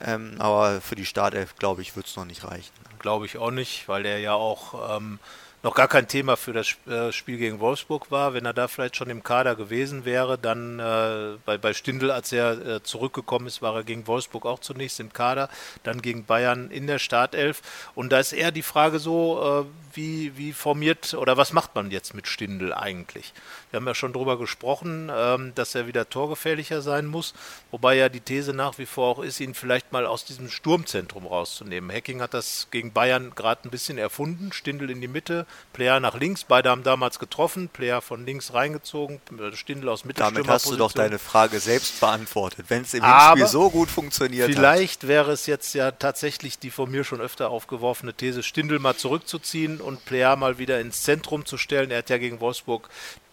Ähm, 0.00 0.36
aber 0.38 0.80
für 0.80 0.96
die 0.96 1.06
Startelf, 1.06 1.56
glaube 1.56 1.82
ich, 1.82 1.96
wird 1.96 2.06
es 2.06 2.16
noch 2.16 2.24
nicht 2.24 2.44
reichen. 2.44 2.72
Glaube 2.98 3.26
ich 3.26 3.38
auch 3.38 3.50
nicht, 3.50 3.88
weil 3.88 4.04
er 4.04 4.18
ja 4.18 4.34
auch 4.34 4.96
ähm, 4.96 5.18
noch 5.64 5.74
gar 5.74 5.88
kein 5.88 6.06
Thema 6.06 6.36
für 6.36 6.52
das 6.52 6.76
äh, 6.86 7.10
Spiel 7.10 7.38
gegen 7.38 7.58
Wolfsburg 7.58 8.10
war. 8.10 8.34
Wenn 8.34 8.44
er 8.44 8.52
da 8.52 8.68
vielleicht 8.68 8.96
schon 8.96 9.08
im 9.08 9.22
Kader 9.22 9.56
gewesen 9.56 10.04
wäre, 10.04 10.36
dann 10.36 10.78
äh, 10.78 11.38
bei, 11.46 11.56
bei 11.56 11.72
Stindl, 11.72 12.10
als 12.10 12.32
er 12.32 12.66
äh, 12.66 12.82
zurückgekommen 12.82 13.46
ist, 13.46 13.62
war 13.62 13.74
er 13.74 13.82
gegen 13.82 14.06
Wolfsburg 14.06 14.44
auch 14.44 14.58
zunächst 14.58 15.00
im 15.00 15.12
Kader, 15.12 15.48
dann 15.82 16.02
gegen 16.02 16.26
Bayern 16.26 16.70
in 16.70 16.86
der 16.86 16.98
Startelf. 16.98 17.62
Und 17.94 18.12
da 18.12 18.20
ist 18.20 18.34
eher 18.34 18.52
die 18.52 18.62
Frage 18.62 18.98
so, 18.98 19.64
äh, 19.64 19.96
wie, 19.96 20.36
wie 20.36 20.52
formiert 20.52 21.14
oder 21.14 21.38
was 21.38 21.52
macht 21.52 21.74
man 21.74 21.90
jetzt 21.90 22.14
mit 22.14 22.26
Stindl 22.26 22.74
eigentlich? 22.74 23.32
Wir 23.74 23.80
haben 23.80 23.88
ja 23.88 23.94
schon 23.96 24.12
darüber 24.12 24.38
gesprochen, 24.38 25.10
ähm, 25.12 25.50
dass 25.56 25.74
er 25.74 25.88
wieder 25.88 26.08
torgefährlicher 26.08 26.80
sein 26.80 27.06
muss, 27.06 27.34
wobei 27.72 27.96
ja 27.96 28.08
die 28.08 28.20
These 28.20 28.54
nach 28.54 28.78
wie 28.78 28.86
vor 28.86 29.08
auch 29.08 29.18
ist, 29.18 29.40
ihn 29.40 29.52
vielleicht 29.52 29.90
mal 29.90 30.06
aus 30.06 30.24
diesem 30.24 30.48
Sturmzentrum 30.48 31.26
rauszunehmen. 31.26 31.90
Hacking 31.90 32.20
hat 32.20 32.34
das 32.34 32.68
gegen 32.70 32.92
Bayern 32.92 33.32
gerade 33.34 33.66
ein 33.66 33.70
bisschen 33.70 33.98
erfunden, 33.98 34.52
Stindl 34.52 34.90
in 34.90 35.00
die 35.00 35.08
Mitte, 35.08 35.44
Player 35.72 35.98
nach 35.98 36.14
links, 36.14 36.44
beide 36.44 36.70
haben 36.70 36.84
damals 36.84 37.18
getroffen, 37.18 37.68
Player 37.68 38.00
von 38.00 38.24
links 38.24 38.54
reingezogen, 38.54 39.20
Stindl 39.54 39.88
aus 39.88 40.04
Mittelstürmer. 40.04 40.38
Damit 40.38 40.48
hast 40.48 40.70
du 40.70 40.76
doch 40.76 40.92
deine 40.92 41.18
Frage 41.18 41.58
selbst 41.58 41.98
beantwortet, 41.98 42.66
wenn 42.68 42.82
es 42.82 42.94
im 42.94 43.04
Hinspiel 43.04 43.48
so 43.48 43.70
gut 43.70 43.88
funktioniert 43.88 44.52
vielleicht 44.52 45.02
hat. 45.02 45.08
wäre 45.08 45.32
es 45.32 45.46
jetzt 45.46 45.74
ja 45.74 45.90
tatsächlich 45.90 46.60
die 46.60 46.70
von 46.70 46.88
mir 46.88 47.02
schon 47.02 47.20
öfter 47.20 47.50
aufgeworfene 47.50 48.14
These, 48.14 48.44
Stindl 48.44 48.78
mal 48.78 48.94
zurückzuziehen 48.94 49.80
und 49.80 50.04
Player 50.04 50.36
mal 50.36 50.58
wieder 50.58 50.78
ins 50.78 51.02
Zentrum 51.02 51.44
zu 51.44 51.58
stellen. 51.58 51.90
Er 51.90 51.98
hat 51.98 52.10
ja 52.10 52.18
gegen 52.18 52.38
Wolfsburg 52.38 52.88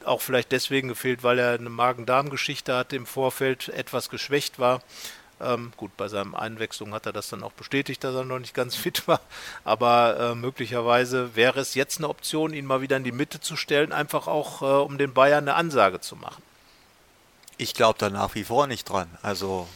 auch 0.05 0.21
vielleicht 0.21 0.51
deswegen 0.51 0.87
gefehlt, 0.87 1.23
weil 1.23 1.39
er 1.39 1.53
eine 1.53 1.69
Magen-Darm-Geschichte 1.69 2.75
hatte 2.75 2.95
im 2.95 3.05
Vorfeld, 3.05 3.69
etwas 3.69 4.09
geschwächt 4.09 4.59
war. 4.59 4.81
Ähm, 5.39 5.73
gut, 5.77 5.95
bei 5.97 6.07
seiner 6.07 6.39
Einwechslung 6.39 6.93
hat 6.93 7.05
er 7.05 7.13
das 7.13 7.29
dann 7.29 7.43
auch 7.43 7.51
bestätigt, 7.51 8.03
dass 8.03 8.13
er 8.13 8.23
noch 8.23 8.39
nicht 8.39 8.53
ganz 8.53 8.75
fit 8.77 9.07
war. 9.07 9.21
Aber 9.63 10.17
äh, 10.19 10.35
möglicherweise 10.35 11.35
wäre 11.35 11.59
es 11.59 11.73
jetzt 11.73 11.97
eine 11.97 12.09
Option, 12.09 12.53
ihn 12.53 12.65
mal 12.65 12.81
wieder 12.81 12.97
in 12.97 13.03
die 13.03 13.11
Mitte 13.11 13.39
zu 13.39 13.55
stellen, 13.55 13.91
einfach 13.91 14.27
auch, 14.27 14.61
äh, 14.61 14.65
um 14.65 14.97
den 14.97 15.13
Bayern 15.13 15.45
eine 15.45 15.55
Ansage 15.55 15.99
zu 15.99 16.15
machen. 16.15 16.43
Ich 17.57 17.73
glaube 17.73 17.99
da 17.99 18.09
nach 18.09 18.35
wie 18.35 18.43
vor 18.43 18.67
nicht 18.67 18.89
dran. 18.89 19.07
Also 19.21 19.67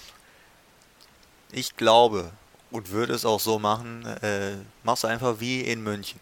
ich 1.51 1.77
glaube 1.77 2.31
und 2.71 2.89
würde 2.91 3.13
es 3.13 3.25
auch 3.25 3.39
so 3.39 3.59
machen, 3.59 4.05
äh, 4.21 4.57
mach's 4.83 5.05
einfach 5.05 5.39
wie 5.39 5.61
in 5.61 5.81
München. 5.81 6.19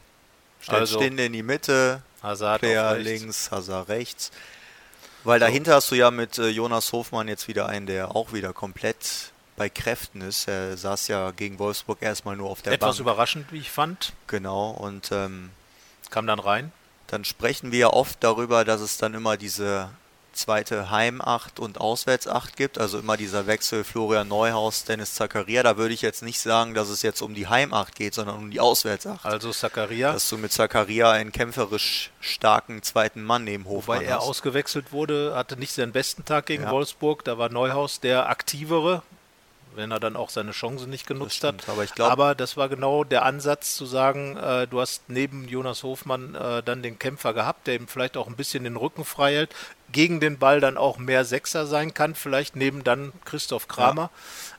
Stellst 0.64 0.80
also, 0.80 1.00
Stinde 1.02 1.26
in 1.26 1.34
die 1.34 1.44
Mitte, 1.44 2.02
Hazard 2.22 2.62
Player 2.62 2.96
links, 2.96 3.52
Hazard 3.52 3.90
rechts. 3.90 4.32
Weil 5.26 5.40
dahinter 5.40 5.76
hast 5.76 5.92
du 5.92 5.96
ja 5.96 6.10
mit 6.12 6.38
äh, 6.38 6.50
Jonas 6.50 6.92
Hofmann 6.92 7.28
jetzt 7.28 7.48
wieder 7.48 7.68
einen, 7.68 7.86
der 7.86 8.16
auch 8.16 8.34
wieder 8.34 8.54
komplett 8.54 9.32
bei 9.56 9.70
Kräften 9.70 10.22
ist. 10.22 10.48
Er 10.48 10.76
saß 10.76 11.08
ja 11.10 11.32
gegen 11.32 11.60
Wolfsburg 11.60 12.02
erstmal 12.02 12.36
nur 12.36 12.50
auf 12.50 12.62
der 12.62 12.74
Etwas 12.74 12.98
Bank. 12.98 13.00
überraschend, 13.02 13.52
wie 13.52 13.60
ich 13.60 13.72
fand. 13.72 14.14
Genau, 14.28 14.72
und 14.72 15.12
ähm, 15.12 15.52
kam 16.10 16.28
dann 16.28 16.40
rein. 16.40 16.72
Dann 17.08 17.26
sprechen 17.26 17.72
wir 17.72 17.80
ja 17.80 17.88
oft 17.90 18.24
darüber, 18.24 18.66
dass 18.66 18.82
es 18.82 18.98
dann 18.98 19.14
immer 19.14 19.38
diese 19.38 19.90
zweite 20.34 20.90
Heimacht 20.92 21.60
und 21.60 21.80
Auswärtsacht 21.80 22.58
gibt, 22.58 22.78
also 22.78 23.00
immer 23.00 23.18
dieser 23.18 23.48
Wechsel 23.48 23.84
Florian 23.84 24.28
Neuhaus, 24.28 24.84
Dennis 24.84 25.14
Zakaria. 25.14 25.64
Da 25.64 25.78
würde 25.78 25.94
ich 25.94 26.02
jetzt 26.02 26.24
nicht 26.24 26.40
sagen, 26.40 26.74
dass 26.74 26.90
es 26.90 27.02
jetzt 27.02 27.22
um 27.22 27.34
die 27.34 27.48
Heimacht 27.48 27.96
geht, 27.96 28.14
sondern 28.14 28.38
um 28.38 28.52
die 28.52 28.60
Auswärtsacht. 28.60 29.26
Also 29.26 29.52
Zakaria. 29.52 30.12
Dass 30.14 30.28
du 30.30 30.38
mit 30.38 30.52
Zakaria 30.52 31.12
einen 31.12 31.32
kämpferisch 31.32 32.12
starken 32.20 32.84
zweiten 32.84 33.24
Mann 33.24 33.44
neben 33.44 33.66
Hofmann 33.66 34.00
Wobei 34.00 34.08
er 34.08 34.18
hast. 34.18 34.24
ausgewechselt 34.24 34.92
wurde, 34.92 35.34
hatte 35.36 35.58
nicht 35.58 35.74
seinen 35.74 35.92
besten 35.92 36.26
Tag 36.26 36.48
gegen 36.48 36.64
ja. 36.64 36.72
Wolfsburg. 36.72 37.24
Da 37.24 37.38
war 37.38 37.50
Neuhaus 37.50 38.00
der 38.00 38.30
aktivere, 38.30 39.04
wenn 39.76 39.92
er 39.92 40.00
dann 40.00 40.16
auch 40.16 40.30
seine 40.30 40.52
Chance 40.52 40.88
nicht 40.88 41.08
genutzt 41.08 41.36
stimmt, 41.36 41.64
hat. 41.64 41.70
Aber, 41.70 41.84
ich 41.84 41.94
glaub, 41.94 42.12
aber 42.12 42.36
das 42.36 42.58
war 42.58 42.70
genau 42.70 43.04
der 43.04 43.24
Ansatz 43.26 43.76
zu 43.76 43.86
sagen, 43.86 44.38
äh, 44.38 44.68
du 44.68 44.82
hast 44.82 45.10
neben 45.10 45.48
Jonas 45.48 45.84
Hofmann 45.84 46.36
äh, 46.36 46.64
dann 46.64 46.84
den 46.84 47.00
Kämpfer 47.00 47.34
gehabt, 47.34 47.68
der 47.68 47.76
ihm 47.76 47.88
vielleicht 47.88 48.18
auch 48.18 48.28
ein 48.28 48.36
bisschen 48.36 48.64
den 48.64 48.76
Rücken 48.76 49.06
frei 49.06 49.34
hält, 49.34 49.56
gegen 49.94 50.20
den 50.20 50.38
Ball 50.38 50.60
dann 50.60 50.78
auch 50.78 50.98
mehr 50.98 51.24
Sechser 51.24 51.66
sein 51.66 51.94
kann, 51.94 52.16
vielleicht 52.16 52.56
neben 52.56 52.84
dann 52.84 53.14
Christoph 53.24 53.70
Kramer. 53.70 54.10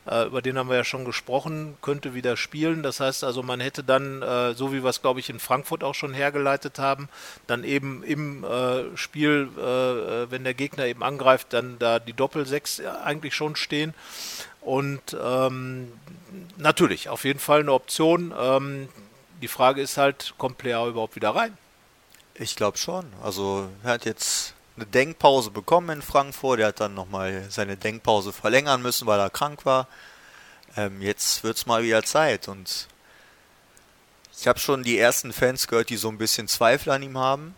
Ja. 0.05 0.23
Äh, 0.23 0.25
über 0.27 0.41
den 0.41 0.57
haben 0.57 0.69
wir 0.69 0.77
ja 0.77 0.83
schon 0.83 1.05
gesprochen, 1.05 1.77
könnte 1.81 2.13
wieder 2.13 2.37
spielen. 2.37 2.81
Das 2.81 2.99
heißt 2.99 3.23
also, 3.23 3.43
man 3.43 3.59
hätte 3.59 3.83
dann, 3.83 4.21
äh, 4.21 4.53
so 4.53 4.71
wie 4.71 4.81
wir 4.81 4.89
es, 4.89 5.01
glaube 5.01 5.19
ich, 5.19 5.29
in 5.29 5.39
Frankfurt 5.39 5.83
auch 5.83 5.93
schon 5.93 6.13
hergeleitet 6.13 6.79
haben, 6.79 7.09
dann 7.47 7.63
eben 7.63 8.01
im 8.03 8.43
äh, 8.43 8.95
Spiel, 8.95 9.49
äh, 9.57 10.31
wenn 10.31 10.43
der 10.43 10.53
Gegner 10.53 10.85
eben 10.85 11.03
angreift, 11.03 11.47
dann 11.51 11.77
da 11.79 11.99
die 11.99 12.13
Doppel-Sechs 12.13 12.81
eigentlich 12.81 13.35
schon 13.35 13.55
stehen. 13.55 13.93
Und 14.65 15.15
ähm, 15.21 15.91
natürlich, 16.57 17.07
auf 17.09 17.23
jeden 17.23 17.39
Fall 17.39 17.59
eine 17.59 17.71
Option. 17.71 18.33
Ähm, 18.35 18.89
die 19.39 19.47
Frage 19.47 19.79
ist 19.79 19.97
halt, 19.97 20.33
kommt 20.39 20.57
Player 20.57 20.87
überhaupt 20.87 21.15
wieder 21.15 21.35
rein? 21.35 21.55
Ich 22.33 22.55
glaube 22.55 22.79
schon. 22.79 23.05
Also 23.23 23.69
er 23.83 23.91
hat 23.91 24.05
jetzt 24.05 24.55
eine 24.75 24.87
Denkpause 24.87 25.51
bekommen 25.51 25.89
in 25.91 26.01
Frankfurt. 26.01 26.59
Er 26.59 26.67
hat 26.69 26.79
dann 26.79 26.95
nochmal 26.95 27.45
seine 27.49 27.77
Denkpause 27.77 28.33
verlängern 28.33 28.81
müssen, 28.81 29.05
weil 29.05 29.19
er 29.19 29.29
krank 29.29 29.67
war. 29.67 29.87
Ähm, 30.75 30.99
jetzt 30.99 31.43
wird 31.43 31.57
es 31.57 31.67
mal 31.67 31.83
wieder 31.83 32.01
Zeit. 32.01 32.47
Und 32.47 32.87
ich 34.35 34.47
habe 34.47 34.57
schon 34.57 34.81
die 34.81 34.97
ersten 34.97 35.31
Fans 35.31 35.67
gehört, 35.67 35.91
die 35.91 35.97
so 35.97 36.09
ein 36.09 36.17
bisschen 36.17 36.47
Zweifel 36.47 36.89
an 36.89 37.03
ihm 37.03 37.19
haben. 37.19 37.53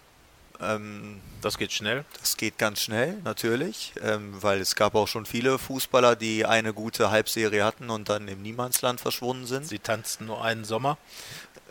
Ähm, 0.61 1.21
das 1.41 1.57
geht 1.57 1.71
schnell. 1.71 2.03
Das 2.19 2.37
geht 2.37 2.57
ganz 2.57 2.81
schnell, 2.81 3.17
natürlich, 3.23 3.93
ähm, 4.03 4.41
weil 4.41 4.59
es 4.59 4.75
gab 4.75 4.95
auch 4.95 5.07
schon 5.07 5.25
viele 5.25 5.59
Fußballer, 5.59 6.15
die 6.15 6.45
eine 6.45 6.73
gute 6.73 7.11
Halbserie 7.11 7.63
hatten 7.63 7.89
und 7.89 8.09
dann 8.09 8.27
im 8.27 8.41
Niemandsland 8.41 8.99
verschwunden 8.99 9.45
sind. 9.45 9.67
Sie 9.67 9.79
tanzten 9.79 10.25
nur 10.25 10.43
einen 10.43 10.65
Sommer. 10.65 10.97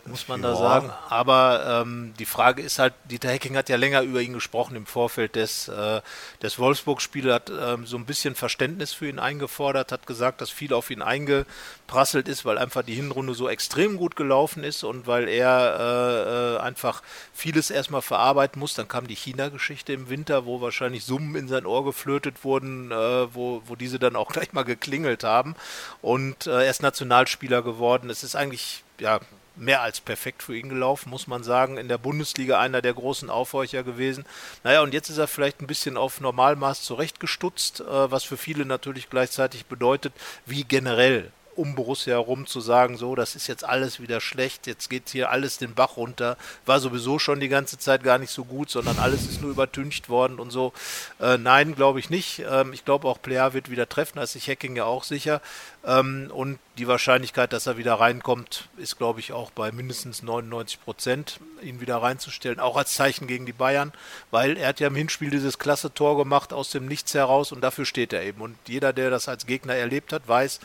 Muss 0.07 0.29
man 0.29 0.43
Ja. 0.43 0.51
da 0.51 0.57
sagen. 0.57 0.91
Aber 1.09 1.83
ähm, 1.83 2.15
die 2.19 2.27
Frage 2.27 2.63
ist 2.63 2.79
halt, 2.79 2.95
Dieter 3.11 3.29
Hecking 3.31 3.57
hat 3.57 3.69
ja 3.69 3.77
länger 3.77 4.03
über 4.03 4.21
ihn 4.21 4.33
gesprochen 4.33 4.77
im 4.77 4.87
Vorfeld 4.87 5.35
des, 5.37 5.69
äh, 5.69 6.01
des 6.43 6.59
Wolfsburg-Spiels, 6.59 7.33
hat 7.33 7.51
ähm, 7.51 7.87
so 7.87 7.97
ein 7.97 8.07
bisschen 8.07 8.35
Verständnis 8.35 8.93
für 8.93 9.09
ihn 9.09 9.19
eingefordert, 9.19 9.93
hat 9.93 10.07
gesagt, 10.07 10.41
dass 10.41 10.51
viel 10.51 10.73
auf 10.73 10.91
ihn 10.91 11.03
eingeprasselt 11.03 12.29
ist, 12.29 12.45
weil 12.45 12.59
einfach 12.59 12.83
die 12.83 12.95
Hinrunde 12.95 13.35
so 13.35 13.49
extrem 13.49 13.97
gut 13.97 14.17
gelaufen 14.17 14.65
ist 14.65 14.85
und 14.85 15.07
weil 15.07 15.29
er 15.29 15.77
äh, 15.79 16.57
äh, 16.57 16.59
einfach 16.61 17.03
vieles 17.33 17.71
erstmal 17.71 18.03
verarbeiten 18.03 18.59
muss. 18.61 18.75
Dann 18.75 18.89
kam 18.89 19.07
die 19.07 19.15
China-Geschichte 19.17 19.93
im 19.93 20.09
Winter, 20.09 20.47
wo 20.47 20.61
wahrscheinlich 20.61 21.05
Summen 21.05 21.35
in 21.37 21.49
sein 21.49 21.67
Ohr 21.67 21.85
geflötet 21.85 22.45
wurden, 22.45 22.91
äh, 22.91 23.35
wo, 23.35 23.63
wo 23.67 23.77
diese 23.77 23.99
dann 23.99 24.17
auch 24.17 24.29
gleich 24.33 24.53
mal 24.53 24.65
geklingelt 24.65 25.25
haben. 25.25 25.55
Und 26.03 26.47
äh, 26.47 26.65
er 26.65 26.71
ist 26.71 26.83
Nationalspieler 26.83 27.63
geworden. 27.63 28.11
Es 28.11 28.23
ist 28.23 28.37
eigentlich, 28.37 28.83
ja, 28.99 29.21
mehr 29.57 29.83
als 29.83 30.01
perfekt 30.01 30.43
für 30.43 30.57
ihn 30.57 30.69
gelaufen, 30.69 31.11
muss 31.11 31.27
man 31.27 31.43
sagen. 31.43 31.79
In 31.79 31.89
der 31.89 31.99
Bundesliga 31.99 32.61
einer 32.61 32.83
der 32.83 32.95
großen 32.95 33.31
Aufhorcher 33.31 33.83
gewesen. 33.83 34.25
Naja, 34.65 34.83
und 34.83 34.95
jetzt 34.95 35.11
ist 35.11 35.19
er 35.19 35.29
vielleicht 35.29 35.61
ein 35.61 35.67
bisschen 35.67 35.97
auf 35.97 36.21
Normalmaß 36.21 36.83
zurechtgestutzt, 36.83 37.81
äh, 37.81 38.11
was 38.11 38.25
für 38.25 38.37
viele 38.37 38.65
natürlich 38.65 39.11
gleichzeitig 39.11 39.67
bedeutet, 39.67 40.13
wie 40.45 40.65
generell 40.65 41.33
um 41.57 41.75
Borussia 41.75 42.15
herum 42.15 42.47
zu 42.47 42.61
sagen, 42.61 42.97
so, 42.97 43.15
das 43.15 43.35
ist 43.35 43.47
jetzt 43.47 43.65
alles 43.65 44.01
wieder 44.01 44.21
schlecht, 44.21 44.67
jetzt 44.67 44.91
geht 44.91 45.09
hier 45.09 45.31
alles 45.31 45.59
den 45.59 45.75
Bach 45.75 45.97
runter, 45.97 46.37
war 46.65 46.81
sowieso 46.81 47.19
schon 47.19 47.41
die 47.41 47.49
ganze 47.49 47.79
Zeit 47.79 48.05
gar 48.05 48.19
nicht 48.19 48.31
so 48.31 48.45
gut, 48.45 48.71
sondern 48.71 48.99
alles 48.99 49.27
ist 49.27 49.43
nur 49.43 49.51
übertüncht 49.51 50.09
worden 50.09 50.39
und 50.39 50.51
so. 50.51 50.73
Äh, 51.21 51.39
nein, 51.39 51.75
glaube 51.75 51.99
ich 51.99 52.11
nicht. 52.11 52.43
Ähm, 52.49 52.73
ich 52.73 52.85
glaube 52.85 53.09
auch 53.09 53.21
Plea 53.21 53.53
wird 53.53 53.71
wieder 53.71 53.89
treffen, 53.89 54.17
da 54.17 54.23
ist 54.23 54.33
sich 54.33 54.49
Hacking 54.49 54.77
ja 54.77 54.85
auch 54.85 55.05
sicher. 55.05 55.41
Ähm, 55.85 56.31
und 56.33 56.59
die 56.79 56.89
Wahrscheinlichkeit, 56.89 57.53
dass 57.53 57.67
er 57.67 57.79
wieder 57.79 57.95
reinkommt, 57.95 58.69
ist, 58.77 58.99
glaube 58.99 59.21
ich, 59.21 59.33
auch 59.33 59.51
bei 59.51 59.71
mindestens 59.73 60.23
99 60.23 60.83
Prozent, 60.83 61.41
ihn 61.63 61.81
wieder 61.81 61.99
reinzustellen, 61.99 62.61
auch 62.61 62.77
als 62.77 62.95
Zeichen 62.95 63.27
gegen 63.27 63.47
die 63.47 63.53
Bayern, 63.53 63.93
weil 64.31 64.57
er 64.57 64.69
hat 64.69 64.81
ja 64.81 64.89
im 64.89 64.97
Hinspiel 64.97 65.31
dieses 65.31 65.59
klasse 65.59 65.95
Tor 65.95 66.17
gemacht 66.17 66.53
aus 66.53 66.71
dem 66.71 66.87
Nichts 66.87 67.15
heraus 67.15 67.53
und 67.53 67.61
dafür 67.63 67.87
steht 67.87 68.13
er 68.13 68.23
eben. 68.25 68.41
Und 68.41 68.57
jeder, 68.67 68.93
der 68.93 69.11
das 69.11 69.29
als 69.29 69.47
Gegner 69.47 69.75
erlebt 69.75 70.13
hat, 70.13 70.27
weiß, 70.29 70.61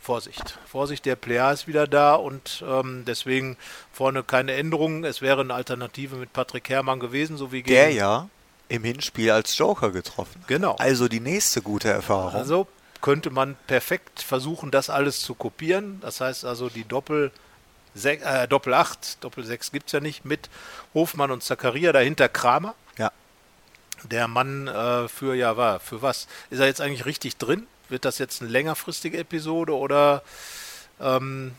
Vorsicht. 0.00 0.58
Vorsicht, 0.66 1.04
der 1.06 1.16
Player 1.16 1.52
ist 1.52 1.66
wieder 1.68 1.86
da 1.86 2.14
und 2.14 2.64
ähm, 2.66 3.04
deswegen 3.06 3.56
vorne 3.92 4.22
keine 4.22 4.52
Änderungen. 4.54 5.04
Es 5.04 5.20
wäre 5.20 5.42
eine 5.42 5.54
Alternative 5.54 6.16
mit 6.16 6.32
Patrick 6.32 6.68
Herrmann 6.68 7.00
gewesen, 7.00 7.36
so 7.36 7.52
wie 7.52 7.62
gegen. 7.62 7.76
Der 7.76 7.90
ja 7.92 8.28
im 8.70 8.84
Hinspiel 8.84 9.30
als 9.32 9.58
Joker 9.58 9.90
getroffen. 9.90 10.42
Genau. 10.46 10.76
Also 10.76 11.08
die 11.08 11.20
nächste 11.20 11.60
gute 11.60 11.90
Erfahrung. 11.90 12.34
Also 12.34 12.68
könnte 13.00 13.30
man 13.30 13.56
perfekt 13.66 14.22
versuchen, 14.22 14.70
das 14.70 14.90
alles 14.90 15.20
zu 15.20 15.34
kopieren. 15.34 15.98
Das 16.00 16.20
heißt 16.20 16.44
also 16.44 16.68
die 16.68 16.84
Doppel, 16.84 17.32
äh, 18.04 18.46
Doppel 18.46 18.74
8, 18.74 19.24
Doppel 19.24 19.44
6 19.44 19.72
gibt 19.72 19.86
es 19.86 19.92
ja 19.92 20.00
nicht, 20.00 20.24
mit 20.24 20.48
Hofmann 20.94 21.30
und 21.30 21.42
Zakaria, 21.42 21.92
dahinter 21.92 22.28
Kramer. 22.28 22.74
ja. 22.96 23.10
Der 24.04 24.28
Mann 24.28 24.66
äh, 24.66 25.08
für, 25.08 25.34
ja, 25.34 25.58
war, 25.58 25.78
für 25.78 26.00
was? 26.00 26.26
Ist 26.48 26.60
er 26.60 26.66
jetzt 26.66 26.80
eigentlich 26.80 27.04
richtig 27.04 27.36
drin? 27.36 27.66
Wird 27.90 28.04
das 28.04 28.18
jetzt 28.18 28.40
eine 28.40 28.50
längerfristige 28.50 29.18
Episode 29.18 29.74
oder 29.76 30.22
ähm, 31.00 31.52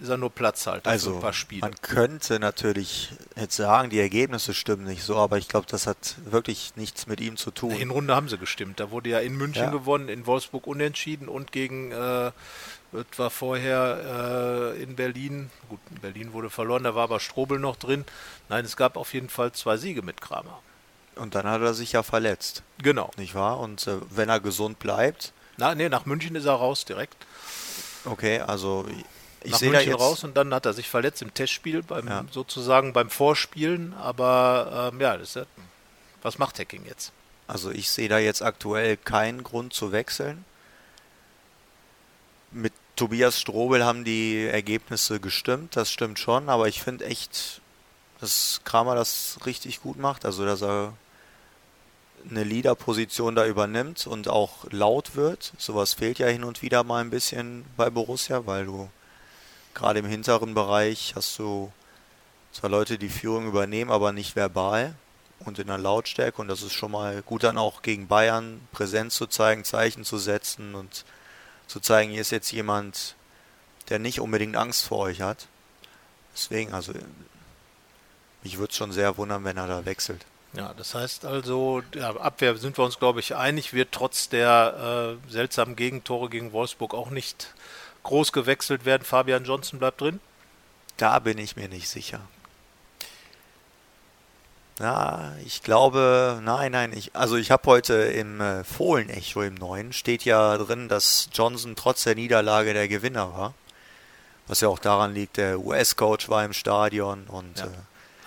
ist 0.00 0.08
er 0.10 0.16
nur 0.16 0.30
Platzhalter 0.30 0.84
für 0.84 0.90
Also 0.90 1.14
ein 1.14 1.20
paar 1.20 1.32
Spiele? 1.32 1.62
man 1.62 1.74
könnte 1.82 2.38
natürlich 2.38 3.10
jetzt 3.36 3.56
sagen, 3.56 3.90
die 3.90 3.98
Ergebnisse 3.98 4.54
stimmen 4.54 4.84
nicht 4.84 5.02
so, 5.02 5.16
aber 5.16 5.38
ich 5.38 5.48
glaube, 5.48 5.66
das 5.68 5.86
hat 5.86 6.16
wirklich 6.24 6.72
nichts 6.76 7.06
mit 7.06 7.20
ihm 7.20 7.36
zu 7.36 7.50
tun. 7.50 7.72
In 7.72 7.90
Runde 7.90 8.14
haben 8.14 8.28
sie 8.28 8.38
gestimmt. 8.38 8.78
Da 8.80 8.90
wurde 8.90 9.10
ja 9.10 9.18
in 9.18 9.36
München 9.36 9.64
Ja. 9.64 9.70
gewonnen, 9.70 10.08
in 10.08 10.26
Wolfsburg 10.26 10.66
unentschieden 10.66 11.28
und 11.28 11.50
gegen, 11.52 11.90
äh, 11.90 12.30
war 13.16 13.30
vorher 13.30 14.74
äh, 14.76 14.82
in 14.82 14.94
Berlin, 14.94 15.50
gut, 15.68 15.80
in 15.90 16.00
Berlin 16.00 16.32
wurde 16.32 16.48
verloren, 16.50 16.84
da 16.84 16.94
war 16.94 17.04
aber 17.04 17.18
Strobel 17.20 17.58
noch 17.58 17.76
drin. 17.76 18.04
Nein, 18.48 18.64
es 18.64 18.76
gab 18.76 18.96
auf 18.96 19.14
jeden 19.14 19.28
Fall 19.28 19.52
zwei 19.52 19.76
Siege 19.78 20.02
mit 20.02 20.20
Kramer. 20.20 20.60
Und 21.16 21.34
dann 21.34 21.46
hat 21.46 21.60
er 21.62 21.74
sich 21.74 21.92
ja 21.92 22.02
verletzt, 22.04 22.62
Genau. 22.80 23.10
nicht 23.16 23.34
wahr? 23.34 23.58
Und 23.58 23.86
äh, 23.88 23.96
wenn 24.10 24.28
er 24.28 24.38
gesund 24.38 24.78
bleibt, 24.78 25.32
Na, 25.58 25.74
nee, 25.74 25.88
nach 25.88 26.06
München 26.06 26.34
ist 26.36 26.46
er 26.46 26.54
raus 26.54 26.84
direkt. 26.84 27.16
okay, 28.04 28.40
also 28.40 28.86
ich 29.44 29.52
nach 29.52 29.58
sehe 29.58 29.70
da 29.70 29.78
München 29.78 29.92
jetzt 29.92 30.00
raus 30.00 30.24
und 30.24 30.36
dann 30.36 30.54
hat 30.54 30.66
er 30.66 30.72
sich 30.72 30.88
verletzt 30.88 31.20
im 31.22 31.34
Testspiel, 31.34 31.82
beim, 31.82 32.08
Ja. 32.08 32.24
sozusagen 32.30 32.92
beim 32.92 33.10
Vorspielen. 33.10 33.92
Aber 33.94 34.90
ähm, 34.92 35.00
ja, 35.00 35.16
ja, 35.16 35.42
was 36.22 36.38
macht 36.38 36.58
Hacking 36.58 36.84
jetzt? 36.86 37.12
Also 37.46 37.70
ich 37.70 37.90
sehe 37.90 38.08
da 38.08 38.18
jetzt 38.18 38.42
aktuell 38.42 38.96
keinen 38.96 39.42
Grund 39.42 39.72
zu 39.74 39.92
wechseln. 39.92 40.44
Mit 42.50 42.72
Tobias 42.96 43.38
Strobel 43.40 43.84
haben 43.84 44.04
die 44.04 44.44
Ergebnisse 44.46 45.20
gestimmt, 45.20 45.76
das 45.76 45.90
stimmt 45.90 46.18
schon, 46.18 46.48
aber 46.48 46.66
ich 46.66 46.82
finde 46.82 47.04
echt, 47.04 47.60
dass 48.20 48.60
Kramer 48.64 48.94
das 48.96 49.38
richtig 49.46 49.80
gut 49.82 49.98
macht, 49.98 50.24
also 50.24 50.44
dass 50.44 50.62
er 50.62 50.94
eine 52.30 52.44
Leader-Position 52.44 53.34
da 53.34 53.46
übernimmt 53.46 54.06
und 54.06 54.28
auch 54.28 54.70
laut 54.70 55.16
wird. 55.16 55.52
Sowas 55.58 55.94
fehlt 55.94 56.18
ja 56.18 56.26
hin 56.26 56.44
und 56.44 56.62
wieder 56.62 56.84
mal 56.84 57.00
ein 57.00 57.10
bisschen 57.10 57.64
bei 57.76 57.90
Borussia, 57.90 58.46
weil 58.46 58.66
du 58.66 58.88
gerade 59.74 60.00
im 60.00 60.06
hinteren 60.06 60.54
Bereich 60.54 61.14
hast 61.16 61.38
du 61.38 61.72
zwar 62.52 62.70
Leute, 62.70 62.98
die 62.98 63.08
Führung 63.08 63.46
übernehmen, 63.46 63.90
aber 63.90 64.12
nicht 64.12 64.36
verbal 64.36 64.94
und 65.40 65.58
in 65.58 65.68
der 65.68 65.78
Lautstärke 65.78 66.40
und 66.40 66.48
das 66.48 66.62
ist 66.62 66.72
schon 66.72 66.90
mal 66.90 67.22
gut 67.22 67.44
dann 67.44 67.58
auch 67.58 67.82
gegen 67.82 68.08
Bayern 68.08 68.60
Präsenz 68.72 69.14
zu 69.14 69.26
zeigen, 69.26 69.64
Zeichen 69.64 70.04
zu 70.04 70.18
setzen 70.18 70.74
und 70.74 71.04
zu 71.66 71.80
zeigen, 71.80 72.10
hier 72.10 72.22
ist 72.22 72.30
jetzt 72.30 72.50
jemand, 72.50 73.14
der 73.88 73.98
nicht 73.98 74.20
unbedingt 74.20 74.56
Angst 74.56 74.84
vor 74.84 74.98
euch 74.98 75.20
hat. 75.20 75.46
Deswegen, 76.34 76.72
also 76.72 76.92
mich 78.42 78.58
würde 78.58 78.70
es 78.70 78.76
schon 78.76 78.92
sehr 78.92 79.16
wundern, 79.16 79.44
wenn 79.44 79.56
er 79.56 79.68
da 79.68 79.84
wechselt. 79.84 80.24
Ja, 80.54 80.72
das 80.76 80.94
heißt 80.94 81.24
also, 81.26 81.82
ja, 81.94 82.16
Abwehr 82.16 82.56
sind 82.56 82.78
wir 82.78 82.84
uns, 82.84 82.98
glaube 82.98 83.20
ich, 83.20 83.36
einig, 83.36 83.74
wird 83.74 83.92
trotz 83.92 84.28
der 84.28 85.18
äh, 85.28 85.30
seltsamen 85.30 85.76
Gegentore 85.76 86.30
gegen 86.30 86.52
Wolfsburg 86.52 86.94
auch 86.94 87.10
nicht 87.10 87.54
groß 88.04 88.32
gewechselt 88.32 88.84
werden. 88.84 89.04
Fabian 89.04 89.44
Johnson 89.44 89.78
bleibt 89.78 90.00
drin. 90.00 90.20
Da 90.96 91.18
bin 91.18 91.38
ich 91.38 91.56
mir 91.56 91.68
nicht 91.68 91.88
sicher. 91.88 92.20
Na, 94.80 95.34
ich 95.44 95.62
glaube, 95.62 96.40
nein, 96.42 96.70
nein, 96.72 96.92
ich, 96.96 97.14
also 97.14 97.36
ich 97.36 97.50
habe 97.50 97.64
heute 97.66 97.94
im 97.94 98.40
äh, 98.40 98.62
Fohlen-Echo 98.62 99.42
im 99.42 99.54
Neuen, 99.54 99.92
steht 99.92 100.24
ja 100.24 100.56
drin, 100.56 100.88
dass 100.88 101.28
Johnson 101.32 101.74
trotz 101.74 102.04
der 102.04 102.14
Niederlage 102.14 102.72
der 102.74 102.86
Gewinner 102.86 103.32
war. 103.36 103.54
Was 104.46 104.60
ja 104.60 104.68
auch 104.68 104.78
daran 104.78 105.12
liegt, 105.14 105.36
der 105.36 105.58
US-Coach 105.60 106.28
war 106.28 106.44
im 106.44 106.52
Stadion 106.52 107.24
und 107.26 107.58
Ja. 107.58 107.66
äh, 107.66 107.68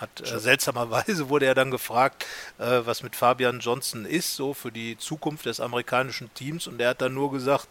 Hat, 0.02 0.20
äh, 0.20 0.40
seltsamerweise 0.40 1.28
wurde 1.28 1.46
er 1.46 1.54
dann 1.54 1.70
gefragt, 1.70 2.26
äh, 2.58 2.80
was 2.84 3.04
mit 3.04 3.14
Fabian 3.14 3.60
Johnson 3.60 4.04
ist, 4.04 4.34
so 4.34 4.52
für 4.52 4.72
die 4.72 4.98
Zukunft 4.98 5.46
des 5.46 5.60
amerikanischen 5.60 6.34
Teams. 6.34 6.66
Und 6.66 6.80
er 6.80 6.90
hat 6.90 7.00
dann 7.00 7.14
nur 7.14 7.30
gesagt, 7.30 7.68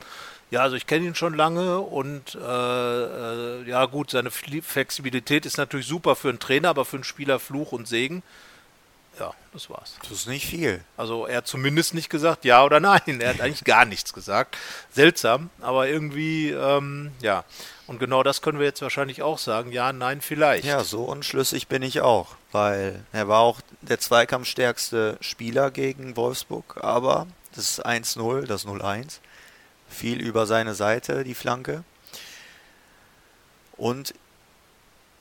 ja, 0.50 0.62
also 0.62 0.78
ich 0.78 0.88
kenne 0.88 1.06
ihn 1.06 1.16
schon 1.16 1.34
lange 1.34 1.80
und 1.80 2.36
äh, 2.36 2.40
äh, 2.40 3.64
ja 3.68 3.86
gut, 3.86 4.12
seine 4.12 4.32
Flexibilität 4.32 5.46
ist 5.46 5.58
natürlich 5.58 5.88
super 5.88 6.16
für 6.16 6.30
einen 6.30 6.40
Trainer, 6.40 6.70
aber 6.70 6.86
für 6.86 6.98
einen 6.98 7.04
Spieler 7.04 7.38
Fluch 7.40 7.74
und 7.74 7.88
Segen. 7.88 8.24
Ja, 9.22 9.34
das 9.54 9.70
war's. 9.70 9.96
das 10.02 10.12
ist 10.12 10.28
nicht 10.28 10.48
viel. 10.48 10.84
Also 10.98 11.28
er 11.28 11.38
hat 11.38 11.48
zumindest 11.48 11.94
nicht 11.94 12.10
gesagt 12.10 12.44
ja 12.44 12.64
oder 12.64 12.80
nein. 12.80 13.22
Er 13.22 13.30
hat 13.30 13.42
eigentlich 13.42 13.64
gar 13.64 13.86
nichts 13.86 14.14
gesagt. 14.14 14.58
Seltsam, 14.92 15.52
aber 15.62 15.88
irgendwie, 15.88 16.50
ähm, 16.50 17.12
ja. 17.22 17.44
Und 17.86 18.00
genau 18.00 18.24
das 18.24 18.42
können 18.42 18.58
wir 18.58 18.66
jetzt 18.66 18.82
wahrscheinlich 18.82 19.22
auch 19.22 19.38
sagen. 19.38 19.72
Ja, 19.72 19.94
nein, 19.94 20.22
vielleicht. 20.22 20.66
Ja, 20.66 20.84
so 20.84 21.04
unschlüssig 21.04 21.68
bin 21.68 21.84
ich 21.84 22.02
auch, 22.02 22.36
weil 22.52 23.04
er 23.12 23.28
war 23.28 23.42
auch 23.42 23.62
der 23.82 24.00
zweikampfstärkste 24.00 25.18
Spieler 25.22 25.70
gegen 25.70 26.16
Wolfsburg, 26.16 26.78
aber 26.82 27.28
das 27.54 27.84
1-0, 27.84 28.48
das 28.48 28.66
0-1, 28.66 29.20
fiel 29.88 30.20
über 30.20 30.48
seine 30.48 30.74
Seite, 30.74 31.24
die 31.24 31.36
Flanke. 31.36 31.84
Und 33.78 34.16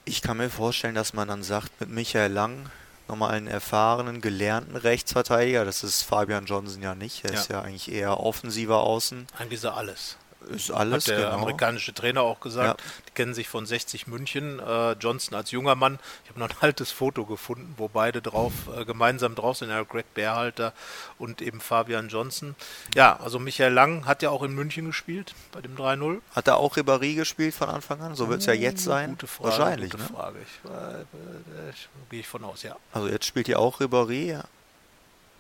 ich 0.06 0.22
kann 0.22 0.38
mir 0.38 0.48
vorstellen, 0.48 0.94
dass 0.94 1.12
man 1.12 1.28
dann 1.28 1.42
sagt, 1.42 1.80
mit 1.80 1.90
Michael 1.90 2.32
Lang 2.32 2.70
nochmal 3.10 3.32
einen 3.32 3.48
erfahrenen, 3.48 4.20
gelernten 4.20 4.76
Rechtsverteidiger, 4.76 5.64
das 5.64 5.82
ist 5.84 6.02
Fabian 6.02 6.46
Johnson 6.46 6.80
ja 6.82 6.94
nicht, 6.94 7.24
er 7.24 7.32
Ja. 7.34 7.40
ist 7.40 7.48
ja 7.50 7.60
eigentlich 7.62 7.90
eher 7.92 8.20
offensiver 8.20 8.78
Außen, 8.80 9.26
Eigentlich 9.38 9.58
ist 9.58 9.64
er 9.64 9.76
alles. 9.76 10.16
Ist 10.48 10.70
alles, 10.70 11.04
Hat 11.04 11.10
der 11.10 11.24
genau. 11.24 11.34
amerikanische 11.38 11.92
Trainer 11.92 12.22
auch 12.22 12.40
gesagt. 12.40 12.80
Ja. 12.80 12.86
Die 13.08 13.12
kennen 13.12 13.34
sich 13.34 13.48
von 13.48 13.66
60 13.66 14.06
München. 14.06 14.58
Äh, 14.58 14.92
Johnson 14.92 15.34
als 15.34 15.50
junger 15.50 15.74
Mann. 15.74 15.98
Ich 16.24 16.30
habe 16.30 16.40
noch 16.40 16.50
ein 16.50 16.56
altes 16.60 16.90
Foto 16.90 17.24
gefunden, 17.24 17.74
wo 17.76 17.88
beide 17.88 18.22
drauf, 18.22 18.52
äh, 18.76 18.84
gemeinsam 18.84 19.34
drauf 19.34 19.58
sind. 19.58 19.70
Ja, 19.70 19.82
Greg 19.82 20.12
Bärhalter 20.14 20.72
und 21.18 21.42
eben 21.42 21.60
Fabian 21.60 22.08
Johnson. 22.08 22.54
Ja, 22.94 23.18
also 23.20 23.38
Michael 23.38 23.72
Lang 23.72 24.06
hat 24.06 24.22
ja 24.22 24.30
auch 24.30 24.42
in 24.42 24.54
München 24.54 24.86
gespielt 24.86 25.34
bei 25.52 25.60
dem 25.60 25.76
3-0. 25.76 26.20
Hat 26.34 26.48
er 26.48 26.56
auch 26.56 26.76
Ribéry 26.76 27.14
gespielt 27.14 27.54
von 27.54 27.68
Anfang 27.68 28.00
an? 28.00 28.14
So 28.14 28.28
wird 28.28 28.40
es 28.40 28.46
ja 28.46 28.54
jetzt 28.54 28.82
sein. 28.82 29.10
Gute 29.10 29.26
Frage. 29.26 29.50
Wahrscheinlich, 29.50 29.90
gute 29.90 30.02
ne? 30.02 30.08
Frage. 30.08 30.38
Ich, 30.42 30.70
äh, 30.70 31.00
äh, 31.00 31.70
ich, 31.70 31.88
gehe 32.10 32.20
ich 32.20 32.28
von 32.28 32.44
aus, 32.44 32.62
ja. 32.62 32.76
Also 32.92 33.08
jetzt 33.08 33.26
spielt 33.26 33.48
ja 33.48 33.58
auch 33.58 33.80
Ribéry. 33.80 34.26
ja. 34.26 34.44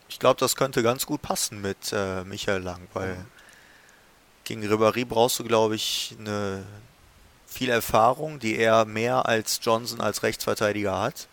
Ich 0.08 0.18
glaube, 0.18 0.40
das 0.40 0.56
könnte 0.56 0.82
ganz 0.82 1.06
gut 1.06 1.22
passen 1.22 1.60
mit 1.60 1.92
äh, 1.92 2.24
Michael 2.24 2.62
Lang, 2.62 2.88
weil 2.94 3.24
gegen 4.50 4.64
Ribéry 4.64 5.04
brauchst 5.04 5.38
du, 5.38 5.44
glaube 5.44 5.76
ich, 5.76 6.16
eine 6.18 6.64
viel 7.46 7.68
Erfahrung, 7.68 8.40
die 8.40 8.58
er 8.58 8.84
mehr 8.84 9.26
als 9.26 9.60
Johnson 9.62 10.00
als 10.00 10.24
Rechtsverteidiger 10.24 11.00
hat. 11.00 11.28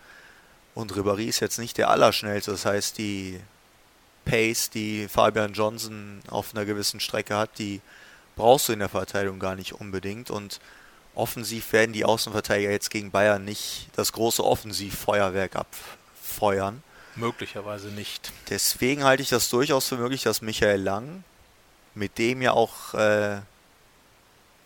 Und 0.75 0.93
Ribéry 0.93 1.25
ist 1.25 1.39
jetzt 1.39 1.57
nicht 1.57 1.79
der 1.79 1.89
Allerschnellste. 1.89 2.51
Das 2.51 2.65
heißt, 2.65 2.99
die 2.99 3.39
Pace, 4.23 4.69
die 4.69 5.07
Fabian 5.07 5.53
Johnson 5.53 6.21
auf 6.29 6.53
einer 6.53 6.65
gewissen 6.65 6.99
Strecke 6.99 7.35
hat, 7.35 7.57
die 7.57 7.81
brauchst 8.35 8.69
du 8.69 8.73
in 8.73 8.79
der 8.79 8.89
Verteidigung 8.89 9.39
gar 9.39 9.55
nicht 9.55 9.73
unbedingt. 9.73 10.29
Und 10.29 10.59
offensiv 11.15 11.73
werden 11.73 11.93
die 11.93 12.05
Außenverteidiger 12.05 12.69
jetzt 12.69 12.91
gegen 12.91 13.09
Bayern 13.09 13.43
nicht 13.43 13.87
das 13.95 14.11
große 14.11 14.43
Offensivfeuerwerk 14.43 15.55
abfeuern. 15.55 16.83
Möglicherweise 17.15 17.87
nicht. 17.87 18.31
Deswegen 18.51 19.03
halte 19.03 19.23
ich 19.23 19.29
das 19.29 19.49
durchaus 19.49 19.87
für 19.87 19.97
möglich, 19.97 20.21
dass 20.21 20.43
Michael 20.43 20.83
Lang, 20.83 21.23
mit 21.97 22.17
dem 22.17 22.41
ja 22.41 22.53
auch 22.53 22.93
äh, 22.93 23.39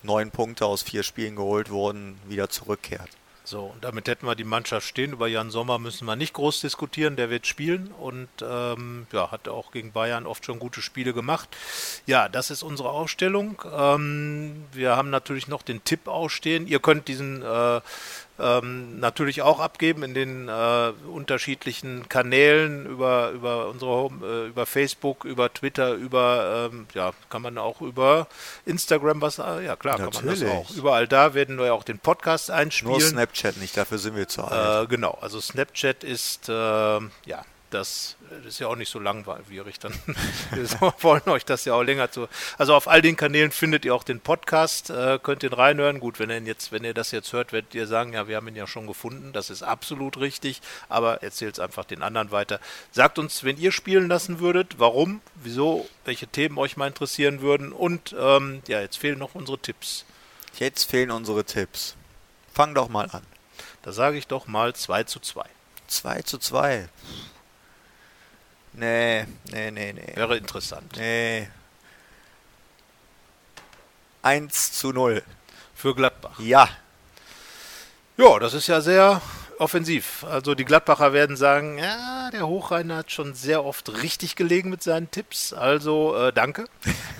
neun 0.02 0.30
Punkte 0.30 0.66
aus 0.66 0.82
vier 0.82 1.02
Spielen 1.02 1.36
geholt 1.36 1.70
wurden, 1.70 2.18
wieder 2.28 2.48
zurückkehrt. 2.48 3.08
So, 3.44 3.64
und 3.64 3.82
damit 3.82 4.06
hätten 4.06 4.26
wir 4.26 4.36
die 4.36 4.44
Mannschaft 4.44 4.86
stehen. 4.86 5.12
Über 5.12 5.26
Jan 5.26 5.50
Sommer 5.50 5.80
müssen 5.80 6.04
wir 6.04 6.14
nicht 6.14 6.32
groß 6.32 6.60
diskutieren, 6.60 7.16
der 7.16 7.28
wird 7.28 7.46
spielen 7.46 7.88
und 7.98 8.28
ähm, 8.40 9.06
ja, 9.12 9.32
hat 9.32 9.48
auch 9.48 9.72
gegen 9.72 9.90
Bayern 9.90 10.26
oft 10.26 10.44
schon 10.44 10.60
gute 10.60 10.80
Spiele 10.80 11.12
gemacht. 11.12 11.48
Ja, 12.06 12.28
das 12.28 12.52
ist 12.52 12.62
unsere 12.62 12.90
Ausstellung. 12.90 13.60
Ähm, 13.76 14.64
wir 14.72 14.94
haben 14.96 15.10
natürlich 15.10 15.48
noch 15.48 15.62
den 15.62 15.82
Tipp 15.82 16.06
ausstehen. 16.06 16.68
Ihr 16.68 16.78
könnt 16.78 17.08
diesen 17.08 17.42
äh, 17.42 17.80
ähm, 18.42 18.98
natürlich 18.98 19.42
auch 19.42 19.60
abgeben 19.60 20.02
in 20.02 20.14
den 20.14 20.48
äh, 20.48 20.92
unterschiedlichen 21.08 22.08
Kanälen 22.08 22.86
über, 22.86 23.30
über 23.30 23.68
unsere 23.68 23.90
Home, 23.90 24.26
äh, 24.26 24.48
über 24.48 24.66
Facebook, 24.66 25.24
über 25.24 25.52
Twitter, 25.52 25.94
über 25.94 26.70
ähm, 26.72 26.86
ja, 26.94 27.12
kann 27.30 27.42
man 27.42 27.58
auch 27.58 27.80
über 27.80 28.26
Instagram 28.66 29.20
was, 29.20 29.38
äh, 29.38 29.64
ja 29.64 29.76
klar, 29.76 29.98
Natürlich. 29.98 30.40
kann 30.40 30.48
man 30.48 30.62
das 30.62 30.70
auch. 30.70 30.76
Überall 30.76 31.06
da 31.06 31.34
werden 31.34 31.58
wir 31.58 31.72
auch 31.72 31.84
den 31.84 31.98
Podcast 31.98 32.50
einspielen. 32.50 32.98
Nur 32.98 33.00
Snapchat 33.00 33.56
nicht, 33.58 33.76
dafür 33.76 33.98
sind 33.98 34.16
wir 34.16 34.28
zu 34.28 34.42
alt. 34.42 34.84
Äh, 34.84 34.88
genau, 34.88 35.18
also 35.20 35.40
Snapchat 35.40 36.04
ist 36.04 36.48
äh, 36.48 36.52
ja 36.52 37.44
das, 37.72 38.16
das 38.30 38.46
ist 38.46 38.58
ja 38.58 38.68
auch 38.68 38.76
nicht 38.76 38.90
so 38.90 38.98
langweilig 38.98 39.78
dann. 39.78 39.92
Wir 40.50 40.94
wollen 41.00 41.28
euch 41.28 41.44
das 41.44 41.64
ja 41.64 41.74
auch 41.74 41.82
länger 41.82 42.10
zu. 42.10 42.28
Also 42.58 42.74
auf 42.74 42.88
all 42.88 43.02
den 43.02 43.16
Kanälen 43.16 43.50
findet 43.50 43.84
ihr 43.84 43.94
auch 43.94 44.04
den 44.04 44.20
Podcast, 44.20 44.90
äh, 44.90 45.18
könnt 45.22 45.42
ihn 45.42 45.52
reinhören. 45.52 46.00
Gut, 46.00 46.18
wenn 46.18 46.30
ihr 46.30 46.40
jetzt, 46.40 46.72
wenn 46.72 46.84
ihr 46.84 46.94
das 46.94 47.10
jetzt 47.10 47.32
hört, 47.32 47.52
werdet 47.52 47.74
ihr 47.74 47.86
sagen, 47.86 48.12
ja, 48.12 48.28
wir 48.28 48.36
haben 48.36 48.48
ihn 48.48 48.56
ja 48.56 48.66
schon 48.66 48.86
gefunden. 48.86 49.32
Das 49.32 49.50
ist 49.50 49.62
absolut 49.62 50.18
richtig, 50.18 50.60
aber 50.88 51.22
erzählt 51.22 51.54
es 51.54 51.60
einfach 51.60 51.84
den 51.84 52.02
anderen 52.02 52.30
weiter. 52.30 52.60
Sagt 52.90 53.18
uns, 53.18 53.44
wenn 53.44 53.58
ihr 53.58 53.72
spielen 53.72 54.08
lassen 54.08 54.40
würdet, 54.40 54.78
warum, 54.78 55.20
wieso, 55.34 55.88
welche 56.04 56.26
Themen 56.26 56.58
euch 56.58 56.76
mal 56.76 56.88
interessieren 56.88 57.40
würden. 57.40 57.72
Und 57.72 58.14
ähm, 58.18 58.62
ja, 58.68 58.80
jetzt 58.80 58.98
fehlen 58.98 59.18
noch 59.18 59.34
unsere 59.34 59.58
Tipps. 59.58 60.04
Jetzt 60.58 60.90
fehlen 60.90 61.10
unsere 61.10 61.44
Tipps. 61.44 61.96
Fang 62.52 62.74
doch 62.74 62.88
mal 62.88 63.08
an. 63.10 63.22
Da 63.82 63.92
sage 63.92 64.18
ich 64.18 64.26
doch 64.26 64.46
mal 64.46 64.74
2 64.74 65.04
zu 65.04 65.18
2. 65.20 65.44
2 65.88 66.22
zu 66.22 66.38
2. 66.38 66.88
Nee, 68.74 69.26
nee, 69.50 69.70
nee, 69.70 69.92
nee. 69.92 70.12
Wäre 70.14 70.36
interessant. 70.36 70.96
Nee. 70.96 71.48
1 74.22 74.72
zu 74.72 74.92
0. 74.92 75.22
Für 75.74 75.94
Gladbach. 75.94 76.38
Ja. 76.38 76.68
Ja, 78.16 78.38
das 78.38 78.54
ist 78.54 78.68
ja 78.68 78.80
sehr 78.80 79.20
offensiv. 79.58 80.24
Also 80.24 80.54
die 80.54 80.64
Gladbacher 80.64 81.12
werden 81.12 81.36
sagen, 81.36 81.78
ja, 81.78 82.30
der 82.30 82.46
Hochreiner 82.46 82.98
hat 82.98 83.10
schon 83.10 83.34
sehr 83.34 83.64
oft 83.64 84.02
richtig 84.02 84.36
gelegen 84.36 84.70
mit 84.70 84.82
seinen 84.82 85.10
Tipps. 85.10 85.52
Also 85.52 86.16
äh, 86.16 86.32
danke. 86.32 86.66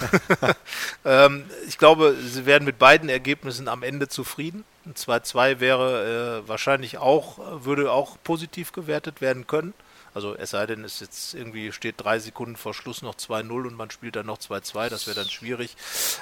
ähm, 1.05 1.44
ich 1.66 1.78
glaube, 1.78 2.16
sie 2.22 2.46
werden 2.46 2.64
mit 2.64 2.78
beiden 2.78 3.09
Ergebnissen 3.09 3.68
am 3.68 3.82
Ende 3.82 4.09
zufrieden. 4.09 4.64
Ein 4.84 4.94
2-2 4.94 5.61
wäre 5.61 6.42
äh, 6.44 6.48
wahrscheinlich 6.48 6.98
auch, 6.98 7.38
würde 7.64 7.92
auch 7.92 8.16
positiv 8.22 8.72
gewertet 8.72 9.20
werden 9.20 9.46
können. 9.46 9.74
Also 10.15 10.35
es 10.37 10.51
sei 10.51 10.67
denn, 10.67 10.85
es 10.85 11.01
jetzt 11.01 11.35
irgendwie 11.35 11.73
steht 11.73 11.95
drei 11.99 12.19
Sekunden 12.19 12.57
vor 12.57 12.75
Schluss 12.75 13.03
noch 13.03 13.15
2-0 13.15 13.51
und 13.51 13.77
man 13.77 13.91
spielt 13.91 14.17
dann 14.17 14.27
noch 14.27 14.39
2-2, 14.39 14.91
das 14.91 15.07
wäre 15.07 15.17
dann 15.17 15.31
schwierig. 15.31 15.75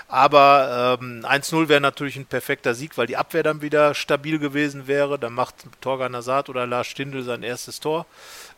Aber 0.06 0.98
ähm, 1.00 1.24
1-0 1.24 1.68
wäre 1.68 1.80
natürlich 1.80 2.16
ein 2.16 2.26
perfekter 2.26 2.74
Sieg, 2.74 2.96
weil 2.96 3.06
die 3.06 3.16
Abwehr 3.16 3.42
dann 3.42 3.62
wieder 3.62 3.94
stabil 3.94 4.38
gewesen 4.38 4.86
wäre. 4.86 5.18
Dann 5.18 5.32
macht 5.32 5.54
Torgan 5.80 6.14
Azad 6.14 6.48
oder 6.48 6.66
Lars 6.66 6.86
Stindl 6.86 7.22
sein 7.22 7.42
erstes 7.42 7.80
Tor. 7.80 8.06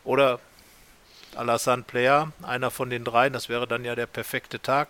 Oder 0.05 0.41
Alassane 1.35 1.83
Player, 1.83 2.33
einer 2.43 2.71
von 2.71 2.91
den 2.91 3.05
dreien, 3.05 3.33
das 3.33 3.49
wäre 3.49 3.67
dann 3.67 3.85
ja 3.85 3.95
der 3.95 4.07
perfekte 4.07 4.61
Tag. 4.61 4.89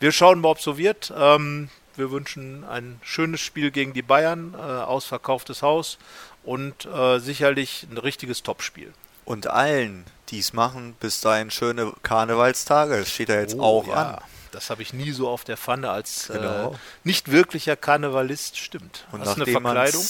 Wir 0.00 0.12
schauen 0.12 0.40
mal, 0.40 0.48
ob 0.48 0.60
so 0.60 0.78
wird. 0.78 1.12
Ähm, 1.16 1.68
wir 1.96 2.10
wünschen 2.10 2.64
ein 2.64 2.98
schönes 3.02 3.40
Spiel 3.40 3.70
gegen 3.70 3.92
die 3.92 4.02
Bayern, 4.02 4.54
äh, 4.54 4.58
ausverkauftes 4.58 5.62
Haus 5.62 5.98
und 6.44 6.86
äh, 6.86 7.18
sicherlich 7.18 7.86
ein 7.90 7.98
richtiges 7.98 8.42
Topspiel. 8.42 8.92
Und 9.24 9.46
allen, 9.46 10.04
die 10.30 10.38
es 10.38 10.52
machen, 10.52 10.94
bis 11.00 11.20
dahin 11.20 11.50
schöne 11.50 11.92
Karnevalstage. 12.02 12.98
Das 12.98 13.10
steht 13.10 13.28
da 13.28 13.34
jetzt 13.34 13.54
Oh, 13.54 13.62
auch 13.62 13.86
ja. 13.86 13.94
an. 13.94 14.18
Das 14.50 14.68
habe 14.68 14.82
ich 14.82 14.92
nie 14.92 15.12
so 15.12 15.28
auf 15.28 15.44
der 15.44 15.56
Pfanne 15.56 15.90
als 15.90 16.28
Genau. 16.30 16.72
äh, 16.72 16.76
nicht 17.04 17.30
wirklicher 17.30 17.74
Karnevalist, 17.76 18.58
stimmt. 18.58 19.06
Und 19.12 19.20
Hast 19.22 19.38
du 19.38 19.42
eine 19.44 19.50
Verkleidung? 19.52 20.04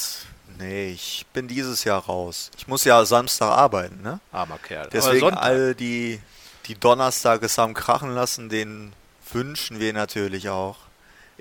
Nee, 0.59 0.91
ich 0.91 1.25
bin 1.33 1.49
dieses 1.49 1.85
Jahr 1.85 2.05
raus. 2.05 2.51
Ich 2.57 2.67
muss 2.67 2.85
ja 2.85 3.05
Samstag 3.05 3.51
arbeiten, 3.51 4.03
ne? 4.03 4.21
Armer 4.33 4.59
Kerl. 4.59 4.89
Deswegen 4.93 5.35
alle, 5.35 5.75
die 5.75 6.21
die 6.67 6.75
Donnerstages 6.79 7.59
haben 7.59 7.75
krachen 7.75 8.15
lassen, 8.15 8.49
den 8.49 8.93
wünschen 9.33 9.81
wir 9.81 9.93
natürlich 9.93 10.49
auch 10.49 10.77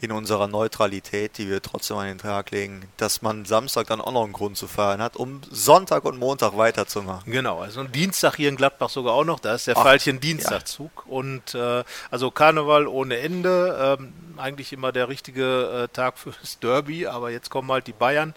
in 0.01 0.11
unserer 0.11 0.47
Neutralität, 0.47 1.37
die 1.37 1.47
wir 1.47 1.61
trotzdem 1.61 1.97
an 1.97 2.07
den 2.07 2.17
Tag 2.17 2.51
legen, 2.51 2.87
dass 2.97 3.21
man 3.21 3.45
Samstag 3.45 3.87
dann 3.87 4.01
auch 4.01 4.11
noch 4.11 4.23
einen 4.23 4.33
Grund 4.33 4.57
zu 4.57 4.67
feiern 4.67 5.01
hat, 5.01 5.15
um 5.15 5.41
Sonntag 5.49 6.05
und 6.05 6.17
Montag 6.17 6.57
weiterzumachen. 6.57 7.31
Genau, 7.31 7.59
also 7.59 7.81
ein 7.81 7.91
Dienstag 7.91 8.35
hier 8.35 8.49
in 8.49 8.55
Gladbach 8.55 8.89
sogar 8.89 9.13
auch 9.13 9.23
noch, 9.23 9.39
da 9.39 9.53
ist 9.53 9.67
der 9.67 9.77
Ach, 9.77 9.83
Pfeilchen 9.83 10.19
Dienstagzug. 10.19 11.05
Und 11.05 11.53
äh, 11.53 11.83
also 12.09 12.31
Karneval 12.31 12.87
ohne 12.87 13.17
Ende, 13.17 13.97
ähm, 13.99 14.13
eigentlich 14.37 14.73
immer 14.73 14.91
der 14.91 15.07
richtige 15.07 15.83
äh, 15.83 15.87
Tag 15.93 16.17
fürs 16.17 16.57
Derby, 16.59 17.05
aber 17.05 17.29
jetzt 17.29 17.51
kommen 17.51 17.71
halt 17.71 17.85
die 17.85 17.93
Bayern. 17.93 18.33